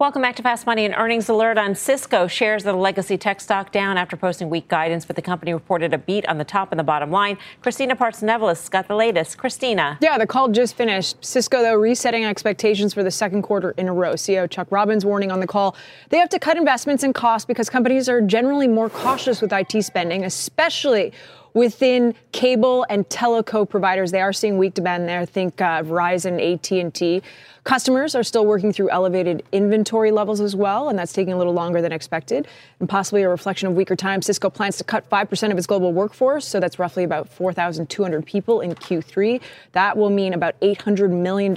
Welcome 0.00 0.22
back 0.22 0.36
to 0.36 0.44
Fast 0.44 0.64
Money. 0.64 0.84
and 0.84 0.94
earnings 0.94 1.28
alert 1.28 1.58
on 1.58 1.74
Cisco 1.74 2.28
shares 2.28 2.64
of 2.64 2.72
the 2.76 2.80
legacy 2.80 3.18
tech 3.18 3.40
stock 3.40 3.72
down 3.72 3.98
after 3.98 4.16
posting 4.16 4.48
weak 4.48 4.68
guidance, 4.68 5.04
but 5.04 5.16
the 5.16 5.22
company 5.22 5.52
reported 5.52 5.92
a 5.92 5.98
beat 5.98 6.24
on 6.28 6.38
the 6.38 6.44
top 6.44 6.70
and 6.70 6.78
the 6.78 6.84
bottom 6.84 7.10
line. 7.10 7.36
Christina 7.62 7.96
Partsinevelos 7.96 8.70
got 8.70 8.86
the 8.86 8.94
latest. 8.94 9.38
Christina. 9.38 9.98
Yeah, 10.00 10.16
the 10.16 10.24
call 10.24 10.50
just 10.50 10.76
finished. 10.76 11.16
Cisco, 11.24 11.62
though, 11.62 11.74
resetting 11.74 12.24
expectations 12.24 12.94
for 12.94 13.02
the 13.02 13.10
second 13.10 13.42
quarter 13.42 13.72
in 13.72 13.88
a 13.88 13.92
row. 13.92 14.12
CEO 14.12 14.48
Chuck 14.48 14.68
Robbins 14.70 15.04
warning 15.04 15.32
on 15.32 15.40
the 15.40 15.48
call 15.48 15.74
they 16.10 16.18
have 16.18 16.28
to 16.28 16.38
cut 16.38 16.56
investments 16.56 17.02
and 17.02 17.12
costs 17.12 17.44
because 17.44 17.68
companies 17.68 18.08
are 18.08 18.20
generally 18.20 18.68
more 18.68 18.88
cautious 18.88 19.42
with 19.42 19.52
IT 19.52 19.82
spending, 19.82 20.24
especially 20.24 21.12
within 21.54 22.14
cable 22.32 22.86
and 22.88 23.08
teleco 23.08 23.68
providers. 23.68 24.10
They 24.10 24.20
are 24.20 24.32
seeing 24.32 24.58
weak 24.58 24.74
demand 24.74 25.08
there. 25.08 25.24
Think 25.26 25.60
uh, 25.60 25.82
Verizon, 25.82 26.38
AT&T. 26.40 27.22
Customers 27.64 28.14
are 28.14 28.22
still 28.22 28.46
working 28.46 28.72
through 28.72 28.88
elevated 28.88 29.42
inventory 29.52 30.10
levels 30.10 30.40
as 30.40 30.56
well, 30.56 30.88
and 30.88 30.98
that's 30.98 31.12
taking 31.12 31.34
a 31.34 31.36
little 31.36 31.52
longer 31.52 31.82
than 31.82 31.92
expected, 31.92 32.48
and 32.80 32.88
possibly 32.88 33.22
a 33.22 33.28
reflection 33.28 33.68
of 33.68 33.74
weaker 33.74 33.94
times. 33.94 34.24
Cisco 34.24 34.48
plans 34.48 34.78
to 34.78 34.84
cut 34.84 35.08
5% 35.10 35.52
of 35.52 35.58
its 35.58 35.66
global 35.66 35.92
workforce, 35.92 36.46
so 36.46 36.60
that's 36.60 36.78
roughly 36.78 37.04
about 37.04 37.28
4,200 37.28 38.24
people 38.24 38.62
in 38.62 38.74
Q3. 38.74 39.40
That 39.72 39.98
will 39.98 40.08
mean 40.08 40.32
about 40.32 40.58
$800 40.60 41.10
million 41.10 41.54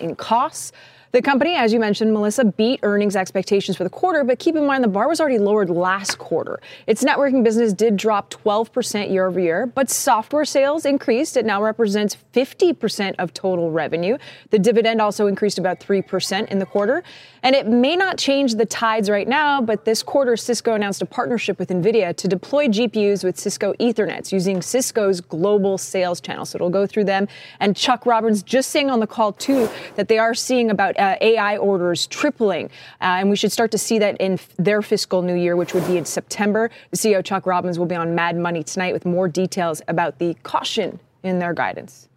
in 0.00 0.16
costs. 0.16 0.72
The 1.14 1.22
company, 1.22 1.54
as 1.54 1.72
you 1.72 1.78
mentioned, 1.78 2.12
Melissa, 2.12 2.44
beat 2.44 2.80
earnings 2.82 3.14
expectations 3.14 3.76
for 3.76 3.84
the 3.84 3.90
quarter, 3.90 4.24
but 4.24 4.40
keep 4.40 4.56
in 4.56 4.66
mind 4.66 4.82
the 4.82 4.88
bar 4.88 5.08
was 5.08 5.20
already 5.20 5.38
lowered 5.38 5.70
last 5.70 6.18
quarter. 6.18 6.58
Its 6.88 7.04
networking 7.04 7.44
business 7.44 7.72
did 7.72 7.96
drop 7.96 8.30
12% 8.30 9.12
year 9.12 9.28
over 9.28 9.38
year, 9.38 9.64
but 9.64 9.88
software 9.88 10.44
sales 10.44 10.84
increased. 10.84 11.36
It 11.36 11.46
now 11.46 11.62
represents 11.62 12.16
50% 12.32 13.14
of 13.20 13.32
total 13.32 13.70
revenue. 13.70 14.18
The 14.50 14.58
dividend 14.58 15.00
also 15.00 15.28
increased 15.28 15.56
about 15.56 15.78
3% 15.78 16.48
in 16.48 16.58
the 16.58 16.66
quarter. 16.66 17.04
And 17.44 17.54
it 17.54 17.68
may 17.68 17.94
not 17.94 18.18
change 18.18 18.54
the 18.54 18.64
tides 18.66 19.08
right 19.08 19.28
now, 19.28 19.60
but 19.60 19.84
this 19.84 20.02
quarter, 20.02 20.34
Cisco 20.34 20.72
announced 20.72 21.02
a 21.02 21.06
partnership 21.06 21.60
with 21.60 21.68
NVIDIA 21.68 22.16
to 22.16 22.26
deploy 22.26 22.66
GPUs 22.66 23.22
with 23.22 23.38
Cisco 23.38 23.74
Ethernets 23.74 24.32
using 24.32 24.62
Cisco's 24.62 25.20
global 25.20 25.78
sales 25.78 26.20
channel. 26.20 26.46
So 26.46 26.56
it'll 26.56 26.70
go 26.70 26.86
through 26.86 27.04
them. 27.04 27.28
And 27.60 27.76
Chuck 27.76 28.04
Robbins 28.04 28.42
just 28.42 28.70
saying 28.70 28.90
on 28.90 28.98
the 28.98 29.06
call, 29.06 29.32
too, 29.32 29.68
that 29.94 30.08
they 30.08 30.18
are 30.18 30.34
seeing 30.34 30.70
about 30.70 30.96
uh, 31.04 31.16
AI 31.20 31.56
orders 31.58 32.06
tripling. 32.06 32.66
Uh, 33.00 33.20
and 33.20 33.30
we 33.30 33.36
should 33.36 33.52
start 33.52 33.70
to 33.72 33.78
see 33.78 33.98
that 33.98 34.16
in 34.18 34.38
their 34.56 34.80
fiscal 34.82 35.22
new 35.22 35.34
year, 35.34 35.56
which 35.56 35.74
would 35.74 35.86
be 35.86 35.96
in 35.96 36.04
September. 36.04 36.70
The 36.90 36.96
CEO, 36.96 37.24
Chuck 37.24 37.46
Robbins, 37.46 37.78
will 37.78 37.86
be 37.86 37.94
on 37.94 38.14
Mad 38.14 38.36
Money 38.36 38.62
tonight 38.62 38.92
with 38.94 39.04
more 39.04 39.28
details 39.28 39.82
about 39.88 40.18
the 40.18 40.34
caution 40.42 40.98
in 41.22 41.38
their 41.38 41.52
guidance. 41.52 42.08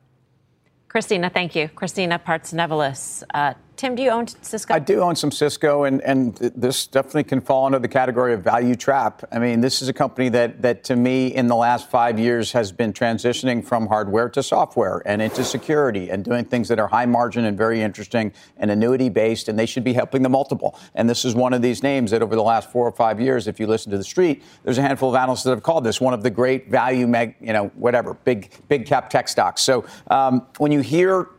Christina, 0.87 1.29
thank 1.29 1.55
you. 1.55 1.67
Christina 1.69 2.17
Partsinevelos. 2.17 3.23
Uh, 3.33 3.53
Tim, 3.77 3.93
do 3.93 4.01
you 4.01 4.09
own 4.09 4.27
Cisco? 4.27 4.73
I 4.73 4.79
do 4.79 5.01
own 5.01 5.15
some 5.15 5.31
Cisco, 5.31 5.83
and, 5.83 6.01
and 6.01 6.35
this 6.35 6.87
definitely 6.87 7.25
can 7.25 7.41
fall 7.41 7.67
under 7.67 7.77
the 7.77 7.87
category 7.87 8.33
of 8.33 8.41
value 8.41 8.73
trap. 8.73 9.23
I 9.31 9.37
mean, 9.37 9.61
this 9.61 9.83
is 9.83 9.87
a 9.87 9.93
company 9.93 10.29
that, 10.29 10.63
that 10.63 10.83
to 10.85 10.95
me, 10.95 11.27
in 11.27 11.45
the 11.45 11.55
last 11.55 11.87
five 11.87 12.17
years, 12.17 12.51
has 12.53 12.71
been 12.71 12.91
transitioning 12.91 13.63
from 13.63 13.85
hardware 13.85 14.29
to 14.29 14.41
software 14.41 15.03
and 15.05 15.21
into 15.21 15.43
security 15.43 16.09
and 16.09 16.25
doing 16.25 16.43
things 16.43 16.69
that 16.69 16.79
are 16.79 16.87
high 16.87 17.05
margin 17.05 17.45
and 17.45 17.55
very 17.55 17.79
interesting 17.79 18.33
and 18.57 18.71
annuity 18.71 19.09
based, 19.09 19.47
and 19.47 19.59
they 19.59 19.67
should 19.67 19.83
be 19.83 19.93
helping 19.93 20.23
the 20.23 20.29
multiple. 20.29 20.77
And 20.95 21.07
this 21.07 21.23
is 21.23 21.35
one 21.35 21.53
of 21.53 21.61
these 21.61 21.83
names 21.83 22.09
that 22.09 22.23
over 22.23 22.35
the 22.35 22.41
last 22.41 22.71
four 22.71 22.87
or 22.87 22.91
five 22.91 23.21
years, 23.21 23.47
if 23.47 23.59
you 23.59 23.67
listen 23.67 23.91
to 23.91 23.97
the 23.99 24.03
street, 24.03 24.41
there's 24.63 24.79
a 24.79 24.81
handful 24.81 25.09
of 25.09 25.15
analysts 25.15 25.43
that 25.43 25.51
have 25.51 25.61
called 25.61 25.83
this 25.83 26.01
one 26.01 26.15
of 26.15 26.23
the 26.23 26.31
great 26.31 26.67
value, 26.67 27.05
mag, 27.05 27.35
you 27.39 27.53
know, 27.53 27.67
whatever, 27.75 28.15
big, 28.15 28.49
big 28.69 28.87
cap 28.87 29.11
tech 29.11 29.27
stocks. 29.27 29.61
So 29.61 29.85
um, 30.09 30.47
when 30.57 30.71
you 30.71 30.81
hear 30.81 31.29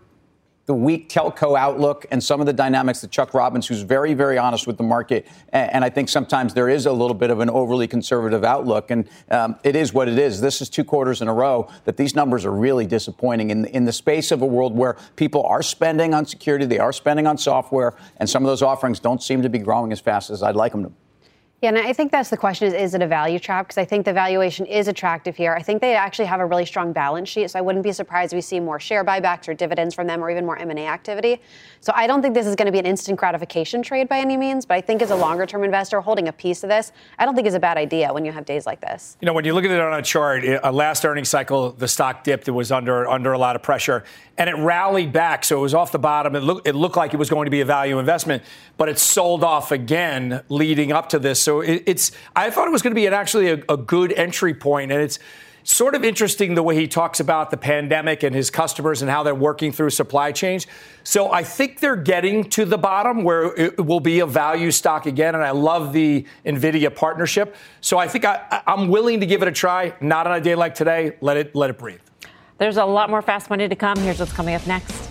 the 0.69 0.75
weak 0.75 1.09
telco 1.09 1.59
outlook 1.59 2.05
and 2.11 2.23
some 2.23 2.41
of 2.41 2.47
the 2.47 2.53
dynamics 2.53 3.01
that 3.01 3.11
Chuck 3.11 3.33
Robbins, 3.33 3.67
who's 3.67 3.81
very, 3.81 4.13
very 4.13 4.37
honest 4.37 4.67
with 4.67 4.77
the 4.77 4.83
market, 4.83 5.27
and, 5.49 5.83
I 5.83 5.89
think 5.89 6.11
sometimes 6.11 6.53
there 6.53 6.69
is 6.69 6.85
a 6.85 6.93
little 6.93 7.15
bit 7.15 7.31
of 7.31 7.41
an 7.41 7.49
overly 7.49 7.89
conservative 7.89 8.45
outlook, 8.45 8.91
and 8.91 9.09
um, 9.31 9.57
it 9.65 9.75
is 9.75 9.95
what 9.95 10.09
it 10.09 10.19
is. 10.19 10.43
This 10.43 10.61
is 10.61 10.69
two 10.69 10.85
quarters 10.85 11.23
in 11.23 11.29
a 11.29 11.33
row 11.33 11.71
that 11.87 11.97
these 11.97 12.15
numbers 12.15 12.45
are 12.45 12.53
really 12.53 12.85
disappointing 12.85 13.51
in, 13.51 13.65
in 13.65 13.87
the 13.87 13.93
space 13.93 14.31
of 14.31 14.43
a 14.43 14.47
world 14.47 14.77
where 14.77 14.99
people 15.17 15.43
are 15.45 15.63
spending 15.63 16.13
on 16.13 16.27
security, 16.27 16.67
they 16.67 16.79
are 16.79 16.93
spending 16.93 17.27
on 17.27 17.39
software, 17.39 17.95
and 18.19 18.29
some 18.29 18.45
of 18.45 18.49
those 18.49 18.61
offerings 18.61 19.01
don't 19.01 19.23
seem 19.23 19.41
to 19.41 19.49
be 19.49 19.59
growing 19.59 19.91
as 19.91 20.01
fast 20.01 20.29
as 20.29 20.43
I'd 20.43 20.55
like 20.55 20.73
them 20.73 20.85
to. 20.85 20.93
Yeah, 21.61 21.71
and 21.71 21.79
I 21.79 21.93
think 21.93 22.13
that's 22.13 22.31
the 22.31 22.37
question 22.37 22.69
is, 22.69 22.75
is 22.75 22.95
it 22.95 23.03
a 23.03 23.07
value 23.09 23.41
trap? 23.41 23.67
Because 23.67 23.79
I 23.79 23.85
think 23.85 24.05
the 24.05 24.13
valuation 24.13 24.65
is 24.65 24.87
attractive 24.87 25.37
here. 25.37 25.55
I 25.55 25.63
think 25.63 25.81
they 25.81 25.97
actually 25.97 26.27
have 26.27 26.39
a 26.39 26.47
really 26.47 26.65
strong 26.65 26.93
balance 26.93 27.29
sheet, 27.29 27.51
so 27.51 27.59
I 27.59 27.63
wouldn't 27.63 27.83
be 27.83 27.91
surprised 27.91 28.33
if 28.33 28.37
we 28.37 28.43
see 28.43 28.61
more 28.61 28.79
share 28.79 29.05
buybacks 29.05 29.49
or 29.49 29.55
dividends 29.55 29.93
from 29.93 30.07
them 30.07 30.23
or 30.23 30.31
even 30.31 30.47
more 30.47 30.57
M&A 30.57 30.87
activity. 30.87 31.41
So 31.81 31.93
I 31.97 32.07
don't 32.07 32.23
think 32.23 32.35
this 32.35 32.47
is 32.47 32.55
going 32.55 32.67
to 32.67 32.73
be 32.73 32.79
an 32.79 32.87
instant 32.87 33.19
gratification 33.19 33.83
trade 33.83 34.09
by 34.09 34.21
any 34.21 34.37
means, 34.37 34.67
but 34.67 34.75
I 34.75 34.81
think 34.81 35.03
as 35.03 35.11
a 35.11 35.17
longer 35.17 35.47
term 35.47 35.65
investor 35.65 36.01
holding 36.01 36.29
a 36.29 36.33
piece 36.33 36.63
of 36.63 36.71
this, 36.71 36.93
I 37.19 37.25
don't 37.25 37.35
think 37.35 37.49
is 37.49 37.55
a 37.55 37.61
bad 37.61 37.77
idea 37.77 38.13
when 38.13 38.25
you 38.25 38.31
have 38.31 38.45
days 38.45 38.65
like 38.65 38.81
this. 38.81 39.17
You 39.21 39.27
know, 39.27 39.33
when 39.33 39.45
you 39.45 39.53
look 39.53 39.65
at 39.65 39.73
it 39.73 39.81
on 39.81 39.99
a 39.99 40.03
chart, 40.03 40.45
a 40.45 40.65
uh, 40.65 40.71
last 40.71 41.05
earnings 41.05 41.29
cycle, 41.29 41.73
the 41.73 41.89
stock 41.89 42.23
dipped, 42.23 42.47
it 42.47 42.53
was 42.53 42.71
under 42.71 43.09
under 43.09 43.33
a 43.33 43.39
lot 43.39 43.57
of 43.57 43.65
pressure, 43.65 44.05
and 44.37 44.49
it 44.49 44.55
rallied 44.55 45.13
back. 45.13 45.45
So 45.45 45.59
it 45.59 45.63
was 45.63 45.75
off 45.75 45.91
the 45.91 45.99
bottom. 45.99 46.37
It 46.37 46.45
looked 46.45 46.69
it 46.69 46.77
looked 46.77 46.97
like 46.97 47.15
it 47.15 47.17
was 47.17 47.31
going 47.31 47.47
to 47.47 47.51
be 47.51 47.63
a 47.63 47.65
value 47.65 47.99
investment, 47.99 48.45
but 48.77 48.89
it 48.89 49.01
sold 49.01 49.43
off 49.43 49.73
again 49.73 50.45
leading 50.49 50.93
up 50.93 51.09
to 51.09 51.19
this. 51.19 51.48
So 51.49 51.63
it, 51.63 51.85
it's 51.87 52.13
I 52.37 52.51
thought 52.51 52.69
it 52.69 52.73
was 52.73 52.83
going 52.83 52.91
to 52.91 52.95
be 52.95 53.07
an, 53.07 53.15
actually 53.15 53.49
a, 53.49 53.63
a 53.71 53.79
good 53.79 54.13
entry 54.13 54.53
point, 54.53 54.93
and 54.93 55.01
it's 55.01 55.19
sort 55.63 55.95
of 55.95 56.05
interesting 56.05 56.55
the 56.55 56.63
way 56.63 56.75
he 56.75 56.87
talks 56.87 57.21
about 57.21 57.51
the 57.51 57.57
pandemic 57.57 58.23
and 58.23 58.37
his 58.37 58.51
customers 58.51 59.01
and 59.01 59.11
how 59.11 59.23
they're 59.23 59.35
working 59.35 59.73
through 59.73 59.89
supply 59.89 60.31
chains. 60.31 60.67
So 61.05 61.33
I 61.33 61.43
think 61.43 61.81
they're 61.81 61.97
getting 61.97 62.45
to 62.51 62.67
the 62.67 62.77
bottom 62.77 63.25
where 63.25 63.55
it 63.59 63.83
will 63.83 63.99
be 63.99 64.21
a 64.21 64.27
value 64.27 64.71
stock 64.71 65.07
again. 65.07 65.35
And 65.35 65.43
I 65.43 65.53
love 65.53 65.95
the 65.95 66.27
NVIDIA 66.45 66.95
partnership. 66.95 67.57
So 67.81 67.97
I 67.97 68.09
think 68.09 68.27
I, 68.27 68.63
am 68.67 68.89
willing 68.89 69.21
to 69.21 69.27
give 69.27 69.41
it 69.41 69.49
a 69.49 69.53
try. 69.53 69.95
Not 70.03 70.27
on 70.27 70.37
a 70.37 70.41
day 70.43 70.55
like 70.55 70.75
today. 70.75 71.17
Let 71.23 71.39
it 71.39 71.55
let 71.55 71.71
it 71.71 71.79
breathe. 71.79 72.01
There's 72.59 72.77
a 72.77 72.85
lot 72.85 73.09
more 73.09 73.23
fast 73.23 73.49
money 73.49 73.67
to 73.69 73.77
come. 73.77 73.97
Here's 73.97 74.21
what's 74.21 74.35
coming 74.35 74.55
up 74.55 74.67
next 74.67 75.08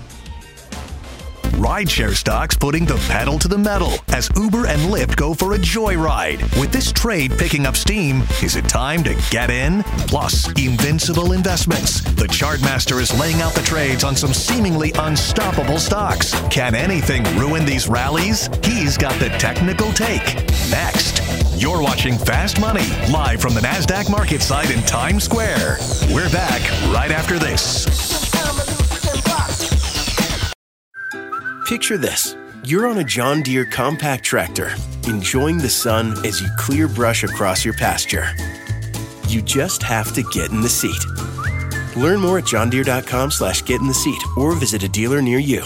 rideshare 1.58 2.16
stocks 2.16 2.56
putting 2.56 2.86
the 2.86 2.98
pedal 3.10 3.40
to 3.40 3.48
the 3.48 3.58
metal 3.58 3.94
as 4.10 4.30
Uber 4.36 4.68
and 4.68 4.80
Lyft 4.94 5.16
go 5.16 5.34
for 5.34 5.54
a 5.54 5.58
joyride. 5.58 6.42
With 6.60 6.72
this 6.72 6.92
trade 6.92 7.32
picking 7.38 7.66
up 7.66 7.76
steam, 7.76 8.22
is 8.44 8.56
it 8.56 8.70
time 8.70 9.04
to 9.04 9.16
get 9.32 9.50
in? 9.50 9.84
Plus, 10.08 10.48
invincible 10.52 11.34
investments. 11.34 12.02
The 12.02 12.28
Chartmaster 12.28 13.02
is 13.02 13.18
laying 13.20 13.42
out 13.42 13.54
the 13.54 13.64
trades 13.64 14.04
on 14.04 14.16
some 14.16 14.34
seemingly 14.34 14.92
unstoppable 15.00 15.80
stocks. 15.80 16.34
Can 16.50 16.76
anything 16.76 17.24
ruin 17.38 17.66
these 17.66 17.88
rallies? 17.88 18.50
He's 18.64 18.98
got 18.98 19.20
the 19.20 19.30
technical 19.40 19.92
take. 19.94 20.36
Next. 20.70 21.22
You're 21.60 21.82
watching 21.82 22.20
Fast 22.20 22.62
Money 22.62 22.88
live 23.12 23.42
from 23.42 23.56
the 23.56 23.62
NASDAQ 23.62 24.12
market 24.12 24.44
site 24.44 24.70
in 24.70 24.84
Times 24.84 25.24
Square. 25.24 25.80
We're 26.14 26.30
back 26.30 26.62
right 26.94 27.10
after 27.10 27.40
this. 27.40 28.27
Picture 31.68 31.98
this 31.98 32.38
you're 32.64 32.88
on 32.88 33.00
a 33.00 33.04
John 33.04 33.42
Deere 33.42 33.66
compact 33.66 34.24
tractor, 34.24 34.72
enjoying 35.06 35.58
the 35.58 35.70
sun 35.70 36.14
as 36.26 36.40
you 36.42 36.48
clear 36.58 36.88
brush 36.88 37.26
across 37.26 37.66
your 37.66 37.74
pasture. 37.74 38.30
You 39.28 39.42
just 39.42 39.84
have 39.84 40.14
to 40.14 40.24
get 40.24 40.50
in 40.52 40.62
the 40.62 40.70
seat. 40.70 41.06
Learn 41.98 42.22
more 42.22 42.38
at 42.38 42.46
johndeere.com 42.46 43.32
slash 43.32 43.64
get 43.64 43.82
in 43.82 43.88
the 43.88 43.94
seat 43.94 44.22
or 44.38 44.56
visit 44.56 44.84
a 44.84 44.88
dealer 44.88 45.22
near 45.22 45.40
you. 45.40 45.66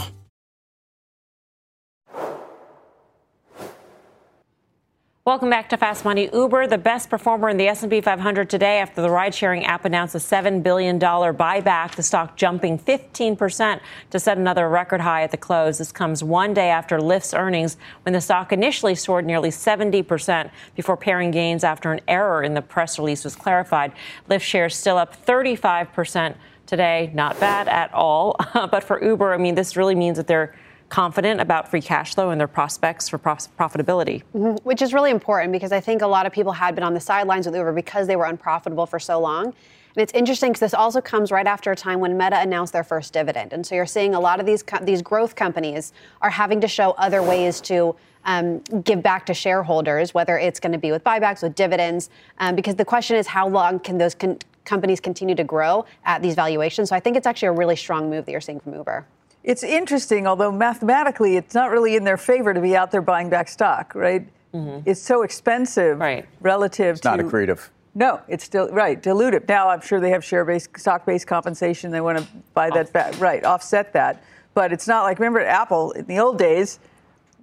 Welcome 5.23 5.51
back 5.51 5.69
to 5.69 5.77
Fast 5.77 6.03
Money. 6.03 6.31
Uber, 6.33 6.65
the 6.65 6.79
best 6.79 7.07
performer 7.07 7.47
in 7.47 7.57
the 7.57 7.67
S&P 7.67 8.01
500 8.01 8.49
today 8.49 8.79
after 8.79 9.03
the 9.03 9.09
ride-sharing 9.11 9.63
app 9.65 9.85
announced 9.85 10.15
a 10.15 10.17
$7 10.17 10.63
billion 10.63 10.99
buyback, 10.99 11.93
the 11.93 12.01
stock 12.01 12.35
jumping 12.35 12.79
15% 12.79 13.81
to 14.09 14.19
set 14.19 14.39
another 14.39 14.67
record 14.67 14.99
high 14.99 15.21
at 15.21 15.29
the 15.29 15.37
close. 15.37 15.77
This 15.77 15.91
comes 15.91 16.23
one 16.23 16.55
day 16.55 16.69
after 16.69 16.97
Lyft's 16.97 17.35
earnings 17.35 17.77
when 18.01 18.13
the 18.13 18.19
stock 18.19 18.51
initially 18.51 18.95
soared 18.95 19.27
nearly 19.27 19.49
70% 19.49 20.49
before 20.75 20.97
paring 20.97 21.29
gains 21.29 21.63
after 21.63 21.91
an 21.91 22.01
error 22.07 22.41
in 22.41 22.55
the 22.55 22.61
press 22.63 22.97
release 22.97 23.23
was 23.23 23.35
clarified. 23.35 23.91
Lyft 24.27 24.41
shares 24.41 24.75
still 24.75 24.97
up 24.97 25.23
35% 25.23 26.33
today. 26.65 27.11
Not 27.13 27.39
bad 27.39 27.67
at 27.67 27.93
all. 27.93 28.37
but 28.53 28.83
for 28.83 29.03
Uber, 29.03 29.35
I 29.35 29.37
mean, 29.37 29.53
this 29.53 29.77
really 29.77 29.93
means 29.93 30.17
that 30.17 30.25
they're 30.25 30.55
confident 30.91 31.39
about 31.39 31.71
free 31.71 31.81
cash 31.81 32.13
flow 32.13 32.29
and 32.29 32.39
their 32.39 32.47
prospects 32.47 33.09
for 33.09 33.17
profitability. 33.17 34.21
Mm-hmm. 34.35 34.57
Which 34.63 34.81
is 34.81 34.93
really 34.93 35.09
important 35.09 35.53
because 35.53 35.71
I 35.71 35.79
think 35.79 36.01
a 36.01 36.07
lot 36.07 36.25
of 36.25 36.33
people 36.33 36.51
had 36.51 36.75
been 36.75 36.83
on 36.83 36.93
the 36.93 36.99
sidelines 36.99 37.47
with 37.47 37.55
Uber 37.55 37.71
because 37.73 38.05
they 38.05 38.17
were 38.17 38.25
unprofitable 38.25 38.85
for 38.85 38.99
so 38.99 39.19
long. 39.19 39.45
And 39.45 40.03
it's 40.03 40.13
interesting 40.13 40.51
because 40.51 40.59
this 40.59 40.73
also 40.73 41.01
comes 41.01 41.31
right 41.31 41.47
after 41.47 41.71
a 41.71 41.75
time 41.75 41.99
when 41.99 42.17
Meta 42.17 42.39
announced 42.39 42.73
their 42.73 42.83
first 42.83 43.13
dividend. 43.13 43.53
And 43.53 43.65
so 43.65 43.73
you're 43.73 43.85
seeing 43.85 44.15
a 44.15 44.19
lot 44.19 44.39
of 44.39 44.45
these, 44.45 44.63
these 44.83 45.01
growth 45.01 45.35
companies 45.35 45.93
are 46.21 46.29
having 46.29 46.61
to 46.61 46.67
show 46.67 46.91
other 46.91 47.23
ways 47.23 47.59
to 47.61 47.95
um, 48.25 48.59
give 48.83 49.01
back 49.01 49.25
to 49.25 49.33
shareholders, 49.33 50.13
whether 50.13 50.37
it's 50.37 50.59
going 50.59 50.73
to 50.73 50.77
be 50.77 50.91
with 50.91 51.03
buybacks, 51.03 51.41
with 51.41 51.55
dividends, 51.55 52.09
um, 52.39 52.55
because 52.55 52.75
the 52.75 52.85
question 52.85 53.15
is 53.17 53.27
how 53.27 53.47
long 53.47 53.79
can 53.79 53.97
those 53.97 54.13
con- 54.13 54.37
companies 54.65 54.99
continue 54.99 55.35
to 55.35 55.43
grow 55.43 55.85
at 56.05 56.21
these 56.21 56.35
valuations? 56.35 56.89
So 56.89 56.95
I 56.95 56.99
think 56.99 57.17
it's 57.17 57.27
actually 57.27 57.47
a 57.47 57.53
really 57.53 57.75
strong 57.75 58.09
move 58.09 58.25
that 58.25 58.31
you're 58.31 58.41
seeing 58.41 58.59
from 58.59 58.75
Uber. 58.75 59.05
It's 59.43 59.63
interesting, 59.63 60.27
although 60.27 60.51
mathematically 60.51 61.35
it's 61.35 61.55
not 61.55 61.71
really 61.71 61.95
in 61.95 62.03
their 62.03 62.17
favor 62.17 62.53
to 62.53 62.61
be 62.61 62.75
out 62.75 62.91
there 62.91 63.01
buying 63.01 63.29
back 63.29 63.47
stock, 63.47 63.95
right? 63.95 64.27
Mm-hmm. 64.53 64.87
It's 64.89 65.01
so 65.01 65.23
expensive 65.23 65.99
right. 65.99 66.27
relative 66.41 66.95
it's 66.95 67.01
to. 67.01 67.09
not 67.09 67.19
accretive. 67.19 67.69
No, 67.93 68.21
it's 68.27 68.43
still 68.43 68.69
right 68.69 69.01
dilutive. 69.01 69.47
Now 69.47 69.69
I'm 69.69 69.81
sure 69.81 69.99
they 69.99 70.11
have 70.11 70.23
share-based, 70.23 70.77
stock-based 70.77 71.27
compensation. 71.27 71.91
They 71.91 72.01
want 72.01 72.19
to 72.19 72.27
buy 72.53 72.69
that 72.69 72.93
back, 72.93 73.19
right? 73.19 73.43
Offset 73.43 73.93
that, 73.93 74.23
but 74.53 74.71
it's 74.71 74.87
not 74.87 75.03
like 75.03 75.19
remember 75.19 75.41
Apple 75.41 75.91
in 75.91 76.05
the 76.05 76.19
old 76.19 76.37
days, 76.37 76.79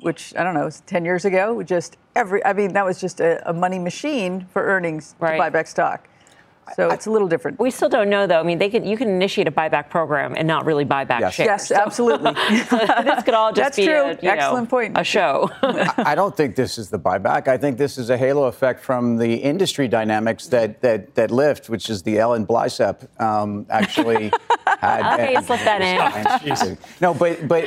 which 0.00 0.34
I 0.36 0.44
don't 0.44 0.54
know, 0.54 0.64
was 0.64 0.80
ten 0.82 1.04
years 1.04 1.24
ago. 1.24 1.62
Just 1.62 1.96
every, 2.14 2.44
I 2.44 2.52
mean, 2.52 2.72
that 2.74 2.84
was 2.84 3.00
just 3.00 3.20
a, 3.20 3.46
a 3.48 3.52
money 3.52 3.78
machine 3.78 4.46
for 4.52 4.62
earnings 4.62 5.14
right. 5.18 5.32
to 5.32 5.38
buy 5.38 5.50
back 5.50 5.66
stock. 5.66 6.08
So 6.74 6.90
it's 6.90 7.06
a 7.06 7.10
little 7.10 7.28
different. 7.28 7.58
We 7.58 7.70
still 7.70 7.88
don't 7.88 8.08
know, 8.08 8.26
though. 8.26 8.40
I 8.40 8.42
mean, 8.42 8.58
they 8.58 8.70
could 8.70 8.86
you 8.86 8.96
can 8.96 9.08
initiate 9.08 9.48
a 9.48 9.50
buyback 9.50 9.90
program 9.90 10.34
and 10.36 10.46
not 10.46 10.64
really 10.64 10.84
buy 10.84 11.04
back 11.04 11.20
yes. 11.20 11.34
shares. 11.34 11.46
Yes, 11.46 11.72
absolutely. 11.72 12.32
this 12.48 13.22
could 13.22 13.34
all 13.34 13.52
just 13.52 13.56
That's 13.56 13.76
be 13.76 13.86
true. 13.86 14.02
A, 14.02 14.18
Excellent 14.22 14.64
know, 14.64 14.70
point. 14.70 14.98
A 14.98 15.04
show. 15.04 15.50
I 15.62 16.14
don't 16.14 16.36
think 16.36 16.56
this 16.56 16.78
is 16.78 16.90
the 16.90 16.98
buyback. 16.98 17.48
I 17.48 17.56
think 17.56 17.78
this 17.78 17.98
is 17.98 18.10
a 18.10 18.16
halo 18.16 18.44
effect 18.44 18.80
from 18.80 19.16
the 19.16 19.34
industry 19.34 19.88
dynamics 19.88 20.46
that 20.48 20.80
that 20.82 21.14
that 21.14 21.30
Lyft, 21.30 21.68
which 21.68 21.90
is 21.90 22.02
the 22.02 22.18
Ellen 22.18 22.46
Blicep, 22.46 23.20
um, 23.20 23.66
actually 23.70 24.32
had. 24.80 25.14
okay, 25.14 25.32
you 25.32 25.42
slip 25.42 25.60
that 25.60 26.60
in. 26.62 26.78
no, 27.00 27.14
but 27.14 27.46
but. 27.48 27.64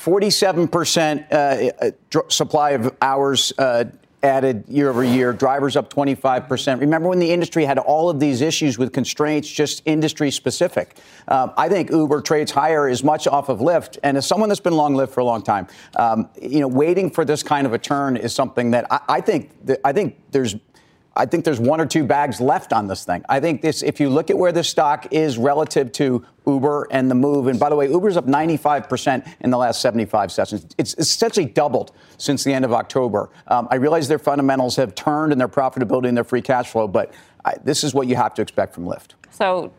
47% 0.00 1.30
uh, 1.30 1.36
uh, 1.36 2.20
supply 2.30 2.70
of 2.70 2.96
hours 3.02 3.52
uh, 3.58 3.84
added 4.22 4.64
year 4.68 4.90
over 4.90 5.02
year, 5.02 5.32
drivers 5.32 5.76
up 5.76 5.92
25%. 5.92 6.80
Remember 6.80 7.08
when 7.08 7.18
the 7.18 7.30
industry 7.30 7.64
had 7.64 7.78
all 7.78 8.10
of 8.10 8.20
these 8.20 8.40
issues 8.40 8.78
with 8.78 8.92
constraints, 8.92 9.48
just 9.48 9.82
industry 9.86 10.30
specific? 10.30 10.96
Um, 11.28 11.52
I 11.56 11.68
think 11.68 11.90
Uber 11.90 12.20
trades 12.20 12.50
higher 12.50 12.88
as 12.88 13.02
much 13.02 13.26
off 13.26 13.48
of 13.48 13.60
Lyft. 13.60 13.98
And 14.02 14.16
as 14.16 14.26
someone 14.26 14.48
that's 14.48 14.60
been 14.60 14.76
long 14.76 14.94
Lyft 14.94 15.10
for 15.10 15.20
a 15.20 15.24
long 15.24 15.42
time, 15.42 15.66
um, 15.96 16.28
you 16.40 16.60
know, 16.60 16.68
waiting 16.68 17.10
for 17.10 17.24
this 17.24 17.42
kind 17.42 17.66
of 17.66 17.72
a 17.72 17.78
turn 17.78 18.16
is 18.16 18.34
something 18.34 18.72
that 18.72 18.86
I, 18.90 19.00
I 19.08 19.20
think, 19.20 19.50
that, 19.66 19.80
I 19.84 19.92
think 19.92 20.16
there's 20.30 20.54
I 21.20 21.26
think 21.26 21.44
there's 21.44 21.60
one 21.60 21.82
or 21.82 21.86
two 21.86 22.04
bags 22.04 22.40
left 22.40 22.72
on 22.72 22.86
this 22.86 23.04
thing. 23.04 23.22
I 23.28 23.40
think 23.40 23.60
this, 23.60 23.82
if 23.82 24.00
you 24.00 24.08
look 24.08 24.30
at 24.30 24.38
where 24.38 24.52
the 24.52 24.64
stock 24.64 25.06
is 25.10 25.36
relative 25.36 25.92
to 25.92 26.24
Uber 26.46 26.88
and 26.90 27.10
the 27.10 27.14
move, 27.14 27.46
and 27.46 27.60
by 27.60 27.68
the 27.68 27.76
way, 27.76 27.90
Uber's 27.90 28.16
up 28.16 28.24
95% 28.24 29.30
in 29.40 29.50
the 29.50 29.58
last 29.58 29.82
75 29.82 30.32
sessions. 30.32 30.66
It's 30.78 30.94
essentially 30.94 31.44
doubled 31.44 31.92
since 32.16 32.42
the 32.42 32.54
end 32.54 32.64
of 32.64 32.72
October. 32.72 33.28
Um, 33.48 33.68
I 33.70 33.74
realize 33.74 34.08
their 34.08 34.18
fundamentals 34.18 34.76
have 34.76 34.94
turned 34.94 35.32
and 35.32 35.38
their 35.38 35.46
profitability 35.46 36.08
and 36.08 36.16
their 36.16 36.24
free 36.24 36.40
cash 36.40 36.70
flow, 36.70 36.88
but 36.88 37.12
I, 37.44 37.52
this 37.64 37.84
is 37.84 37.92
what 37.92 38.06
you 38.06 38.16
have 38.16 38.32
to 38.36 38.40
expect 38.40 38.72
from 38.72 38.86
Lyft. 38.86 39.10
So 39.30 39.74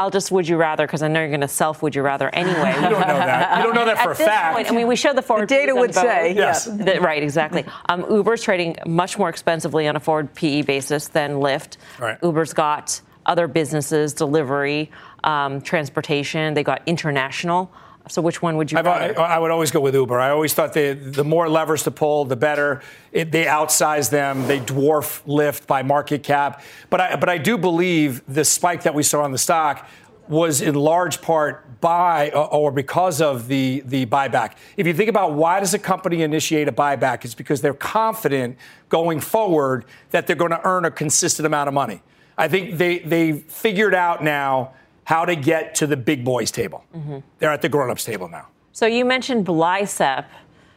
I'll 0.00 0.08
just 0.08 0.32
would 0.32 0.48
you 0.48 0.56
rather 0.56 0.86
because 0.86 1.02
I 1.02 1.08
know 1.08 1.20
you're 1.20 1.28
going 1.28 1.42
to 1.42 1.48
self 1.48 1.82
would 1.82 1.94
you 1.94 2.00
rather 2.00 2.34
anyway. 2.34 2.72
you 2.74 2.88
don't 2.88 3.06
know 3.06 3.18
that. 3.18 3.58
You 3.58 3.64
don't 3.64 3.74
know 3.74 3.84
that 3.84 3.98
for 3.98 4.12
a 4.12 4.14
fact. 4.14 4.56
Point, 4.56 4.70
I 4.70 4.74
mean, 4.74 4.86
we 4.86 4.96
show 4.96 5.12
the 5.12 5.20
forward. 5.20 5.46
The 5.46 5.54
data 5.54 5.74
would 5.74 5.94
say 5.94 6.32
yes. 6.34 6.64
That, 6.64 7.02
right, 7.02 7.22
exactly. 7.22 7.66
Um, 7.90 8.06
Uber's 8.10 8.42
trading 8.42 8.76
much 8.86 9.18
more 9.18 9.28
expensively 9.28 9.86
on 9.86 9.96
a 9.96 10.00
forward 10.00 10.34
PE 10.34 10.62
basis 10.62 11.08
than 11.08 11.32
Lyft. 11.32 11.76
Right. 11.98 12.16
Uber's 12.22 12.54
got 12.54 12.98
other 13.26 13.46
businesses, 13.46 14.14
delivery, 14.14 14.90
um, 15.22 15.60
transportation. 15.60 16.54
They 16.54 16.64
got 16.64 16.80
international. 16.86 17.70
So 18.10 18.20
which 18.20 18.42
one 18.42 18.56
would 18.56 18.72
you? 18.72 18.78
I, 18.78 19.12
I 19.12 19.38
would 19.38 19.52
always 19.52 19.70
go 19.70 19.78
with 19.78 19.94
Uber. 19.94 20.18
I 20.18 20.30
always 20.30 20.52
thought 20.52 20.72
they, 20.72 20.94
the 20.94 21.22
more 21.22 21.48
levers 21.48 21.84
to 21.84 21.92
pull, 21.92 22.24
the 22.24 22.34
better. 22.34 22.82
It, 23.12 23.30
they 23.30 23.46
outsize 23.46 24.10
them. 24.10 24.48
They 24.48 24.58
dwarf 24.58 25.22
Lyft 25.26 25.68
by 25.68 25.82
market 25.84 26.24
cap. 26.24 26.62
But 26.90 27.00
I, 27.00 27.16
but 27.16 27.28
I 27.28 27.38
do 27.38 27.56
believe 27.56 28.22
the 28.26 28.44
spike 28.44 28.82
that 28.82 28.94
we 28.94 29.04
saw 29.04 29.22
on 29.22 29.30
the 29.30 29.38
stock 29.38 29.88
was 30.26 30.60
in 30.60 30.74
large 30.74 31.22
part 31.22 31.80
by 31.80 32.30
uh, 32.30 32.46
or 32.46 32.72
because 32.72 33.20
of 33.20 33.46
the, 33.46 33.82
the 33.86 34.06
buyback. 34.06 34.54
If 34.76 34.88
you 34.88 34.94
think 34.94 35.08
about 35.08 35.34
why 35.34 35.60
does 35.60 35.74
a 35.74 35.78
company 35.78 36.22
initiate 36.22 36.66
a 36.66 36.72
buyback, 36.72 37.24
it's 37.24 37.34
because 37.34 37.60
they're 37.60 37.74
confident 37.74 38.56
going 38.88 39.20
forward 39.20 39.84
that 40.10 40.26
they're 40.26 40.36
going 40.36 40.50
to 40.50 40.60
earn 40.64 40.84
a 40.84 40.90
consistent 40.90 41.46
amount 41.46 41.68
of 41.68 41.74
money. 41.74 42.02
I 42.36 42.48
think 42.48 42.76
they 42.78 43.00
they 43.00 43.32
figured 43.32 43.94
out 43.94 44.24
now 44.24 44.72
how 45.10 45.24
to 45.24 45.34
get 45.34 45.74
to 45.74 45.88
the 45.88 45.96
big 45.96 46.24
boys 46.24 46.52
table. 46.52 46.84
Mm-hmm. 46.94 47.18
They're 47.40 47.50
at 47.50 47.62
the 47.62 47.68
grown-ups 47.68 48.04
table 48.04 48.28
now. 48.28 48.46
So 48.70 48.86
you 48.86 49.04
mentioned 49.04 49.44
Blicep 49.44 50.24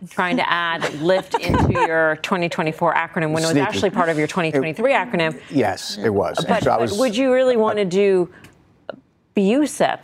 trying 0.09 0.37
to 0.37 0.49
add 0.51 0.81
Lyft 0.81 1.39
into 1.39 1.71
your 1.87 2.15
2024 2.23 2.95
acronym 2.95 3.31
when 3.31 3.43
it 3.43 3.47
was 3.47 3.57
actually 3.57 3.91
part 3.91 4.09
of 4.09 4.17
your 4.17 4.25
2023 4.25 4.91
it, 4.91 4.95
acronym. 4.95 5.39
Yes, 5.51 5.99
it 5.99 6.09
was. 6.09 6.43
But, 6.47 6.63
so 6.63 6.79
was, 6.79 6.97
would 6.97 7.15
you 7.15 7.31
really 7.31 7.57
want 7.57 7.77
to 7.77 7.85
do 7.85 8.33
Busep 9.35 9.99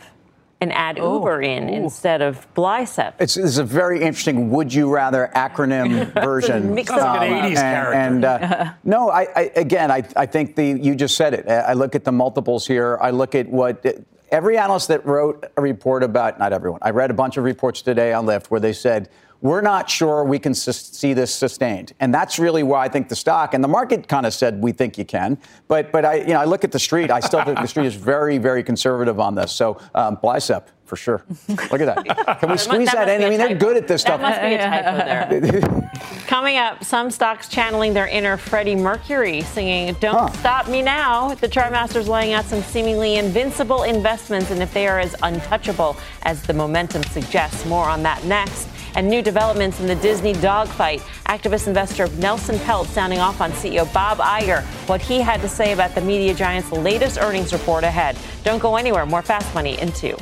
and 0.60 0.72
add 0.74 1.00
oh, 1.00 1.14
Uber 1.14 1.42
in 1.42 1.68
ooh. 1.68 1.72
instead 1.72 2.22
of 2.22 2.46
Blicep. 2.54 3.14
It's, 3.18 3.36
it's, 3.36 3.58
a 3.58 3.64
very 3.64 4.00
interesting 4.00 4.50
would 4.50 4.72
you 4.72 4.88
rather 4.94 5.28
acronym 5.34 6.12
version. 6.22 6.72
Mix 6.72 6.90
um, 6.90 6.98
like 6.98 7.30
an 7.30 7.32
80s 7.32 7.46
and, 7.46 7.56
character. 7.56 7.92
And 7.94 8.24
uh, 8.24 8.72
no, 8.84 9.10
I, 9.10 9.26
I, 9.34 9.40
again, 9.56 9.90
I, 9.90 10.06
I 10.14 10.26
think 10.26 10.54
the 10.54 10.78
you 10.80 10.94
just 10.94 11.16
said 11.16 11.34
it. 11.34 11.48
I 11.48 11.72
look 11.72 11.96
at 11.96 12.04
the 12.04 12.12
multiples 12.12 12.64
here. 12.64 12.96
I 13.00 13.10
look 13.10 13.34
at 13.34 13.48
what 13.48 13.84
every 14.30 14.58
analyst 14.58 14.88
that 14.88 15.04
wrote 15.04 15.46
a 15.56 15.62
report 15.62 16.02
about, 16.02 16.38
not 16.38 16.52
everyone, 16.52 16.80
I 16.82 16.90
read 16.90 17.10
a 17.10 17.14
bunch 17.14 17.36
of 17.36 17.44
reports 17.44 17.82
today 17.82 18.12
on 18.12 18.26
Lyft 18.26 18.46
where 18.46 18.60
they 18.60 18.72
said, 18.72 19.08
we're 19.42 19.62
not 19.62 19.88
sure 19.88 20.22
we 20.22 20.38
can 20.38 20.54
see 20.54 21.14
this 21.14 21.34
sustained. 21.34 21.94
And 21.98 22.12
that's 22.12 22.38
really 22.38 22.62
why 22.62 22.84
I 22.84 22.88
think 22.88 23.08
the 23.08 23.16
stock 23.16 23.54
and 23.54 23.64
the 23.64 23.68
market 23.68 24.06
kind 24.06 24.26
of 24.26 24.34
said 24.34 24.62
we 24.62 24.72
think 24.72 24.98
you 24.98 25.04
can. 25.04 25.38
But 25.66 25.92
but 25.92 26.04
I 26.04 26.16
you 26.16 26.34
know 26.34 26.40
I 26.40 26.44
look 26.44 26.62
at 26.62 26.72
the 26.72 26.78
street. 26.78 27.10
I 27.10 27.20
still 27.20 27.42
think 27.44 27.58
the 27.58 27.66
street 27.66 27.86
is 27.86 27.94
very 27.94 28.36
very 28.36 28.62
conservative 28.62 29.18
on 29.18 29.34
this. 29.34 29.52
So 29.52 29.80
um, 29.94 30.18
Blicep 30.18 30.64
for 30.90 30.96
sure. 30.96 31.22
Look 31.48 31.80
at 31.80 32.04
that. 32.04 32.40
Can 32.40 32.50
we 32.50 32.56
squeeze 32.56 32.90
that, 32.90 33.06
that 33.06 33.20
in? 33.20 33.24
I 33.24 33.30
mean, 33.30 33.38
they're 33.38 33.54
good 33.54 33.76
at 33.76 33.86
this 33.86 34.02
that 34.02 34.18
stuff. 34.18 34.20
That 34.20 34.42
must 34.42 34.42
be 34.42 34.54
a 34.54 35.40
typo 35.40 35.60
there. 35.60 35.90
Coming 36.26 36.56
up, 36.56 36.82
some 36.82 37.12
stocks 37.12 37.48
channeling 37.48 37.94
their 37.94 38.08
inner 38.08 38.36
Freddie 38.36 38.74
Mercury, 38.74 39.42
singing 39.42 39.94
"Don't 40.00 40.16
huh. 40.16 40.32
Stop 40.40 40.68
Me 40.68 40.82
Now." 40.82 41.32
The 41.36 41.48
chartmasters 41.48 42.08
laying 42.08 42.32
out 42.32 42.44
some 42.44 42.60
seemingly 42.62 43.16
invincible 43.16 43.84
investments, 43.84 44.50
and 44.50 44.60
if 44.60 44.74
they 44.74 44.88
are 44.88 44.98
as 44.98 45.14
untouchable 45.22 45.96
as 46.22 46.42
the 46.42 46.54
momentum 46.54 47.04
suggests. 47.04 47.64
More 47.66 47.88
on 47.88 48.02
that 48.02 48.24
next 48.24 48.66
and 48.96 49.08
new 49.08 49.22
developments 49.22 49.78
in 49.78 49.86
the 49.86 49.94
Disney 49.96 50.32
dogfight. 50.32 51.00
Activist 51.26 51.68
investor 51.68 52.08
Nelson 52.18 52.56
Peltz 52.56 52.86
sounding 52.86 53.20
off 53.20 53.40
on 53.40 53.52
CEO 53.52 53.92
Bob 53.92 54.18
Iger, 54.18 54.62
what 54.88 55.00
he 55.00 55.20
had 55.20 55.40
to 55.42 55.48
say 55.48 55.72
about 55.72 55.94
the 55.94 56.00
media 56.00 56.34
giant's 56.34 56.72
latest 56.72 57.18
earnings 57.18 57.52
report 57.52 57.84
ahead. 57.84 58.16
Don't 58.42 58.58
go 58.58 58.74
anywhere. 58.74 59.06
More 59.06 59.22
Fast 59.22 59.54
Money 59.54 59.78
in 59.78 59.92
two. 59.92 60.16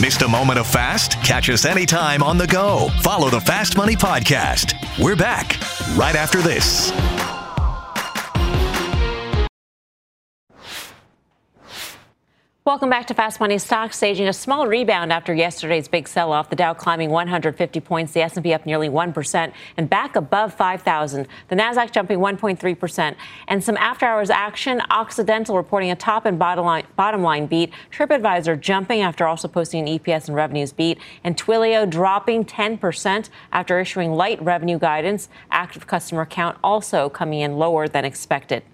Missed 0.00 0.20
a 0.20 0.28
moment 0.28 0.58
of 0.58 0.66
fast? 0.66 1.12
Catch 1.22 1.48
us 1.48 1.64
anytime 1.64 2.22
on 2.22 2.36
the 2.36 2.46
go. 2.46 2.88
Follow 3.00 3.30
the 3.30 3.40
Fast 3.40 3.78
Money 3.78 3.96
Podcast. 3.96 4.74
We're 5.02 5.16
back 5.16 5.56
right 5.96 6.14
after 6.14 6.42
this. 6.42 6.90
Welcome 12.66 12.90
back 12.90 13.06
to 13.06 13.14
Fast 13.14 13.38
Money. 13.38 13.58
Stocks 13.58 13.96
staging 13.96 14.26
a 14.26 14.32
small 14.32 14.66
rebound 14.66 15.12
after 15.12 15.32
yesterday's 15.32 15.86
big 15.86 16.08
sell-off. 16.08 16.50
The 16.50 16.56
Dow 16.56 16.74
climbing 16.74 17.10
150 17.10 17.78
points, 17.78 18.12
the 18.12 18.22
S&P 18.22 18.52
up 18.52 18.66
nearly 18.66 18.88
1% 18.88 19.52
and 19.76 19.88
back 19.88 20.16
above 20.16 20.52
5,000. 20.52 21.28
The 21.46 21.54
Nasdaq 21.54 21.92
jumping 21.92 22.18
1.3%. 22.18 23.14
And 23.46 23.62
some 23.62 23.76
after-hours 23.76 24.30
action. 24.30 24.82
Occidental 24.90 25.56
reporting 25.56 25.92
a 25.92 25.94
top 25.94 26.26
and 26.26 26.40
bottom 26.40 26.64
line, 26.64 26.88
bottom 26.96 27.22
line 27.22 27.46
beat. 27.46 27.72
TripAdvisor 27.92 28.60
jumping 28.60 29.00
after 29.00 29.28
also 29.28 29.46
posting 29.46 29.88
an 29.88 30.00
EPS 30.00 30.26
and 30.26 30.34
revenues 30.34 30.72
beat. 30.72 30.98
And 31.22 31.36
Twilio 31.36 31.88
dropping 31.88 32.46
10% 32.46 33.30
after 33.52 33.78
issuing 33.78 34.12
light 34.14 34.42
revenue 34.42 34.80
guidance. 34.80 35.28
Active 35.52 35.86
customer 35.86 36.26
count 36.26 36.58
also 36.64 37.08
coming 37.10 37.42
in 37.42 37.58
lower 37.58 37.86
than 37.86 38.04
expected. 38.04 38.64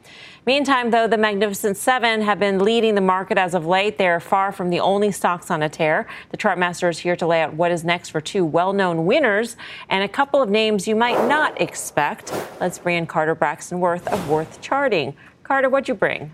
Meantime, 0.44 0.90
though, 0.90 1.07
the 1.07 1.18
Magnificent 1.18 1.76
Seven 1.76 2.20
have 2.22 2.40
been 2.40 2.59
leading 2.59 2.96
the 2.96 3.00
market 3.00 3.38
as 3.38 3.55
of 3.55 3.64
late. 3.64 3.96
They 3.96 4.09
are 4.09 4.18
far 4.18 4.50
from 4.50 4.70
the 4.70 4.81
only 4.81 5.12
stocks 5.12 5.52
on 5.52 5.62
a 5.62 5.68
tear. 5.68 6.09
The 6.31 6.37
Chartmaster 6.37 6.90
is 6.90 6.98
here 6.98 7.14
to 7.14 7.26
lay 7.28 7.42
out 7.42 7.55
what 7.55 7.70
is 7.70 7.85
next 7.85 8.09
for 8.09 8.20
two 8.20 8.44
well 8.44 8.72
known 8.72 9.07
winners 9.07 9.57
and 9.88 10.02
a 10.02 10.09
couple 10.09 10.42
of 10.42 10.50
names 10.50 10.88
you 10.88 10.96
might 10.96 11.28
not 11.28 11.61
expect. 11.61 12.33
Let's 12.59 12.76
bring 12.76 12.96
in 12.96 13.07
Carter 13.07 13.37
Braxton 13.37 13.78
Worth 13.78 14.09
of 14.09 14.28
Worth 14.28 14.61
Charting. 14.61 15.14
Carter, 15.44 15.68
what'd 15.68 15.87
you 15.87 15.94
bring? 15.94 16.33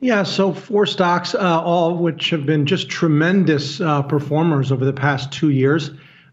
Yeah, 0.00 0.22
so 0.22 0.54
four 0.54 0.86
stocks, 0.86 1.34
uh, 1.34 1.60
all 1.62 1.98
which 1.98 2.30
have 2.30 2.46
been 2.46 2.64
just 2.64 2.88
tremendous 2.88 3.82
uh, 3.82 4.00
performers 4.00 4.72
over 4.72 4.86
the 4.86 4.94
past 4.94 5.30
two 5.30 5.50
years. 5.50 5.90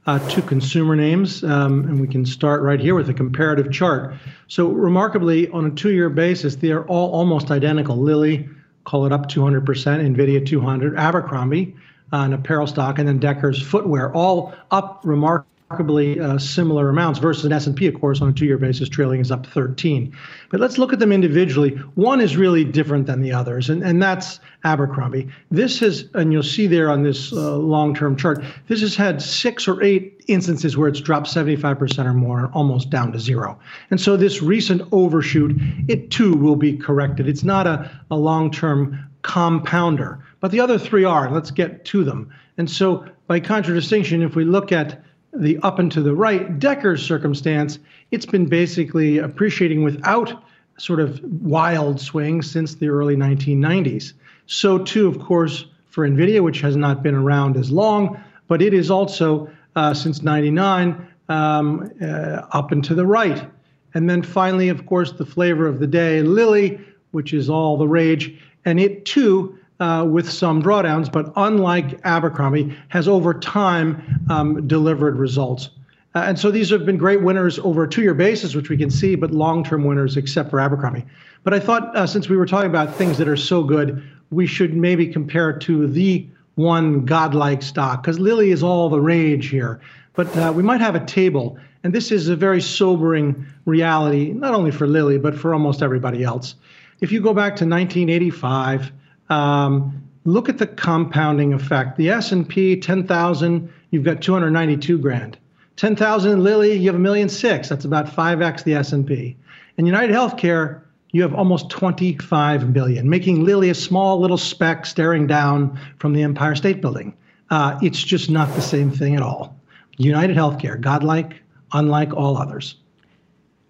Uh, 0.07 0.19
two 0.29 0.41
consumer 0.41 0.95
names, 0.95 1.43
um, 1.43 1.83
and 1.83 1.99
we 1.99 2.07
can 2.07 2.25
start 2.25 2.61
right 2.61 2.79
here 2.79 2.95
with 2.95 3.09
a 3.09 3.13
comparative 3.13 3.69
chart. 3.73 4.15
So, 4.47 4.69
remarkably, 4.69 5.49
on 5.49 5.65
a 5.65 5.69
two 5.69 5.91
year 5.91 6.09
basis, 6.09 6.55
they 6.55 6.71
are 6.71 6.85
all 6.87 7.11
almost 7.11 7.51
identical. 7.51 7.97
Lilly, 7.97 8.47
call 8.85 9.05
it 9.05 9.11
up 9.11 9.27
200%, 9.27 9.65
NVIDIA 9.65 10.45
200, 10.45 10.97
Abercrombie, 10.97 11.75
uh, 12.13 12.17
an 12.19 12.31
apparel 12.31 12.67
stock, 12.67 12.99
and 12.99 13.07
then 13.07 13.19
Deckers 13.19 13.61
footwear, 13.61 14.13
all 14.13 14.53
up 14.71 15.01
remarkably 15.03 15.56
remarkably 15.69 16.17
uh, 16.17 16.37
similar 16.37 16.87
amounts 16.87 17.19
versus 17.19 17.43
an 17.43 17.51
S&P, 17.51 17.87
of 17.87 17.99
course, 17.99 18.21
on 18.21 18.29
a 18.29 18.31
two-year 18.31 18.57
basis, 18.57 18.87
trailing 18.87 19.19
is 19.19 19.31
up 19.31 19.45
13. 19.47 20.15
But 20.49 20.61
let's 20.61 20.77
look 20.77 20.93
at 20.93 20.99
them 20.99 21.11
individually. 21.11 21.71
One 21.95 22.21
is 22.21 22.37
really 22.37 22.63
different 22.63 23.05
than 23.05 23.21
the 23.21 23.33
others, 23.33 23.69
and, 23.69 23.83
and 23.83 24.01
that's 24.01 24.39
Abercrombie. 24.63 25.27
This 25.51 25.79
has, 25.79 26.05
and 26.13 26.31
you'll 26.31 26.43
see 26.43 26.67
there 26.67 26.89
on 26.89 27.03
this 27.03 27.33
uh, 27.33 27.57
long-term 27.57 28.15
chart, 28.15 28.41
this 28.69 28.79
has 28.79 28.95
had 28.95 29.21
six 29.21 29.67
or 29.67 29.83
eight 29.83 30.23
instances 30.27 30.77
where 30.77 30.87
it's 30.87 31.01
dropped 31.01 31.27
75% 31.27 32.05
or 32.05 32.13
more, 32.13 32.49
almost 32.53 32.89
down 32.89 33.11
to 33.11 33.19
zero. 33.19 33.59
And 33.91 33.99
so 33.99 34.15
this 34.15 34.41
recent 34.41 34.81
overshoot, 34.93 35.53
it 35.89 36.11
too 36.11 36.33
will 36.33 36.55
be 36.55 36.77
corrected. 36.77 37.27
It's 37.27 37.43
not 37.43 37.67
a, 37.67 37.91
a 38.09 38.15
long-term 38.15 38.97
compounder, 39.21 40.23
but 40.39 40.51
the 40.51 40.61
other 40.61 40.79
three 40.79 41.03
are. 41.03 41.29
Let's 41.29 41.51
get 41.51 41.83
to 41.85 42.05
them. 42.05 42.33
And 42.57 42.71
so 42.71 43.05
by 43.27 43.41
contradistinction, 43.41 44.21
if 44.21 44.33
we 44.33 44.45
look 44.45 44.71
at 44.71 45.03
the 45.39 45.57
up 45.63 45.79
and 45.79 45.91
to 45.91 46.01
the 46.01 46.15
right 46.15 46.59
Decker's 46.59 47.05
circumstance, 47.05 47.79
it's 48.11 48.25
been 48.25 48.45
basically 48.45 49.17
appreciating 49.17 49.83
without 49.83 50.43
sort 50.77 50.99
of 50.99 51.19
wild 51.23 51.99
swings 51.99 52.49
since 52.49 52.75
the 52.75 52.89
early 52.89 53.15
1990s. 53.15 54.13
So, 54.45 54.77
too, 54.77 55.07
of 55.07 55.19
course, 55.19 55.65
for 55.89 56.07
NVIDIA, 56.07 56.43
which 56.43 56.61
has 56.61 56.75
not 56.75 57.03
been 57.03 57.15
around 57.15 57.57
as 57.57 57.71
long, 57.71 58.21
but 58.47 58.61
it 58.61 58.73
is 58.73 58.91
also 58.91 59.49
uh, 59.75 59.93
since 59.93 60.21
99 60.21 61.07
um, 61.29 61.91
uh, 62.01 62.05
up 62.51 62.71
and 62.71 62.83
to 62.83 62.95
the 62.95 63.05
right. 63.05 63.47
And 63.93 64.09
then 64.09 64.21
finally, 64.21 64.69
of 64.69 64.85
course, 64.85 65.13
the 65.13 65.25
flavor 65.25 65.67
of 65.67 65.79
the 65.79 65.87
day, 65.87 66.21
Lilly, 66.21 66.79
which 67.11 67.33
is 67.33 67.49
all 67.49 67.77
the 67.77 67.87
rage. 67.87 68.39
And 68.65 68.79
it 68.79 69.05
too 69.05 69.56
uh, 69.79 70.05
with 70.09 70.29
some 70.29 70.61
drawdowns, 70.61 71.11
but 71.11 71.31
unlike 71.35 71.99
Abercrombie, 72.03 72.75
has 72.89 73.07
over 73.07 73.33
time 73.33 74.25
um, 74.29 74.67
delivered 74.67 75.17
results. 75.17 75.69
Uh, 76.15 76.21
and 76.21 76.39
so 76.39 76.49
these 76.49 76.69
have 76.71 76.85
been 76.85 76.97
great 76.97 77.21
winners 77.21 77.59
over 77.59 77.83
a 77.83 77.89
two 77.89 78.01
year 78.01 78.15
basis, 78.15 78.55
which 78.55 78.69
we 78.69 78.77
can 78.77 78.89
see, 78.89 79.15
but 79.15 79.31
long 79.31 79.63
term 79.63 79.83
winners 79.83 80.17
except 80.17 80.49
for 80.49 80.59
Abercrombie. 80.59 81.05
But 81.43 81.53
I 81.53 81.59
thought 81.59 81.95
uh, 81.95 82.07
since 82.07 82.27
we 82.27 82.37
were 82.37 82.45
talking 82.45 82.69
about 82.69 82.95
things 82.95 83.17
that 83.19 83.27
are 83.27 83.37
so 83.37 83.63
good, 83.63 84.03
we 84.31 84.47
should 84.47 84.75
maybe 84.75 85.07
compare 85.07 85.53
to 85.59 85.87
the 85.87 86.27
one 86.55 87.05
godlike 87.05 87.61
stock, 87.61 88.01
because 88.01 88.19
Lilly 88.19 88.49
is 88.49 88.63
all 88.63 88.89
the 88.89 88.99
rage 88.99 89.49
here. 89.49 89.79
But 90.15 90.35
uh, 90.35 90.51
we 90.55 90.63
might 90.63 90.81
have 90.81 90.95
a 90.95 91.05
table, 91.05 91.59
and 91.83 91.93
this 91.93 92.11
is 92.11 92.29
a 92.29 92.35
very 92.35 92.61
sobering 92.61 93.45
reality, 93.65 94.33
not 94.33 94.55
only 94.55 94.71
for 94.71 94.87
Lilly, 94.87 95.19
but 95.19 95.37
for 95.37 95.53
almost 95.53 95.83
everybody 95.83 96.23
else. 96.23 96.55
If 96.99 97.11
you 97.11 97.21
go 97.21 97.31
back 97.31 97.55
to 97.57 97.65
1985, 97.65 98.91
um, 99.29 100.03
look 100.25 100.49
at 100.49 100.57
the 100.57 100.67
compounding 100.67 101.53
effect. 101.53 101.97
The 101.97 102.09
S&P 102.09 102.79
10,000, 102.79 103.73
you've 103.91 104.03
got 104.03 104.21
292 104.21 104.97
grand. 104.97 105.37
10,000 105.77 106.43
Lilly, 106.43 106.73
you 106.73 106.87
have 106.87 106.95
a 106.95 106.99
million 106.99 107.29
six. 107.29 107.69
That's 107.69 107.85
about 107.85 108.07
5x 108.07 108.63
the 108.63 108.73
S&P. 108.73 109.37
And 109.77 109.85
United 109.85 110.13
Healthcare, 110.13 110.81
you 111.11 111.21
have 111.21 111.33
almost 111.33 111.69
25 111.69 112.73
billion, 112.73 113.09
making 113.09 113.45
Lilly 113.45 113.69
a 113.69 113.75
small 113.75 114.19
little 114.19 114.37
speck 114.37 114.85
staring 114.85 115.27
down 115.27 115.79
from 115.99 116.13
the 116.13 116.23
Empire 116.23 116.55
State 116.55 116.81
Building. 116.81 117.15
Uh, 117.49 117.77
it's 117.81 118.01
just 118.01 118.29
not 118.29 118.53
the 118.55 118.61
same 118.61 118.91
thing 118.91 119.15
at 119.15 119.21
all. 119.21 119.55
United 119.97 120.35
Healthcare, 120.35 120.79
godlike, 120.79 121.41
unlike 121.71 122.13
all 122.13 122.37
others. 122.37 122.75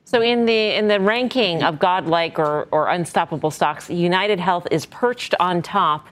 So 0.08 0.22
in 0.22 0.46
the 0.46 0.74
in 0.74 0.88
the 0.88 1.02
ranking 1.02 1.64
of 1.64 1.80
godlike 1.80 2.40
or, 2.40 2.70
or 2.72 2.88
unstoppable 2.88 3.52
stocks, 3.52 3.90
United 3.90 4.40
Health 4.40 4.66
is 4.72 4.86
perched 4.86 5.36
on 5.38 5.62
top, 5.62 6.08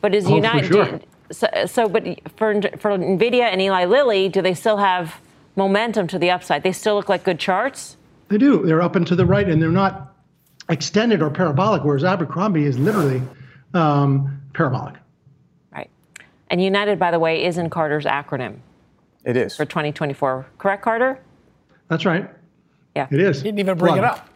but 0.00 0.14
is 0.14 0.26
oh, 0.26 0.36
United 0.36 0.68
sure. 0.72 1.00
so, 1.32 1.48
so 1.66 1.88
but 1.88 2.04
for 2.36 2.62
for 2.78 2.96
Nvidia 2.96 3.50
and 3.50 3.60
Eli 3.60 3.86
Lilly, 3.86 4.28
do 4.28 4.40
they 4.40 4.54
still 4.54 4.76
have 4.76 5.20
momentum 5.56 6.06
to 6.06 6.16
the 6.16 6.30
upside? 6.30 6.62
They 6.62 6.70
still 6.70 6.94
look 6.94 7.08
like 7.08 7.24
good 7.24 7.40
charts? 7.40 7.96
They 8.28 8.38
do. 8.38 8.64
They're 8.64 8.82
up 8.82 8.94
and 8.94 9.04
to 9.08 9.16
the 9.16 9.26
right 9.26 9.48
and 9.48 9.60
they're 9.60 9.72
not 9.72 10.14
extended 10.68 11.20
or 11.20 11.28
parabolic 11.28 11.82
whereas 11.82 12.04
Abercrombie 12.04 12.66
is 12.66 12.78
literally 12.78 13.20
um, 13.74 14.40
parabolic. 14.52 14.94
Right. 15.72 15.90
And 16.50 16.62
United 16.62 17.00
by 17.00 17.10
the 17.10 17.18
way 17.18 17.44
is 17.44 17.58
in 17.58 17.68
Carter's 17.68 18.04
acronym. 18.04 18.58
It 19.24 19.36
is. 19.36 19.56
For 19.56 19.64
2024. 19.64 20.46
Correct 20.58 20.84
Carter? 20.84 21.18
That's 21.88 22.06
right. 22.06 22.30
Yeah. 22.96 23.06
It 23.10 23.20
is. 23.20 23.38
He 23.38 23.44
didn't 23.44 23.60
even 23.60 23.78
bring 23.78 23.94
Plug. 23.94 23.98
it 23.98 24.04
up. 24.04 24.28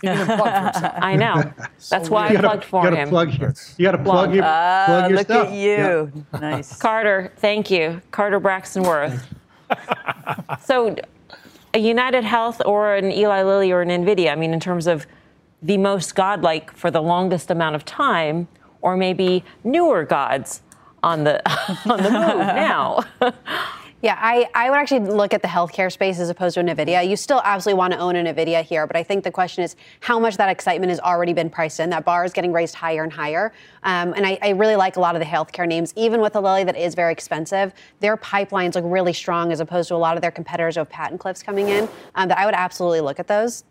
He 0.00 0.06
didn't 0.08 0.22
even 0.22 0.36
plug 0.38 0.52
for 0.52 0.60
himself. 0.60 0.94
I 0.98 1.16
know. 1.16 1.52
That's 1.90 2.08
why 2.10 2.26
I 2.26 2.30
you 2.30 2.34
gotta, 2.36 2.48
plugged 2.48 2.64
for 2.64 2.84
you 2.84 2.90
gotta 2.90 3.02
him. 3.02 3.08
Plug 3.08 3.28
here. 3.30 3.54
You 3.76 3.84
got 3.84 3.92
to 3.92 3.98
plug 4.04 4.34
your, 4.34 4.44
Ah, 4.46 4.84
plug 4.86 5.10
your 5.10 5.18
look 5.18 5.26
stuff. 5.26 5.48
at 5.48 5.54
you. 5.54 6.12
Nice. 6.40 6.76
Carter, 6.80 7.32
thank 7.38 7.70
you. 7.70 8.00
Carter 8.12 8.38
Braxton 8.40 8.82
Worth. 8.84 9.34
so, 10.62 10.94
a 11.74 11.78
United 11.78 12.24
Health 12.24 12.62
or 12.64 12.94
an 12.94 13.10
Eli 13.10 13.42
Lilly 13.42 13.72
or 13.72 13.82
an 13.82 13.88
NVIDIA, 13.88 14.30
I 14.32 14.36
mean, 14.36 14.52
in 14.54 14.60
terms 14.60 14.86
of 14.86 15.06
the 15.60 15.76
most 15.76 16.14
godlike 16.14 16.72
for 16.72 16.90
the 16.90 17.02
longest 17.02 17.50
amount 17.50 17.74
of 17.74 17.84
time, 17.84 18.46
or 18.80 18.96
maybe 18.96 19.44
newer 19.64 20.04
gods 20.04 20.62
on 21.02 21.24
the, 21.24 21.42
on 21.90 22.02
the 22.02 22.10
move 22.10 22.38
now. 22.38 23.00
Yeah, 24.00 24.16
I, 24.16 24.48
I 24.54 24.70
would 24.70 24.76
actually 24.76 25.00
look 25.00 25.34
at 25.34 25.42
the 25.42 25.48
healthcare 25.48 25.90
space 25.90 26.20
as 26.20 26.30
opposed 26.30 26.54
to 26.54 26.62
NVIDIA. 26.62 27.08
You 27.08 27.16
still 27.16 27.42
absolutely 27.44 27.78
want 27.78 27.92
to 27.94 27.98
own 27.98 28.14
NVIDIA 28.14 28.62
here, 28.62 28.86
but 28.86 28.94
I 28.94 29.02
think 29.02 29.24
the 29.24 29.32
question 29.32 29.64
is 29.64 29.74
how 29.98 30.20
much 30.20 30.36
that 30.36 30.48
excitement 30.48 30.90
has 30.90 31.00
already 31.00 31.32
been 31.32 31.50
priced 31.50 31.80
in. 31.80 31.90
That 31.90 32.04
bar 32.04 32.24
is 32.24 32.32
getting 32.32 32.52
raised 32.52 32.76
higher 32.76 33.02
and 33.02 33.12
higher. 33.12 33.52
Um, 33.82 34.12
and 34.12 34.24
I, 34.24 34.38
I 34.40 34.50
really 34.50 34.76
like 34.76 34.96
a 34.96 35.00
lot 35.00 35.16
of 35.16 35.20
the 35.20 35.26
healthcare 35.26 35.66
names, 35.66 35.92
even 35.96 36.20
with 36.20 36.36
a 36.36 36.40
Lilly 36.40 36.62
that 36.62 36.76
is 36.76 36.94
very 36.94 37.12
expensive. 37.12 37.72
Their 37.98 38.16
pipelines 38.16 38.76
look 38.76 38.84
really 38.86 39.12
strong 39.12 39.50
as 39.50 39.58
opposed 39.58 39.88
to 39.88 39.96
a 39.96 39.96
lot 39.96 40.16
of 40.16 40.22
their 40.22 40.30
competitors 40.30 40.76
who 40.76 40.80
have 40.80 40.90
patent 40.90 41.18
cliffs 41.18 41.42
coming 41.42 41.68
in. 41.68 41.88
Um, 42.14 42.28
but 42.28 42.38
I 42.38 42.44
would 42.44 42.54
absolutely 42.54 43.00
look 43.00 43.18
at 43.18 43.26
those. 43.26 43.64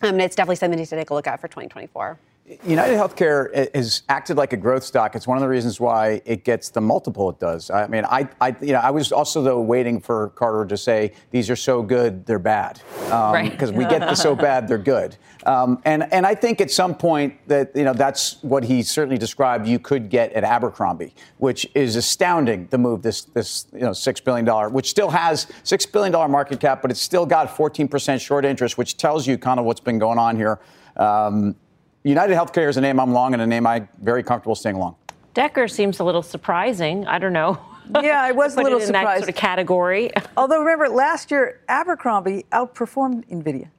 Um, 0.00 0.14
and 0.14 0.22
it's 0.22 0.34
definitely 0.34 0.56
something 0.56 0.82
to 0.82 0.86
take 0.86 1.10
a 1.10 1.14
look 1.14 1.26
at 1.26 1.42
for 1.42 1.48
2024. 1.48 2.18
United 2.62 2.98
Healthcare 2.98 3.74
has 3.74 4.02
acted 4.10 4.36
like 4.36 4.52
a 4.52 4.56
growth 4.58 4.84
stock. 4.84 5.14
It's 5.16 5.26
one 5.26 5.38
of 5.38 5.40
the 5.40 5.48
reasons 5.48 5.80
why 5.80 6.20
it 6.26 6.44
gets 6.44 6.68
the 6.68 6.80
multiple 6.82 7.30
it 7.30 7.38
does. 7.40 7.70
I 7.70 7.86
mean, 7.86 8.04
I, 8.04 8.28
I 8.38 8.54
you 8.60 8.74
know, 8.74 8.80
I 8.80 8.90
was 8.90 9.12
also 9.12 9.42
though 9.42 9.62
waiting 9.62 9.98
for 9.98 10.28
Carter 10.30 10.66
to 10.66 10.76
say 10.76 11.12
these 11.30 11.48
are 11.48 11.56
so 11.56 11.82
good 11.82 12.26
they're 12.26 12.38
bad, 12.38 12.82
because 12.98 13.70
Right. 13.70 13.74
we 13.74 13.86
get 13.86 14.00
the 14.00 14.14
so 14.14 14.34
bad 14.48 14.68
they're 14.68 14.76
good. 14.76 15.16
Um, 15.46 15.80
and 15.86 16.12
and 16.12 16.26
I 16.26 16.34
think 16.34 16.60
at 16.60 16.70
some 16.70 16.94
point 16.94 17.34
that 17.48 17.74
you 17.74 17.84
know 17.84 17.94
that's 17.94 18.42
what 18.42 18.62
he 18.64 18.82
certainly 18.82 19.16
described. 19.18 19.66
You 19.66 19.78
could 19.78 20.10
get 20.10 20.30
at 20.34 20.44
Abercrombie, 20.44 21.14
which 21.38 21.66
is 21.74 21.96
astounding. 21.96 22.66
The 22.70 22.76
move 22.78 23.00
this 23.00 23.22
this 23.22 23.68
you 23.72 23.80
know 23.80 23.94
six 23.94 24.20
billion 24.20 24.44
dollar, 24.44 24.68
which 24.68 24.90
still 24.90 25.08
has 25.10 25.46
six 25.62 25.86
billion 25.86 26.12
dollar 26.12 26.28
market 26.28 26.60
cap, 26.60 26.82
but 26.82 26.90
it's 26.90 27.00
still 27.00 27.24
got 27.24 27.56
14 27.56 27.88
percent 27.88 28.20
short 28.20 28.44
interest, 28.44 28.76
which 28.76 28.98
tells 28.98 29.26
you 29.26 29.38
kind 29.38 29.58
of 29.58 29.64
what's 29.64 29.80
been 29.80 29.98
going 29.98 30.18
on 30.18 30.36
here. 30.36 30.60
Um, 30.98 31.56
United 32.04 32.34
Healthcare 32.36 32.68
is 32.68 32.76
a 32.76 32.82
name 32.82 33.00
I'm 33.00 33.12
long 33.12 33.32
and 33.32 33.40
a 33.42 33.46
name 33.46 33.66
I'm 33.66 33.88
very 34.02 34.22
comfortable 34.22 34.54
staying 34.54 34.76
long. 34.78 34.94
Decker 35.32 35.66
seems 35.68 36.00
a 36.00 36.04
little 36.04 36.22
surprising. 36.22 37.06
I 37.06 37.18
don't 37.18 37.32
know. 37.32 37.58
Yeah, 38.02 38.22
I 38.22 38.30
was 38.42 38.56
a 38.56 38.62
little 38.62 38.78
it 38.78 38.86
in 38.86 38.92
that 38.92 39.00
surprised. 39.00 39.24
sort 39.24 39.28
of 39.30 39.34
category. 39.36 40.10
Although 40.36 40.58
remember, 40.60 40.88
last 40.90 41.30
year 41.30 41.60
Abercrombie 41.68 42.44
outperformed 42.52 43.26
Nvidia. 43.30 43.70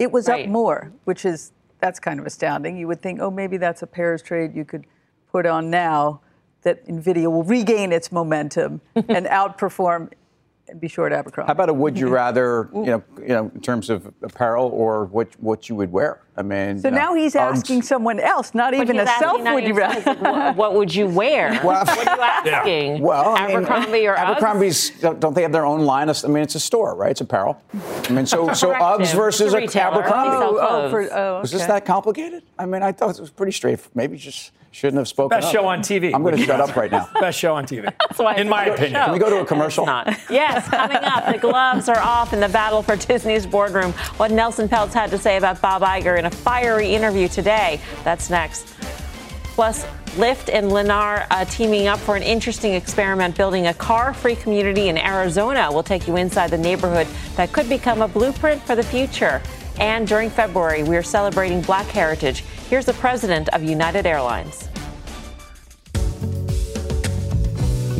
It 0.00 0.10
was 0.10 0.28
Right. 0.28 0.46
up 0.46 0.50
more, 0.50 0.92
which 1.04 1.24
is 1.24 1.52
that's 1.78 2.00
kind 2.00 2.18
of 2.18 2.26
astounding. 2.26 2.76
You 2.76 2.88
would 2.88 3.00
think, 3.02 3.20
oh, 3.20 3.30
maybe 3.30 3.56
that's 3.56 3.82
a 3.82 3.86
pairs 3.86 4.20
trade 4.20 4.54
you 4.54 4.64
could 4.64 4.84
put 5.30 5.46
on 5.46 5.70
now 5.70 6.20
that 6.62 6.84
Nvidia 6.88 7.30
will 7.30 7.44
regain 7.44 7.92
its 7.92 8.10
momentum 8.10 8.80
and 8.96 9.26
outperform 9.26 10.10
and 10.68 10.80
be 10.80 10.88
short 10.88 11.12
Abercrombie. 11.12 11.46
How 11.46 11.52
about 11.52 11.68
a 11.68 11.74
would 11.74 11.96
you 11.98 12.08
rather, 12.08 12.68
you 12.74 12.84
know, 12.86 13.02
you 13.20 13.28
know, 13.28 13.50
in 13.54 13.60
terms 13.60 13.90
of 13.90 14.12
apparel 14.22 14.68
or 14.70 15.06
what 15.06 15.28
what 15.40 15.68
you 15.68 15.76
would 15.76 15.92
wear? 15.92 16.20
I 16.36 16.42
mean, 16.42 16.78
So 16.78 16.88
you 16.88 16.92
know, 16.92 16.98
now 17.00 17.14
he's 17.14 17.34
Uggs. 17.34 17.40
asking 17.58 17.82
someone 17.82 18.18
else, 18.20 18.54
not 18.54 18.72
even 18.72 18.98
a 18.98 19.04
he's 19.06 19.18
self 19.18 19.42
not 19.42 19.54
would 19.54 19.64
you 19.64 19.74
yourself, 19.74 20.06
rather. 20.06 20.20
what, 20.22 20.56
what 20.56 20.74
would 20.74 20.94
you 20.94 21.06
wear? 21.06 21.50
Well, 21.64 21.84
what 21.84 22.08
are 22.08 22.16
you 22.16 22.22
asking? 22.22 23.02
Well, 23.02 23.34
I 23.36 23.46
mean, 23.48 23.56
Abercrombie 23.58 24.06
or 24.06 24.14
Uggs? 24.16 24.18
Abercrombie's 24.36 24.90
don't 25.00 25.20
don't 25.20 25.34
they 25.34 25.42
have 25.42 25.52
their 25.52 25.66
own 25.66 25.80
line? 25.84 26.08
Of, 26.08 26.24
I 26.24 26.28
mean, 26.28 26.42
it's 26.42 26.54
a 26.54 26.60
store, 26.60 26.94
right? 26.94 27.10
It's 27.10 27.20
apparel. 27.20 27.60
I 27.74 28.12
mean, 28.12 28.26
so 28.26 28.52
so 28.54 28.68
Correct 28.68 28.82
Uggs 28.82 29.14
versus 29.14 29.52
a 29.52 29.56
a 29.58 29.60
retailer. 29.60 30.02
Abercrombie. 30.02 30.30
They 30.30 30.36
Oh, 30.36 30.58
oh, 30.60 30.90
for, 30.90 31.12
oh, 31.12 31.40
Was 31.40 31.50
this 31.52 31.66
that 31.66 31.84
complicated? 31.84 32.42
I 32.58 32.66
mean, 32.66 32.82
I 32.82 32.92
thought 32.92 33.10
it 33.16 33.20
was 33.20 33.30
pretty 33.30 33.52
straight. 33.52 33.80
Maybe 33.94 34.16
just 34.16 34.52
shouldn't 34.72 34.98
have 34.98 35.08
spoken 35.08 35.36
Best 35.36 35.48
up. 35.48 35.52
show 35.52 35.66
on 35.66 35.80
TV. 35.80 36.14
I'm 36.14 36.22
going 36.22 36.36
to 36.36 36.44
shut 36.44 36.60
up 36.60 36.76
right 36.76 36.92
now. 36.92 37.08
Best 37.20 37.36
show 37.40 37.56
on 37.56 37.66
TV. 37.66 37.82
That's 38.08 38.18
why 38.20 38.36
In 38.36 38.48
my 38.48 38.66
opinion. 38.66 38.92
show. 39.00 39.04
Can 39.06 39.12
we 39.12 39.18
go 39.18 39.28
to 39.28 39.40
a 39.40 39.44
commercial? 39.44 39.84
Not. 39.84 40.16
Yes, 40.30 40.68
coming 40.68 40.96
up, 40.98 41.26
the 41.26 41.38
gloves 41.38 41.88
are 41.88 41.98
off 41.98 42.32
in 42.32 42.38
the 42.38 42.48
battle 42.48 42.80
for 42.80 42.94
Disney's 42.94 43.46
boardroom. 43.46 43.90
What 44.16 44.30
Nelson 44.30 44.68
Peltz 44.68 44.92
had 44.92 45.10
to 45.10 45.18
say 45.18 45.36
about 45.38 45.60
Bob 45.60 45.82
Iger 45.82 46.16
in 46.20 46.26
a 46.26 46.30
fiery 46.30 46.94
interview 46.94 47.26
today. 47.26 47.80
That's 48.04 48.30
next. 48.30 48.68
Plus, 49.42 49.84
Lyft 50.16 50.52
and 50.52 50.70
Lennar 50.70 51.26
uh, 51.30 51.44
teaming 51.46 51.86
up 51.86 51.98
for 51.98 52.14
an 52.14 52.22
interesting 52.22 52.74
experiment 52.74 53.36
building 53.36 53.66
a 53.68 53.74
car 53.74 54.12
free 54.12 54.36
community 54.36 54.88
in 54.88 54.98
Arizona. 54.98 55.68
We'll 55.72 55.82
take 55.82 56.06
you 56.06 56.16
inside 56.16 56.50
the 56.50 56.58
neighborhood 56.58 57.06
that 57.36 57.52
could 57.52 57.68
become 57.68 58.02
a 58.02 58.08
blueprint 58.08 58.62
for 58.62 58.76
the 58.76 58.82
future. 58.82 59.40
And 59.78 60.06
during 60.06 60.28
February, 60.30 60.82
we 60.82 60.96
are 60.96 61.02
celebrating 61.02 61.62
Black 61.62 61.86
Heritage. 61.86 62.44
Here's 62.68 62.86
the 62.86 62.92
president 62.94 63.48
of 63.50 63.62
United 63.62 64.04
Airlines. 64.04 64.68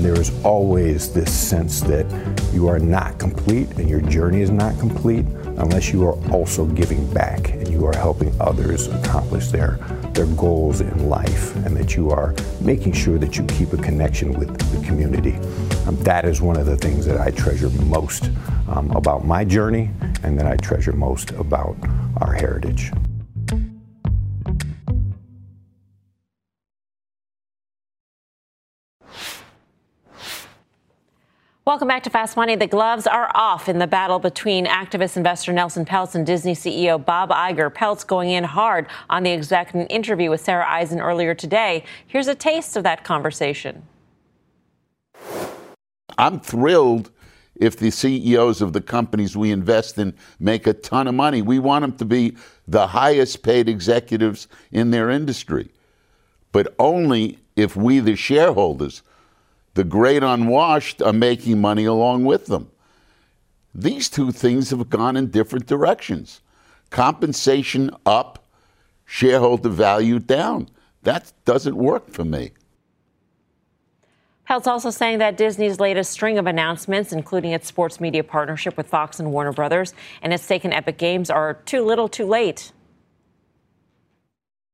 There 0.03 0.19
is 0.19 0.33
always 0.45 1.13
this 1.13 1.33
sense 1.33 1.81
that 1.83 2.07
you 2.53 2.69
are 2.69 2.79
not 2.79 3.19
complete 3.19 3.69
and 3.73 3.89
your 3.89 4.01
journey 4.01 4.41
is 4.41 4.51
not 4.51 4.79
complete 4.79 5.27
unless 5.61 5.93
you 5.93 6.07
are 6.07 6.19
also 6.33 6.65
giving 6.67 7.09
back 7.13 7.51
and 7.51 7.69
you 7.69 7.87
are 7.87 7.95
helping 7.97 8.35
others 8.41 8.89
accomplish 8.89 9.49
their, 9.49 9.73
their 10.13 10.27
goals 10.27 10.81
in 10.81 11.09
life 11.09 11.55
and 11.57 11.77
that 11.77 11.95
you 11.95 12.11
are 12.11 12.35
making 12.61 12.93
sure 12.93 13.19
that 13.19 13.37
you 13.37 13.45
keep 13.45 13.73
a 13.73 13.77
connection 13.77 14.33
with 14.33 14.49
the 14.73 14.87
community. 14.87 15.35
Um, 15.87 15.97
that 16.05 16.25
is 16.25 16.41
one 16.41 16.57
of 16.57 16.67
the 16.67 16.77
things 16.77 17.05
that 17.07 17.21
I 17.21 17.31
treasure 17.31 17.69
most 17.85 18.31
um, 18.69 18.91
about 18.93 19.27
my 19.27 19.45
journey 19.45 19.91
and 20.23 20.39
that 20.39 20.47
I 20.47 20.57
treasure 20.57 20.93
most 20.93 21.31
about 21.33 21.77
our 22.21 22.33
heritage. 22.33 22.91
Welcome 31.67 31.89
back 31.89 32.03
to 32.05 32.11
Fast 32.11 32.39
Money. 32.39 32.57
The 32.57 32.67
gloves 32.67 33.07
are 33.07 33.31
off 33.35 33.69
in 33.69 33.79
the 33.79 33.87
battle 33.87 34.19
between 34.19 34.65
activist 34.65 35.19
investor 35.19 35.53
Nelson 35.53 35.85
Peltz 35.85 36.15
and 36.15 36.25
Disney 36.25 36.55
CEO 36.55 37.05
Bob 37.05 37.29
Iger. 37.29 37.71
Peltz 37.71 38.05
going 38.05 38.31
in 38.31 38.45
hard 38.45 38.87
on 39.11 39.25
the 39.25 39.31
exec 39.31 39.75
in 39.75 39.83
an 39.83 39.87
interview 39.89 40.31
with 40.31 40.41
Sarah 40.41 40.67
Eisen 40.67 41.03
earlier 41.03 41.35
today. 41.35 41.85
Here's 42.07 42.29
a 42.29 42.35
taste 42.35 42.79
of 42.79 42.85
that 42.85 43.05
conversation. 43.05 43.83
I'm 46.17 46.41
thrilled 46.41 47.11
if 47.55 47.77
the 47.77 47.91
CEOs 47.91 48.63
of 48.63 48.73
the 48.73 48.81
companies 48.81 49.37
we 49.37 49.51
invest 49.51 49.99
in 49.99 50.15
make 50.39 50.67
a 50.67 50.73
ton 50.73 51.07
of 51.09 51.15
money. 51.15 51.43
We 51.43 51.59
want 51.59 51.83
them 51.83 51.93
to 51.99 52.07
be 52.07 52.39
the 52.67 52.87
highest 52.87 53.43
paid 53.43 53.69
executives 53.69 54.49
in 54.73 54.93
their 54.93 55.11
industry, 55.11 55.69
but 56.53 56.75
only 56.79 57.39
if 57.55 57.77
we, 57.77 58.01
the 58.01 58.17
shareholders, 58.17 59.03
the 59.75 59.85
great 59.85 60.23
unwashed 60.23 61.01
are 61.03 61.13
making 61.13 61.61
money 61.61 61.85
along 61.85 62.25
with 62.25 62.47
them. 62.47 62.71
These 63.75 64.09
two 64.09 64.33
things 64.33 64.71
have 64.71 64.91
gone 64.91 65.17
in 65.17 65.31
different 65.31 65.67
directions. 65.67 66.41
Compensation 66.91 67.91
up, 68.05 68.45
shareholder 69.05 69.69
value 69.69 70.19
down. 70.19 70.69
That 71.03 71.33
doesn't 71.45 71.77
work 71.77 72.11
for 72.11 72.25
me. 72.25 72.53
Peltz 74.49 74.67
also 74.67 74.91
saying 74.91 75.19
that 75.19 75.37
Disney's 75.37 75.79
latest 75.79 76.11
string 76.11 76.37
of 76.37 76.49
announcements, 76.49 77.13
including 77.13 77.53
its 77.53 77.69
sports 77.69 78.01
media 78.01 78.25
partnership 78.25 78.77
with 78.77 78.89
Fox 78.89 79.21
and 79.21 79.31
Warner 79.31 79.53
Brothers 79.53 79.95
and 80.23 80.33
its 80.33 80.43
stake 80.43 80.65
in 80.65 80.73
Epic 80.73 80.99
Games, 80.99 81.31
are 81.31 81.55
too 81.55 81.85
little 81.85 82.09
too 82.09 82.27
late. 82.27 82.73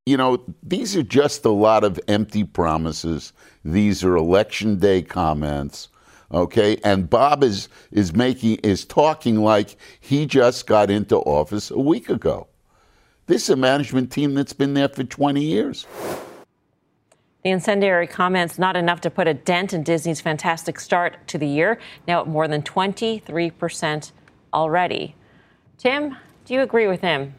You 0.07 0.15
know, 0.15 0.41
these 0.63 0.95
are 0.95 1.03
just 1.03 1.43
a 1.43 1.49
lot 1.49 1.83
of 1.83 1.99
empty 2.07 2.45
promises. 2.45 3.33
These 3.65 4.05
are 4.05 4.15
election 4.15 4.79
day 4.79 5.01
comments. 5.01 5.89
Okay, 6.31 6.77
and 6.85 7.09
Bob 7.09 7.43
is 7.43 7.67
is 7.91 8.15
making 8.15 8.55
is 8.63 8.85
talking 8.85 9.41
like 9.43 9.75
he 9.99 10.25
just 10.25 10.65
got 10.65 10.89
into 10.89 11.17
office 11.17 11.71
a 11.71 11.79
week 11.79 12.07
ago. 12.07 12.47
This 13.25 13.43
is 13.43 13.49
a 13.49 13.55
management 13.57 14.09
team 14.09 14.33
that's 14.33 14.53
been 14.53 14.75
there 14.75 14.87
for 14.87 15.03
20 15.03 15.43
years. 15.43 15.85
The 17.43 17.49
incendiary 17.49 18.07
comments 18.07 18.57
not 18.57 18.77
enough 18.77 19.01
to 19.01 19.09
put 19.09 19.27
a 19.27 19.33
dent 19.33 19.73
in 19.73 19.83
Disney's 19.83 20.21
fantastic 20.21 20.79
start 20.79 21.17
to 21.27 21.37
the 21.37 21.47
year, 21.47 21.79
now 22.07 22.21
at 22.21 22.27
more 22.27 22.47
than 22.47 22.61
23% 22.61 24.13
already. 24.53 25.15
Tim, 25.77 26.15
do 26.45 26.53
you 26.53 26.61
agree 26.61 26.87
with 26.87 27.01
him? 27.01 27.35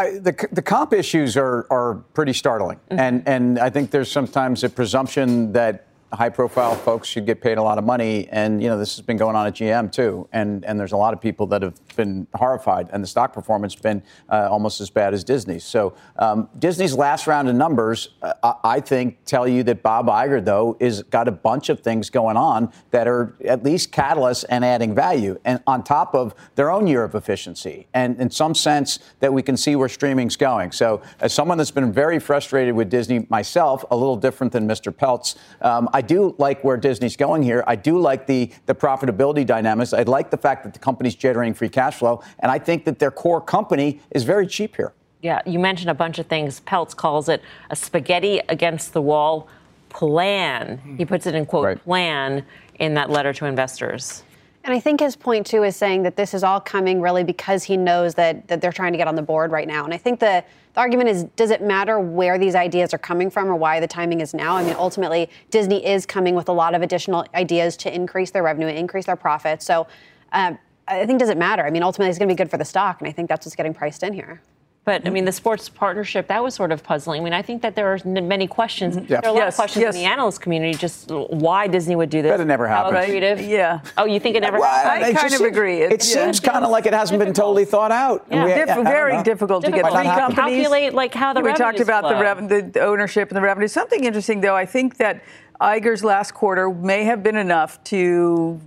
I, 0.00 0.18
the, 0.18 0.48
the 0.50 0.62
comp 0.62 0.92
issues 0.94 1.36
are, 1.36 1.66
are 1.70 1.96
pretty 2.14 2.32
startling. 2.32 2.78
Mm-hmm. 2.90 2.98
And, 2.98 3.28
and 3.28 3.58
I 3.58 3.68
think 3.68 3.90
there's 3.90 4.10
sometimes 4.10 4.64
a 4.64 4.70
presumption 4.70 5.52
that 5.52 5.86
high 6.12 6.28
profile 6.30 6.74
folks 6.74 7.06
should 7.06 7.26
get 7.26 7.40
paid 7.40 7.58
a 7.58 7.62
lot 7.62 7.78
of 7.78 7.84
money. 7.84 8.26
And, 8.30 8.62
you 8.62 8.68
know, 8.68 8.78
this 8.78 8.96
has 8.96 9.04
been 9.04 9.16
going 9.16 9.36
on 9.36 9.46
at 9.46 9.54
GM 9.54 9.92
too. 9.92 10.28
And, 10.32 10.64
and 10.64 10.80
there's 10.80 10.92
a 10.92 10.96
lot 10.96 11.12
of 11.12 11.20
people 11.20 11.46
that 11.48 11.62
have 11.62 11.78
been 12.00 12.26
horrified. 12.34 12.88
And 12.92 13.04
the 13.04 13.06
stock 13.06 13.34
performance 13.34 13.74
been 13.74 14.02
uh, 14.30 14.48
almost 14.50 14.80
as 14.80 14.88
bad 14.88 15.12
as 15.12 15.22
Disney's. 15.22 15.64
So 15.64 15.94
um, 16.16 16.48
Disney's 16.58 16.94
last 16.94 17.26
round 17.26 17.46
of 17.50 17.54
numbers, 17.54 18.08
uh, 18.22 18.54
I 18.64 18.80
think, 18.80 19.18
tell 19.26 19.46
you 19.46 19.62
that 19.64 19.82
Bob 19.82 20.06
Iger, 20.06 20.42
though, 20.42 20.78
is 20.80 21.02
got 21.02 21.28
a 21.28 21.32
bunch 21.32 21.68
of 21.68 21.80
things 21.80 22.08
going 22.08 22.38
on 22.38 22.72
that 22.90 23.06
are 23.06 23.36
at 23.44 23.62
least 23.62 23.92
catalysts 23.92 24.46
and 24.48 24.64
adding 24.64 24.94
value. 24.94 25.38
And 25.44 25.62
on 25.66 25.84
top 25.84 26.14
of 26.14 26.34
their 26.54 26.70
own 26.70 26.86
year 26.86 27.04
of 27.04 27.14
efficiency. 27.14 27.86
And 27.92 28.18
in 28.18 28.30
some 28.30 28.54
sense 28.54 28.98
that 29.18 29.30
we 29.30 29.42
can 29.42 29.58
see 29.58 29.76
where 29.76 29.90
streaming's 29.90 30.36
going. 30.36 30.72
So 30.72 31.02
as 31.20 31.34
someone 31.34 31.58
that's 31.58 31.70
been 31.70 31.92
very 31.92 32.18
frustrated 32.18 32.74
with 32.74 32.88
Disney 32.88 33.26
myself, 33.28 33.84
a 33.90 33.96
little 33.96 34.16
different 34.16 34.54
than 34.54 34.66
Mr. 34.66 34.90
Peltz, 34.90 35.36
um, 35.60 35.86
I 35.92 36.00
do 36.00 36.34
like 36.38 36.64
where 36.64 36.78
Disney's 36.78 37.16
going 37.16 37.42
here. 37.42 37.62
I 37.66 37.76
do 37.76 37.98
like 37.98 38.26
the, 38.26 38.50
the 38.64 38.74
profitability 38.74 39.44
dynamics. 39.44 39.92
I 39.92 40.02
like 40.04 40.30
the 40.30 40.38
fact 40.38 40.64
that 40.64 40.72
the 40.72 40.78
company's 40.78 41.14
generating 41.14 41.52
free 41.52 41.68
cash 41.68 41.89
flow. 41.94 42.22
And 42.38 42.50
I 42.50 42.58
think 42.58 42.84
that 42.84 42.98
their 42.98 43.10
core 43.10 43.40
company 43.40 44.00
is 44.10 44.24
very 44.24 44.46
cheap 44.46 44.76
here. 44.76 44.92
Yeah, 45.22 45.42
you 45.44 45.58
mentioned 45.58 45.90
a 45.90 45.94
bunch 45.94 46.18
of 46.18 46.26
things. 46.26 46.60
Peltz 46.60 46.96
calls 46.96 47.28
it 47.28 47.42
a 47.68 47.76
spaghetti 47.76 48.40
against 48.48 48.92
the 48.92 49.02
wall 49.02 49.48
plan. 49.90 50.80
He 50.96 51.04
puts 51.04 51.26
it 51.26 51.34
in 51.34 51.44
quote 51.44 51.64
right. 51.64 51.82
plan 51.82 52.44
in 52.78 52.94
that 52.94 53.10
letter 53.10 53.32
to 53.34 53.44
investors. 53.44 54.22
And 54.62 54.74
I 54.74 54.80
think 54.80 55.00
his 55.00 55.16
point 55.16 55.46
too 55.46 55.62
is 55.62 55.74
saying 55.74 56.02
that 56.02 56.16
this 56.16 56.34
is 56.34 56.44
all 56.44 56.60
coming 56.60 57.00
really 57.00 57.24
because 57.24 57.64
he 57.64 57.76
knows 57.76 58.14
that 58.14 58.46
that 58.48 58.60
they're 58.60 58.72
trying 58.72 58.92
to 58.92 58.98
get 58.98 59.08
on 59.08 59.14
the 59.14 59.22
board 59.22 59.50
right 59.50 59.66
now. 59.66 59.84
And 59.84 59.94
I 59.94 59.96
think 59.96 60.20
the, 60.20 60.44
the 60.74 60.80
argument 60.80 61.08
is 61.08 61.24
does 61.36 61.50
it 61.50 61.62
matter 61.62 61.98
where 61.98 62.38
these 62.38 62.54
ideas 62.54 62.92
are 62.92 62.98
coming 62.98 63.30
from 63.30 63.48
or 63.48 63.56
why 63.56 63.80
the 63.80 63.86
timing 63.86 64.20
is 64.20 64.34
now? 64.34 64.56
I 64.56 64.64
mean, 64.64 64.76
ultimately, 64.78 65.30
Disney 65.50 65.84
is 65.86 66.04
coming 66.04 66.34
with 66.34 66.48
a 66.48 66.52
lot 66.52 66.74
of 66.74 66.82
additional 66.82 67.24
ideas 67.34 67.76
to 67.78 67.94
increase 67.94 68.30
their 68.30 68.42
revenue, 68.42 68.68
and 68.68 68.78
increase 68.78 69.06
their 69.06 69.16
profits. 69.16 69.64
So 69.64 69.86
uh, 70.32 70.54
I 70.90 71.06
think 71.06 71.18
does 71.18 71.30
it 71.30 71.38
matter? 71.38 71.64
I 71.64 71.70
mean, 71.70 71.82
ultimately, 71.82 72.10
it's 72.10 72.18
going 72.18 72.28
to 72.28 72.34
be 72.34 72.36
good 72.36 72.50
for 72.50 72.58
the 72.58 72.64
stock, 72.64 73.00
and 73.00 73.08
I 73.08 73.12
think 73.12 73.28
that's 73.28 73.46
what's 73.46 73.56
getting 73.56 73.74
priced 73.74 74.02
in 74.02 74.12
here. 74.12 74.40
But 74.86 75.06
I 75.06 75.10
mean, 75.10 75.26
the 75.26 75.32
sports 75.32 75.68
partnership 75.68 76.26
that 76.28 76.42
was 76.42 76.54
sort 76.54 76.72
of 76.72 76.82
puzzling. 76.82 77.20
I 77.20 77.24
mean, 77.24 77.32
I 77.34 77.42
think 77.42 77.60
that 77.62 77.76
there 77.76 77.92
are 77.92 77.98
many 78.04 78.46
questions. 78.46 78.96
Mm-hmm. 78.96 79.12
Yeah. 79.12 79.20
There 79.20 79.30
are 79.30 79.34
a 79.34 79.38
lot 79.38 79.44
yes, 79.44 79.54
of 79.54 79.56
questions 79.56 79.82
yes. 79.82 79.94
in 79.94 80.00
the 80.00 80.06
analyst 80.06 80.40
community, 80.40 80.76
just 80.76 81.10
why 81.10 81.66
Disney 81.66 81.96
would 81.96 82.08
do 82.08 82.22
this. 82.22 82.30
That 82.30 82.40
it 82.40 82.46
never 82.46 82.66
happened. 82.66 82.94
Right? 82.94 83.40
Yeah. 83.40 83.82
Oh, 83.98 84.06
you 84.06 84.18
think 84.18 84.36
it 84.36 84.40
never 84.40 84.58
well, 84.58 84.72
happened? 84.72 85.04
I, 85.04 85.20
kind 85.20 85.34
of 85.34 85.42
agree. 85.42 85.82
It, 85.82 85.92
it 85.92 86.08
yeah. 86.08 86.24
seems 86.24 86.40
kind 86.40 86.64
of 86.64 86.70
like 86.70 86.86
it 86.86 86.94
hasn't 86.94 87.18
difficult. 87.18 87.36
been 87.36 87.42
totally 87.42 87.64
thought 87.66 87.92
out. 87.92 88.26
Yeah. 88.30 88.44
We, 88.46 88.54
Dif- 88.54 88.84
very 88.84 89.22
difficult, 89.22 89.64
difficult, 89.64 89.64
to 89.64 89.70
get 89.70 89.92
three 89.92 90.04
companies. 90.04 90.56
Calculate 90.56 90.94
like 90.94 91.12
how 91.12 91.34
the 91.34 91.42
we 91.42 91.52
talked 91.52 91.80
about 91.80 92.08
the, 92.08 92.16
rev- 92.16 92.72
the 92.72 92.80
ownership 92.80 93.28
and 93.28 93.36
the 93.36 93.42
revenue. 93.42 93.68
Something 93.68 94.04
interesting, 94.04 94.40
though. 94.40 94.56
I 94.56 94.64
think 94.64 94.96
that 94.96 95.22
Iger's 95.60 96.02
last 96.02 96.32
quarter 96.32 96.70
may 96.70 97.04
have 97.04 97.22
been 97.22 97.36
enough 97.36 97.84
to 97.84 98.58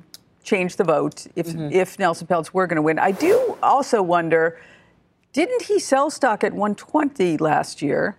change 0.44 0.76
the 0.76 0.84
vote 0.84 1.28
if 1.36 1.48
mm-hmm. 1.48 1.70
if 1.72 1.98
Nelson 1.98 2.28
Peltz 2.28 2.54
were 2.54 2.68
going 2.68 2.76
to 2.76 2.82
win. 2.82 3.00
I 3.00 3.12
do 3.12 3.58
also 3.64 4.02
wonder 4.02 4.60
didn't 5.34 5.64
he 5.64 5.80
sell 5.80 6.12
stock 6.12 6.44
at 6.44 6.54
120 6.54 7.38
last 7.38 7.82
year? 7.82 8.18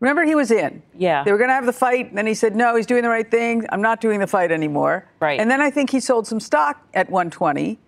Remember, 0.00 0.24
he 0.24 0.34
was 0.34 0.50
in. 0.50 0.82
Yeah. 0.98 1.22
They 1.22 1.30
were 1.30 1.38
going 1.38 1.50
to 1.50 1.54
have 1.54 1.66
the 1.66 1.72
fight, 1.72 2.08
and 2.08 2.18
then 2.18 2.26
he 2.26 2.34
said, 2.34 2.56
no, 2.56 2.74
he's 2.74 2.86
doing 2.86 3.02
the 3.04 3.08
right 3.08 3.30
thing. 3.30 3.66
I'm 3.70 3.82
not 3.82 4.00
doing 4.00 4.18
the 4.18 4.26
fight 4.26 4.50
anymore. 4.50 5.06
Right. 5.20 5.38
And 5.38 5.48
then 5.48 5.60
I 5.60 5.70
think 5.70 5.90
he 5.90 6.00
sold 6.00 6.26
some 6.26 6.40
stock 6.40 6.84
at 6.92 7.08
120. 7.08 7.78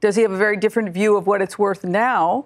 Does 0.00 0.14
he 0.14 0.22
have 0.22 0.30
a 0.30 0.36
very 0.36 0.56
different 0.56 0.90
view 0.90 1.16
of 1.16 1.26
what 1.26 1.42
it's 1.42 1.58
worth 1.58 1.82
now? 1.82 2.44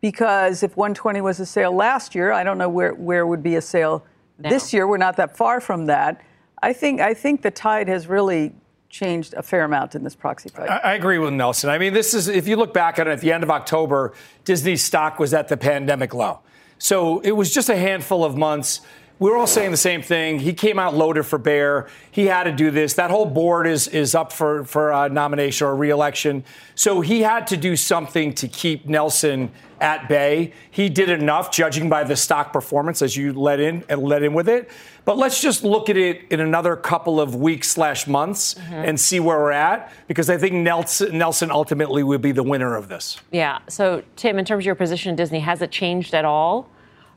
Because 0.00 0.62
if 0.62 0.76
120 0.76 1.20
was 1.22 1.40
a 1.40 1.46
sale 1.46 1.72
last 1.72 2.14
year, 2.14 2.30
I 2.30 2.44
don't 2.44 2.58
know 2.58 2.68
where, 2.68 2.94
where 2.94 3.26
would 3.26 3.42
be 3.42 3.56
a 3.56 3.62
sale 3.62 4.04
now. 4.38 4.50
this 4.50 4.72
year. 4.72 4.86
We're 4.86 4.96
not 4.96 5.16
that 5.16 5.36
far 5.36 5.60
from 5.60 5.86
that. 5.86 6.20
I 6.62 6.72
think, 6.72 7.00
I 7.00 7.14
think 7.14 7.42
the 7.42 7.50
tide 7.50 7.88
has 7.88 8.06
really 8.06 8.52
changed 8.92 9.32
a 9.34 9.42
fair 9.42 9.64
amount 9.64 9.94
in 9.94 10.04
this 10.04 10.14
proxy 10.14 10.50
fight. 10.50 10.70
I, 10.70 10.76
I, 10.76 10.94
agree 10.94 11.18
with 11.18 11.32
Nelson. 11.32 11.70
I 11.70 11.78
mean, 11.78 11.94
this 11.94 12.12
is, 12.12 12.28
if 12.28 12.46
you 12.46 12.56
look 12.56 12.74
back 12.74 12.98
at 12.98 13.08
it 13.08 13.10
at 13.10 13.20
the 13.22 13.32
end 13.32 13.42
of 13.42 13.50
October, 13.50 14.12
Disney's 14.44 14.84
stock 14.84 15.18
was 15.18 15.32
at 15.32 15.48
the 15.48 15.56
pandemic 15.56 16.12
low. 16.12 16.40
So 16.78 17.20
it 17.20 17.32
was 17.32 17.52
just 17.52 17.70
a 17.70 17.76
handful 17.76 18.22
of 18.22 18.36
months. 18.36 18.82
We 19.18 19.30
were 19.30 19.36
all 19.36 19.46
saying 19.46 19.70
the 19.70 19.76
same 19.76 20.02
thing. 20.02 20.40
He 20.40 20.52
came 20.52 20.78
out 20.78 20.94
loaded 20.94 21.22
for 21.22 21.38
bear. 21.38 21.88
He 22.10 22.26
had 22.26 22.44
to 22.44 22.52
do 22.52 22.70
this. 22.70 22.94
That 22.94 23.10
whole 23.10 23.26
board 23.26 23.68
is 23.68 23.86
is 23.86 24.16
up 24.16 24.32
for 24.32 24.64
for 24.64 25.08
nomination 25.08 25.68
or 25.68 25.76
reelection. 25.76 26.44
So 26.74 27.02
he 27.02 27.22
had 27.22 27.46
to 27.48 27.56
do 27.56 27.76
something 27.76 28.34
to 28.34 28.48
keep 28.48 28.86
Nelson 28.86 29.52
at 29.80 30.08
bay. 30.08 30.52
He 30.72 30.88
did 30.88 31.08
enough, 31.08 31.52
judging 31.52 31.88
by 31.88 32.02
the 32.02 32.16
stock 32.16 32.52
performance, 32.52 33.00
as 33.00 33.16
you 33.16 33.32
let 33.32 33.60
in 33.60 33.84
and 33.88 34.02
let 34.02 34.24
in 34.24 34.34
with 34.34 34.48
it. 34.48 34.70
But 35.04 35.18
let's 35.18 35.40
just 35.40 35.64
look 35.64 35.90
at 35.90 35.96
it 35.96 36.22
in 36.30 36.38
another 36.40 36.76
couple 36.76 37.20
of 37.20 37.34
weeks 37.34 37.68
slash 37.68 38.06
months 38.06 38.54
mm-hmm. 38.54 38.74
and 38.74 39.00
see 39.00 39.18
where 39.18 39.38
we're 39.38 39.50
at, 39.50 39.92
because 40.06 40.30
I 40.30 40.38
think 40.38 40.54
Nelson, 40.54 41.18
Nelson 41.18 41.50
ultimately 41.50 42.02
will 42.04 42.18
be 42.18 42.32
the 42.32 42.44
winner 42.44 42.76
of 42.76 42.88
this. 42.88 43.20
Yeah. 43.32 43.58
So 43.68 44.04
Tim, 44.14 44.38
in 44.38 44.44
terms 44.44 44.62
of 44.62 44.66
your 44.66 44.76
position 44.76 45.10
in 45.10 45.16
Disney, 45.16 45.40
has 45.40 45.60
it 45.60 45.72
changed 45.72 46.14
at 46.14 46.24
all? 46.24 46.68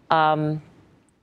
Um, 0.10 0.62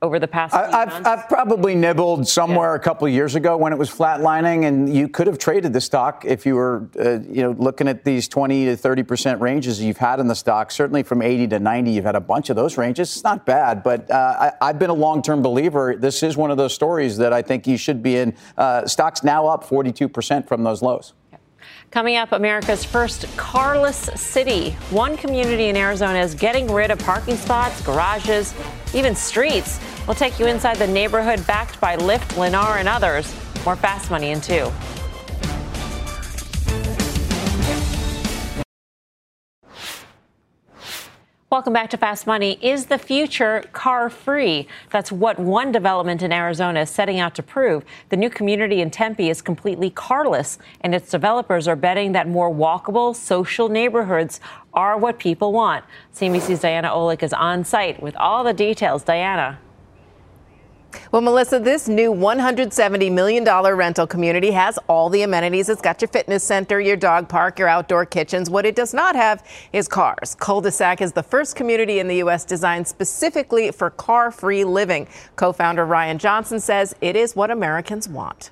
over 0.03 0.19
the 0.19 0.27
past 0.27 0.53
I, 0.53 0.83
I've, 0.83 1.07
I've, 1.07 1.29
probably 1.29 1.75
nibbled 1.75 2.27
somewhere 2.27 2.73
yeah. 2.73 2.75
a 2.75 2.79
couple 2.79 3.07
of 3.07 3.13
years 3.13 3.35
ago 3.35 3.55
when 3.55 3.71
it 3.71 3.79
was 3.79 3.89
flatlining, 3.89 4.67
and 4.67 4.93
you 4.93 5.07
could 5.07 5.27
have 5.27 5.37
traded 5.37 5.71
the 5.71 5.79
stock 5.81 6.25
if 6.25 6.45
you 6.45 6.55
were, 6.55 6.89
uh, 6.99 7.21
you 7.21 7.41
know, 7.41 7.51
looking 7.57 7.87
at 7.87 8.03
these 8.03 8.27
20 8.27 8.65
to 8.65 8.77
30 8.77 9.03
percent 9.03 9.41
ranges 9.41 9.81
you've 9.81 9.97
had 9.97 10.19
in 10.19 10.27
the 10.27 10.35
stock. 10.35 10.71
Certainly 10.71 11.03
from 11.03 11.21
80 11.21 11.47
to 11.47 11.59
90, 11.59 11.91
you've 11.91 12.05
had 12.05 12.15
a 12.15 12.21
bunch 12.21 12.49
of 12.49 12.55
those 12.55 12.77
ranges. 12.77 13.15
It's 13.15 13.23
not 13.23 13.45
bad, 13.45 13.81
but 13.81 14.11
uh, 14.11 14.51
I, 14.61 14.67
have 14.67 14.77
been 14.77 14.89
a 14.89 14.93
long-term 14.93 15.41
believer. 15.41 15.95
This 15.97 16.21
is 16.21 16.35
one 16.35 16.51
of 16.51 16.57
those 16.57 16.73
stories 16.73 17.17
that 17.17 17.31
I 17.31 17.41
think 17.41 17.65
you 17.65 17.77
should 17.77 18.03
be 18.03 18.17
in. 18.17 18.35
Uh, 18.57 18.85
stocks 18.85 19.23
now 19.23 19.47
up 19.47 19.63
42 19.63 20.09
percent 20.09 20.47
from 20.47 20.63
those 20.63 20.81
lows. 20.81 21.13
Coming 21.93 22.15
up, 22.15 22.31
America's 22.31 22.83
first 22.83 23.27
carless 23.37 24.09
city. 24.15 24.71
One 24.89 25.15
community 25.15 25.65
in 25.65 25.77
Arizona 25.77 26.17
is 26.17 26.33
getting 26.33 26.65
rid 26.71 26.89
of 26.89 26.97
parking 26.97 27.35
spots, 27.37 27.81
garages, 27.85 28.51
even 28.95 29.13
streets. 29.13 29.79
We'll 30.07 30.15
take 30.15 30.39
you 30.39 30.47
inside 30.47 30.77
the 30.77 30.87
neighborhood 30.87 31.45
backed 31.45 31.79
by 31.79 31.95
Lyft, 31.97 32.33
Lennar, 32.33 32.79
and 32.79 32.89
others. 32.89 33.31
More 33.63 33.75
fast 33.75 34.09
money 34.09 34.31
in 34.31 34.41
two. 34.41 34.71
Welcome 41.53 41.73
back 41.73 41.91
to 41.91 41.97
Fast 41.97 42.25
Money. 42.25 42.57
Is 42.63 42.87
the 42.87 42.97
future 42.97 43.63
car 43.73 44.09
free? 44.09 44.67
That's 44.89 45.11
what 45.11 45.37
one 45.37 45.71
development 45.71 46.23
in 46.23 46.33
Arizona 46.33 46.79
is 46.79 46.89
setting 46.89 47.19
out 47.19 47.35
to 47.35 47.43
prove. 47.43 47.85
The 48.09 48.17
new 48.17 48.31
community 48.31 48.81
in 48.81 48.89
Tempe 48.89 49.29
is 49.29 49.39
completely 49.39 49.91
carless, 49.91 50.57
and 50.81 50.95
its 50.95 51.11
developers 51.11 51.67
are 51.67 51.75
betting 51.75 52.13
that 52.13 52.27
more 52.27 52.51
walkable, 52.51 53.15
social 53.15 53.69
neighborhoods 53.69 54.39
are 54.73 54.97
what 54.97 55.19
people 55.19 55.53
want. 55.53 55.85
CNBC's 56.15 56.61
Diana 56.61 56.87
Olick 56.87 57.21
is 57.21 57.33
on 57.33 57.63
site 57.63 58.01
with 58.01 58.15
all 58.15 58.43
the 58.43 58.53
details. 58.53 59.03
Diana. 59.03 59.59
Well, 61.11 61.21
Melissa, 61.21 61.59
this 61.59 61.87
new 61.87 62.13
$170 62.13 63.11
million 63.11 63.43
rental 63.43 64.07
community 64.07 64.51
has 64.51 64.77
all 64.87 65.09
the 65.09 65.21
amenities. 65.23 65.69
It's 65.69 65.81
got 65.81 66.01
your 66.01 66.07
fitness 66.07 66.43
center, 66.43 66.79
your 66.79 66.95
dog 66.97 67.29
park, 67.29 67.59
your 67.59 67.67
outdoor 67.67 68.05
kitchens. 68.05 68.49
What 68.49 68.65
it 68.65 68.75
does 68.75 68.93
not 68.93 69.15
have 69.15 69.47
is 69.73 69.87
cars. 69.87 70.35
Culdesac 70.39 71.01
is 71.01 71.11
the 71.11 71.23
first 71.23 71.55
community 71.55 71.99
in 71.99 72.07
the 72.07 72.17
U.S. 72.17 72.45
designed 72.45 72.87
specifically 72.87 73.71
for 73.71 73.89
car-free 73.89 74.63
living. 74.63 75.07
Co-founder 75.35 75.85
Ryan 75.85 76.17
Johnson 76.17 76.59
says 76.59 76.95
it 77.01 77.15
is 77.15 77.35
what 77.35 77.51
Americans 77.51 78.07
want 78.07 78.51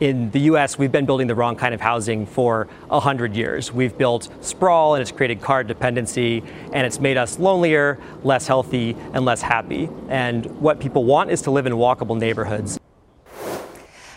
in 0.00 0.30
the 0.30 0.40
US, 0.40 0.78
we've 0.78 0.90
been 0.90 1.06
building 1.06 1.26
the 1.26 1.34
wrong 1.34 1.56
kind 1.56 1.74
of 1.74 1.80
housing 1.80 2.26
for 2.26 2.68
100 2.88 3.36
years. 3.36 3.72
We've 3.72 3.96
built 3.96 4.28
sprawl 4.40 4.94
and 4.94 5.02
it's 5.02 5.12
created 5.12 5.40
car 5.40 5.62
dependency 5.64 6.42
and 6.72 6.86
it's 6.86 6.98
made 7.00 7.16
us 7.16 7.38
lonelier, 7.38 7.98
less 8.24 8.46
healthy, 8.46 8.96
and 9.12 9.24
less 9.24 9.42
happy. 9.42 9.88
And 10.08 10.46
what 10.60 10.80
people 10.80 11.04
want 11.04 11.30
is 11.30 11.42
to 11.42 11.50
live 11.50 11.66
in 11.66 11.72
walkable 11.74 12.18
neighborhoods. 12.18 12.78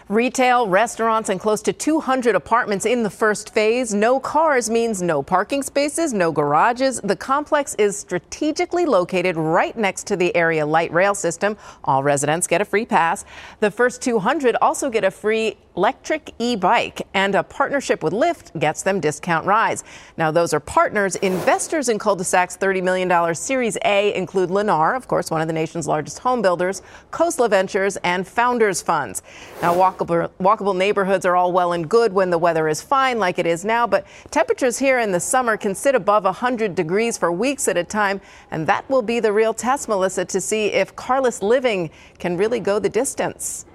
Retail, 0.08 0.68
restaurants, 0.68 1.30
and 1.30 1.40
close 1.40 1.64
to 1.64 1.74
200 1.74 2.36
apartments 2.36 2.86
in 2.86 3.02
the 3.02 3.10
first 3.10 3.52
phase. 3.52 3.92
No 3.92 4.20
cars 4.20 4.70
means 4.70 5.02
no 5.02 5.24
parking 5.24 5.64
spaces, 5.64 6.14
no 6.14 6.32
garages. 6.32 7.02
The 7.02 7.16
complex 7.16 7.74
is 7.80 7.98
strategically 7.98 8.86
located 8.86 9.36
right 9.36 9.76
next 9.76 10.06
to 10.06 10.16
the 10.16 10.36
area 10.36 10.64
light 10.64 10.94
rail 10.94 11.16
system. 11.16 11.58
All 11.86 12.04
residents 12.04 12.46
get 12.46 12.62
a 12.62 12.66
free 12.66 12.86
pass. 12.86 13.26
The 13.62 13.72
first 13.72 14.04
200 14.04 14.56
also 14.58 14.92
get 14.92 15.04
a 15.04 15.10
free 15.10 15.58
electric 15.76 16.32
e-bike 16.40 17.02
and 17.14 17.36
a 17.36 17.44
partnership 17.44 18.02
with 18.02 18.14
Lyft 18.14 18.58
gets 18.60 18.82
them 18.84 19.00
discount 19.00 19.46
rides. 19.46 19.84
Now 20.18 20.32
those 20.32 20.54
are 20.54 20.60
partners. 20.60 21.16
Investors 21.18 21.90
in 21.90 22.00
Culdesac's 22.00 22.58
$30 22.58 22.82
million 22.82 23.36
Series 23.36 23.78
A 23.84 24.14
include 24.14 24.50
Lennar, 24.52 24.96
of 24.96 25.08
course, 25.08 25.30
one 25.30 25.42
of 25.42 25.48
the 25.48 25.54
nation's 25.54 25.88
largest 25.88 26.20
home 26.20 26.42
builders, 26.42 26.82
Khosla 27.12 27.50
Ventures, 27.50 27.98
and 27.98 28.26
Founders 28.28 28.82
Funds. 28.82 29.22
Now 29.62 29.74
walkable, 29.98 30.30
walkable 30.40 30.76
neighborhoods 30.76 31.26
are 31.26 31.36
all 31.36 31.52
well 31.52 31.74
and 31.74 31.90
good 31.90 32.14
when 32.14 32.30
the 32.30 32.38
weather 32.38 32.68
is 32.68 32.82
fine 32.82 33.20
like 33.20 33.40
it 33.40 33.46
is 33.46 33.66
now, 33.66 33.88
but 33.88 34.06
temperatures 34.32 34.78
here 34.78 35.00
in 35.00 35.12
the 35.12 35.20
summer 35.20 35.58
can 35.58 35.76
sit 35.76 35.96
above 35.96 36.24
100 36.24 36.76
degrees 36.76 37.18
for 37.18 37.32
weeks 37.32 37.68
at 37.68 37.78
a 37.78 37.84
time, 37.84 38.22
and 38.52 38.68
that 38.68 38.90
will 38.90 39.02
be 39.02 39.20
the 39.20 39.32
real 39.32 39.54
test, 39.54 39.88
Melissa, 39.88 40.26
to 40.26 40.42
see 40.42 40.68
if 40.68 40.96
carless 40.96 41.42
living 41.42 41.90
can 42.20 42.38
really 42.38 42.60
go 42.60 42.80
the 42.80 42.90
distance. 42.90 43.66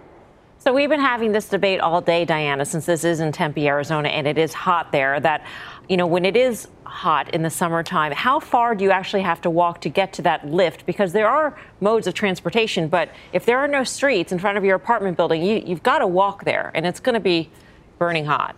So 0.59 0.75
we've 0.75 0.91
been 0.91 1.01
having 1.01 1.33
this 1.33 1.49
debate 1.49 1.81
all 1.81 2.03
day, 2.03 2.27
Diana, 2.27 2.67
since 2.67 2.85
this 2.85 3.03
is 3.03 3.21
in 3.21 3.33
Tempe, 3.33 3.67
Arizona, 3.67 4.11
and 4.11 4.27
it 4.27 4.37
is 4.37 4.53
hot 4.53 4.93
there. 4.93 5.19
That, 5.19 5.47
you 5.89 5.97
know, 5.97 6.07
when 6.07 6.27
it 6.27 6.37
is 6.37 6.69
hot 6.91 7.33
in 7.33 7.43
the 7.43 7.51
summertime, 7.51 8.13
how 8.13 8.41
far 8.41 8.75
do 8.75 8.85
you 8.85 8.91
actually 8.91 9.23
have 9.23 9.41
to 9.43 9.51
walk 9.51 9.81
to 9.83 9.89
get 9.89 10.13
to 10.15 10.23
that 10.23 10.47
Lyft? 10.47 10.85
Because 10.85 11.13
there 11.13 11.29
are 11.29 11.57
modes 11.81 12.07
of 12.07 12.15
transportation, 12.15 12.89
but 12.89 13.11
if 13.33 13.47
there 13.47 13.59
are 13.59 13.69
no 13.69 13.85
streets 13.85 14.33
in 14.33 14.39
front 14.39 14.59
of 14.59 14.65
your 14.65 14.77
apartment 14.77 15.17
building, 15.17 15.43
you, 15.43 15.63
you've 15.65 15.83
got 15.83 16.01
to 16.01 16.07
walk 16.07 16.45
there, 16.45 16.71
and 16.75 16.87
it's 16.87 17.01
going 17.01 17.15
to 17.15 17.21
be 17.21 17.49
burning 17.99 18.25
hot. 18.27 18.57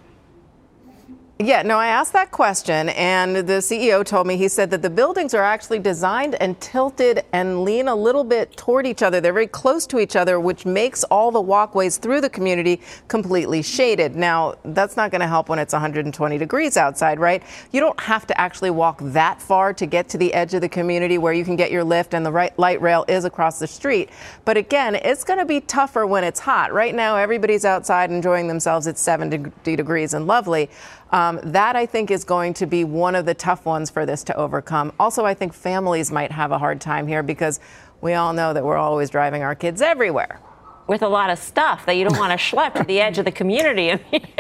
Yeah, 1.45 1.63
no, 1.63 1.77
I 1.77 1.89
asked 1.89 2.13
that 2.13 2.31
question, 2.31 2.91
and 2.91 3.35
the 3.35 3.55
CEO 3.55 4.05
told 4.05 4.29
me 4.29 4.37
he 4.37 4.47
said 4.47 4.71
that 4.71 4.81
the 4.81 4.91
buildings 4.91 5.35
are 5.35 5.43
actually 5.43 5.81
designed 5.81 6.37
and 6.37 6.61
tilted 6.61 7.25
and 7.33 7.65
lean 7.65 7.89
a 7.89 7.95
little 7.97 8.23
bit 8.23 8.57
toward 8.57 8.87
each 8.87 9.03
other. 9.03 9.21
They're 9.21 9.33
very 9.33 9.49
close 9.49 9.85
to 9.89 9.99
each 9.99 10.15
other, 10.15 10.39
which 10.39 10.65
makes 10.65 11.03
all 11.05 11.33
the 11.33 11.41
walkways 11.41 11.97
through 11.97 12.21
the 12.21 12.31
community 12.31 12.81
completely 13.09 13.61
shaded. 13.61 14.15
Now, 14.15 14.55
that's 14.65 14.97
not 14.97 15.11
going 15.11 15.21
to 15.21 15.27
help 15.27 15.49
when 15.49 15.59
it's 15.59 15.73
120 15.73 16.39
degrees 16.39 16.77
outside, 16.77 17.19
right? 17.19 17.43
You 17.73 17.81
don't 17.81 17.99
have 17.99 18.25
to 18.29 18.41
actually 18.41 18.71
walk 18.71 19.01
that 19.01 19.43
far 19.43 19.75
to 19.75 19.85
get 19.85 20.09
to 20.11 20.19
the 20.19 20.33
edge 20.35 20.55
of 20.55 20.61
the 20.61 20.69
community 20.69 21.19
where 21.19 21.33
you 21.33 21.45
can 21.45 21.57
get 21.57 21.73
your 21.73 21.85
Lyft 21.85 22.15
and 22.15 22.25
the 22.25 22.31
right 22.31 22.57
light 22.57 22.81
rail 22.81 23.05
is 23.09 23.25
across 23.25 23.59
the 23.59 23.67
street. 23.67 24.11
But 24.45 24.57
again, 24.57 24.95
it's 24.95 25.25
going 25.25 25.41
to 25.41 25.45
be 25.45 25.61
tougher 25.61 26.07
when 26.07 26.23
it's 26.23 26.39
hot. 26.39 26.73
Right 26.73 26.95
now, 26.95 27.17
everybody's 27.17 27.65
outside 27.65 28.13
enjoying 28.13 28.47
themselves. 28.47 28.87
It's 28.87 29.01
70 29.01 29.51
degrees 29.65 30.15
and 30.15 30.29
lovely. 30.29 30.71
Um, 31.13 31.39
that 31.45 31.77
I 31.77 31.87
think 31.87 32.11
is 32.11 32.25
going 32.25 32.55
to 32.55 32.67
be 32.67 32.85
one 32.85 33.15
of 33.15 33.27
the 33.27 33.35
tough 33.35 33.67
ones 33.67 33.91
for 33.91 34.07
this 34.07 34.25
to 34.25 34.37
overcome. 34.37 34.93
Also, 34.99 35.25
I 35.25 35.35
think 35.35 35.53
families 35.53 36.11
might 36.11 36.33
have 36.33 36.53
a 36.53 36.59
hard 36.59 36.81
time 36.81 37.07
here 37.07 37.23
because 37.23 37.61
we 38.01 38.15
all 38.15 38.33
know 38.33 38.53
that 38.53 38.65
we're 38.65 38.79
always 38.79 39.11
driving 39.11 39.43
our 39.43 39.55
kids 39.55 39.83
everywhere 39.83 40.41
with 40.87 41.03
a 41.03 41.09
lot 41.09 41.31
of 41.31 41.39
stuff 41.39 41.87
that 41.87 41.95
you 41.95 42.05
don't 42.05 42.19
want 42.19 42.39
to 42.39 42.45
schlep 42.57 42.75
to 42.75 42.85
the 42.85 43.01
edge 43.01 43.19
of 43.19 43.25
the 43.25 43.33
community. 43.33 43.89
exactly. 43.89 44.31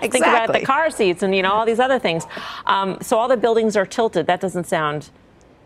Think 0.10 0.26
about 0.26 0.52
the 0.52 0.60
car 0.60 0.90
seats 0.90 1.22
and 1.22 1.34
you 1.34 1.42
know 1.42 1.52
all 1.52 1.66
these 1.66 1.80
other 1.80 1.98
things. 1.98 2.24
Um, 2.66 2.98
so 3.00 3.18
all 3.18 3.28
the 3.28 3.36
buildings 3.36 3.76
are 3.76 3.86
tilted. 3.86 4.26
That 4.26 4.40
doesn't 4.40 4.64
sound 4.64 5.10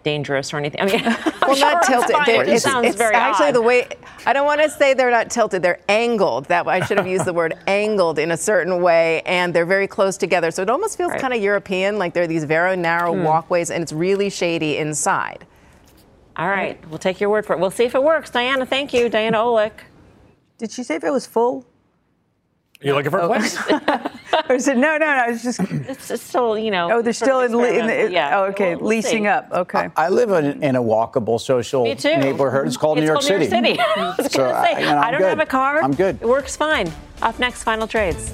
dangerous 0.07 0.55
or 0.55 0.59
anything. 0.59 0.81
I 0.81 0.87
mean, 0.87 1.03
well, 1.43 1.57
sure 1.57 1.73
not 1.73 1.83
tilted. 1.83 2.15
It, 2.29 2.49
it 2.49 2.63
sounds 2.63 2.87
it's 2.87 2.97
very 2.97 3.17
actually 3.17 3.49
odd. 3.49 3.57
the 3.57 3.63
way. 3.63 3.89
I 4.25 4.33
don't 4.33 4.47
want 4.47 4.61
to 4.63 4.71
say 4.71 4.95
they're 4.95 5.11
not 5.11 5.31
tilted. 5.31 5.63
They're 5.63 5.81
angled. 5.89 6.45
That 6.45 6.69
I 6.69 6.87
should 6.87 6.97
have 6.97 7.09
used 7.09 7.25
the 7.25 7.33
word 7.33 7.55
angled 7.67 8.21
in 8.21 8.31
a 8.31 8.37
certain 8.37 8.81
way, 8.81 9.23
and 9.23 9.53
they're 9.53 9.67
very 9.67 9.89
close 9.89 10.17
together. 10.17 10.53
So 10.53 10.63
it 10.63 10.71
almost 10.71 10.97
feels 10.97 11.11
right. 11.11 11.21
kind 11.21 11.35
of 11.35 11.43
European, 11.43 11.99
like 11.99 12.15
there 12.15 12.23
are 12.23 12.29
these 12.29 12.45
very 12.45 12.77
narrow 12.77 13.13
hmm. 13.13 13.25
walkways, 13.25 13.73
and 13.73 13.83
it's 13.83 13.93
really 13.93 14.31
shady 14.31 14.79
inside. 14.79 15.45
All 16.37 16.49
right, 16.49 16.79
we'll 16.89 16.99
take 16.99 17.21
your 17.21 17.31
word 17.31 17.45
for 17.45 17.55
it. 17.55 17.59
We'll 17.59 17.73
see 17.73 17.85
if 17.85 17.97
it 17.97 18.03
works. 18.03 18.31
Diana, 18.31 18.65
thank 18.65 18.95
you. 18.95 19.09
Diana 19.09 19.39
Olick. 19.39 19.73
Did 20.59 20.71
she 20.71 20.85
say 20.85 20.95
if 20.95 21.05
it 21.05 21.11
was 21.11 21.27
full? 21.27 21.67
You 22.83 22.95
looking 22.95 23.11
for 23.11 23.21
a 23.21 23.27
place? 23.27 23.59
or 24.49 24.55
is 24.55 24.69
it, 24.69 24.77
no, 24.77 24.99
no, 24.99 25.07
no. 25.07 25.25
It's 25.29 25.43
just. 25.43 25.61
It's, 25.61 26.23
still, 26.23 26.59
you 26.59 26.71
know. 26.71 26.93
Oh, 26.93 27.03
they're 27.03 27.15
still 27.15 27.41
in, 27.41 27.55
in 27.55 27.87
the, 27.87 28.13
yeah. 28.13 28.39
Oh, 28.39 28.45
okay, 28.47 28.75
we'll, 28.75 28.81
we'll 28.81 28.91
leasing 28.91 29.25
see. 29.25 29.29
up. 29.29 29.49
Okay. 29.51 29.89
I, 29.97 30.07
I 30.07 30.09
live 30.11 30.31
in, 30.31 30.63
in, 30.63 30.77
a 30.77 30.83
walkable 30.83 31.41
social 31.41 31.85
neighborhood. 31.85 32.67
It's 32.67 32.77
called 32.77 32.99
it's 32.99 33.03
New 33.03 33.07
York 33.07 33.21
called 33.21 33.25
City. 33.25 33.49
New 33.49 33.69
York 33.69 33.79
City. 33.79 33.81
I 33.97 34.15
was 34.19 34.33
so 34.33 34.49
say, 34.49 34.75
I, 34.75 34.79
you 34.79 34.87
know, 34.87 34.99
I 34.99 35.11
don't 35.11 35.21
good. 35.21 35.29
have 35.29 35.41
a 35.41 35.47
car. 35.47 35.83
I'm 35.83 35.95
good. 35.95 36.19
It 36.21 36.29
works 36.29 36.55
fine. 36.55 36.93
Up 37.23 37.39
next, 37.39 37.63
final 37.63 37.87
trades. 37.87 38.31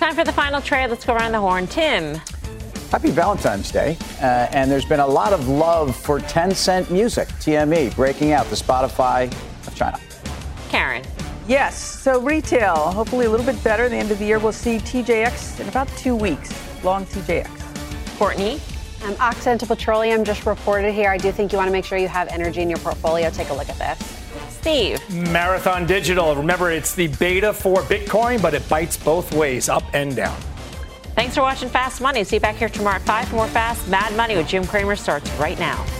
Time 0.00 0.14
for 0.14 0.24
the 0.24 0.32
final 0.32 0.60
trade. 0.60 0.90
Let's 0.90 1.04
go 1.04 1.14
around 1.14 1.32
the 1.32 1.40
horn. 1.40 1.68
Tim. 1.68 2.20
Happy 2.90 3.10
Valentine's 3.10 3.70
Day. 3.70 3.96
Uh, 4.20 4.48
and 4.50 4.68
there's 4.68 4.84
been 4.84 4.98
a 4.98 5.06
lot 5.06 5.32
of 5.32 5.48
love 5.48 5.94
for 5.94 6.18
Tencent 6.18 6.90
Music, 6.90 7.28
TME, 7.28 7.94
breaking 7.94 8.32
out 8.32 8.46
the 8.46 8.56
Spotify 8.56 9.32
of 9.66 9.74
China. 9.76 9.98
Karen. 10.70 11.04
Yes, 11.46 11.76
so 11.80 12.20
retail, 12.20 12.74
hopefully 12.76 13.26
a 13.26 13.30
little 13.30 13.46
bit 13.46 13.62
better. 13.62 13.84
At 13.84 13.90
the 13.90 13.96
end 13.96 14.10
of 14.10 14.18
the 14.18 14.24
year, 14.24 14.38
we'll 14.40 14.52
see 14.52 14.78
TJX 14.78 15.60
in 15.60 15.68
about 15.68 15.88
two 15.96 16.16
weeks. 16.16 16.52
Long 16.82 17.06
TJX. 17.06 18.18
Courtney. 18.18 18.60
Um, 19.04 19.14
Occidental 19.20 19.68
Petroleum 19.68 20.24
just 20.24 20.44
reported 20.44 20.92
here. 20.92 21.10
I 21.10 21.16
do 21.16 21.32
think 21.32 21.52
you 21.52 21.58
want 21.58 21.68
to 21.68 21.72
make 21.72 21.84
sure 21.84 21.96
you 21.96 22.08
have 22.08 22.28
energy 22.28 22.60
in 22.60 22.68
your 22.68 22.78
portfolio. 22.78 23.30
Take 23.30 23.50
a 23.50 23.54
look 23.54 23.68
at 23.68 23.78
this. 23.78 24.20
Steve. 24.50 24.98
Marathon 25.32 25.86
Digital. 25.86 26.34
Remember, 26.34 26.70
it's 26.70 26.94
the 26.94 27.06
beta 27.06 27.52
for 27.52 27.82
Bitcoin, 27.82 28.42
but 28.42 28.52
it 28.52 28.68
bites 28.68 28.96
both 28.96 29.32
ways, 29.32 29.68
up 29.68 29.84
and 29.94 30.14
down. 30.14 30.38
Thanks 31.20 31.34
for 31.34 31.42
watching 31.42 31.68
Fast 31.68 32.00
Money. 32.00 32.24
See 32.24 32.36
you 32.36 32.40
back 32.40 32.56
here 32.56 32.70
tomorrow 32.70 32.96
at 32.96 33.02
5 33.02 33.28
for 33.28 33.36
more 33.36 33.46
Fast 33.48 33.86
Mad 33.88 34.16
Money 34.16 34.38
with 34.38 34.48
Jim 34.48 34.64
Cramer 34.64 34.96
starts 34.96 35.30
right 35.32 35.58
now. 35.58 35.99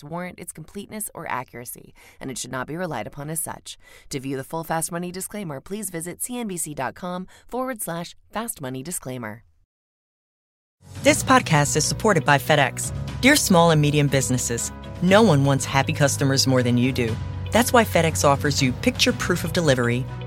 warrant 0.00 0.38
its 0.38 0.52
completeness 0.52 1.10
or 1.14 1.30
accuracy, 1.30 1.92
and 2.18 2.30
it 2.30 2.38
should 2.38 2.52
not 2.52 2.66
be 2.66 2.76
relied 2.76 3.06
upon 3.06 3.28
as 3.28 3.40
such. 3.40 3.76
To 4.08 4.20
view 4.20 4.36
the 4.36 4.44
full 4.44 4.64
Fast 4.64 4.90
Money 4.90 5.12
disclaimer, 5.12 5.60
please 5.60 5.90
visit 5.90 6.20
cnbc.com 6.20 7.26
forward 7.46 7.82
slash 7.82 8.16
fast 8.32 8.60
money 8.60 8.82
disclaimer. 8.82 9.42
This 11.02 11.22
podcast 11.22 11.76
is 11.76 11.84
supported 11.84 12.24
by 12.24 12.38
FedEx. 12.38 12.92
Dear 13.20 13.36
small 13.36 13.70
and 13.70 13.80
medium 13.80 14.08
businesses, 14.08 14.72
no 15.02 15.22
one 15.22 15.44
wants 15.44 15.64
happy 15.64 15.92
customers 15.92 16.46
more 16.46 16.62
than 16.62 16.78
you 16.78 16.92
do. 16.92 17.14
That's 17.52 17.72
why 17.72 17.84
FedEx 17.84 18.24
offers 18.24 18.62
you 18.62 18.72
picture 18.72 19.12
proof 19.12 19.44
of 19.44 19.52
delivery, 19.52 20.06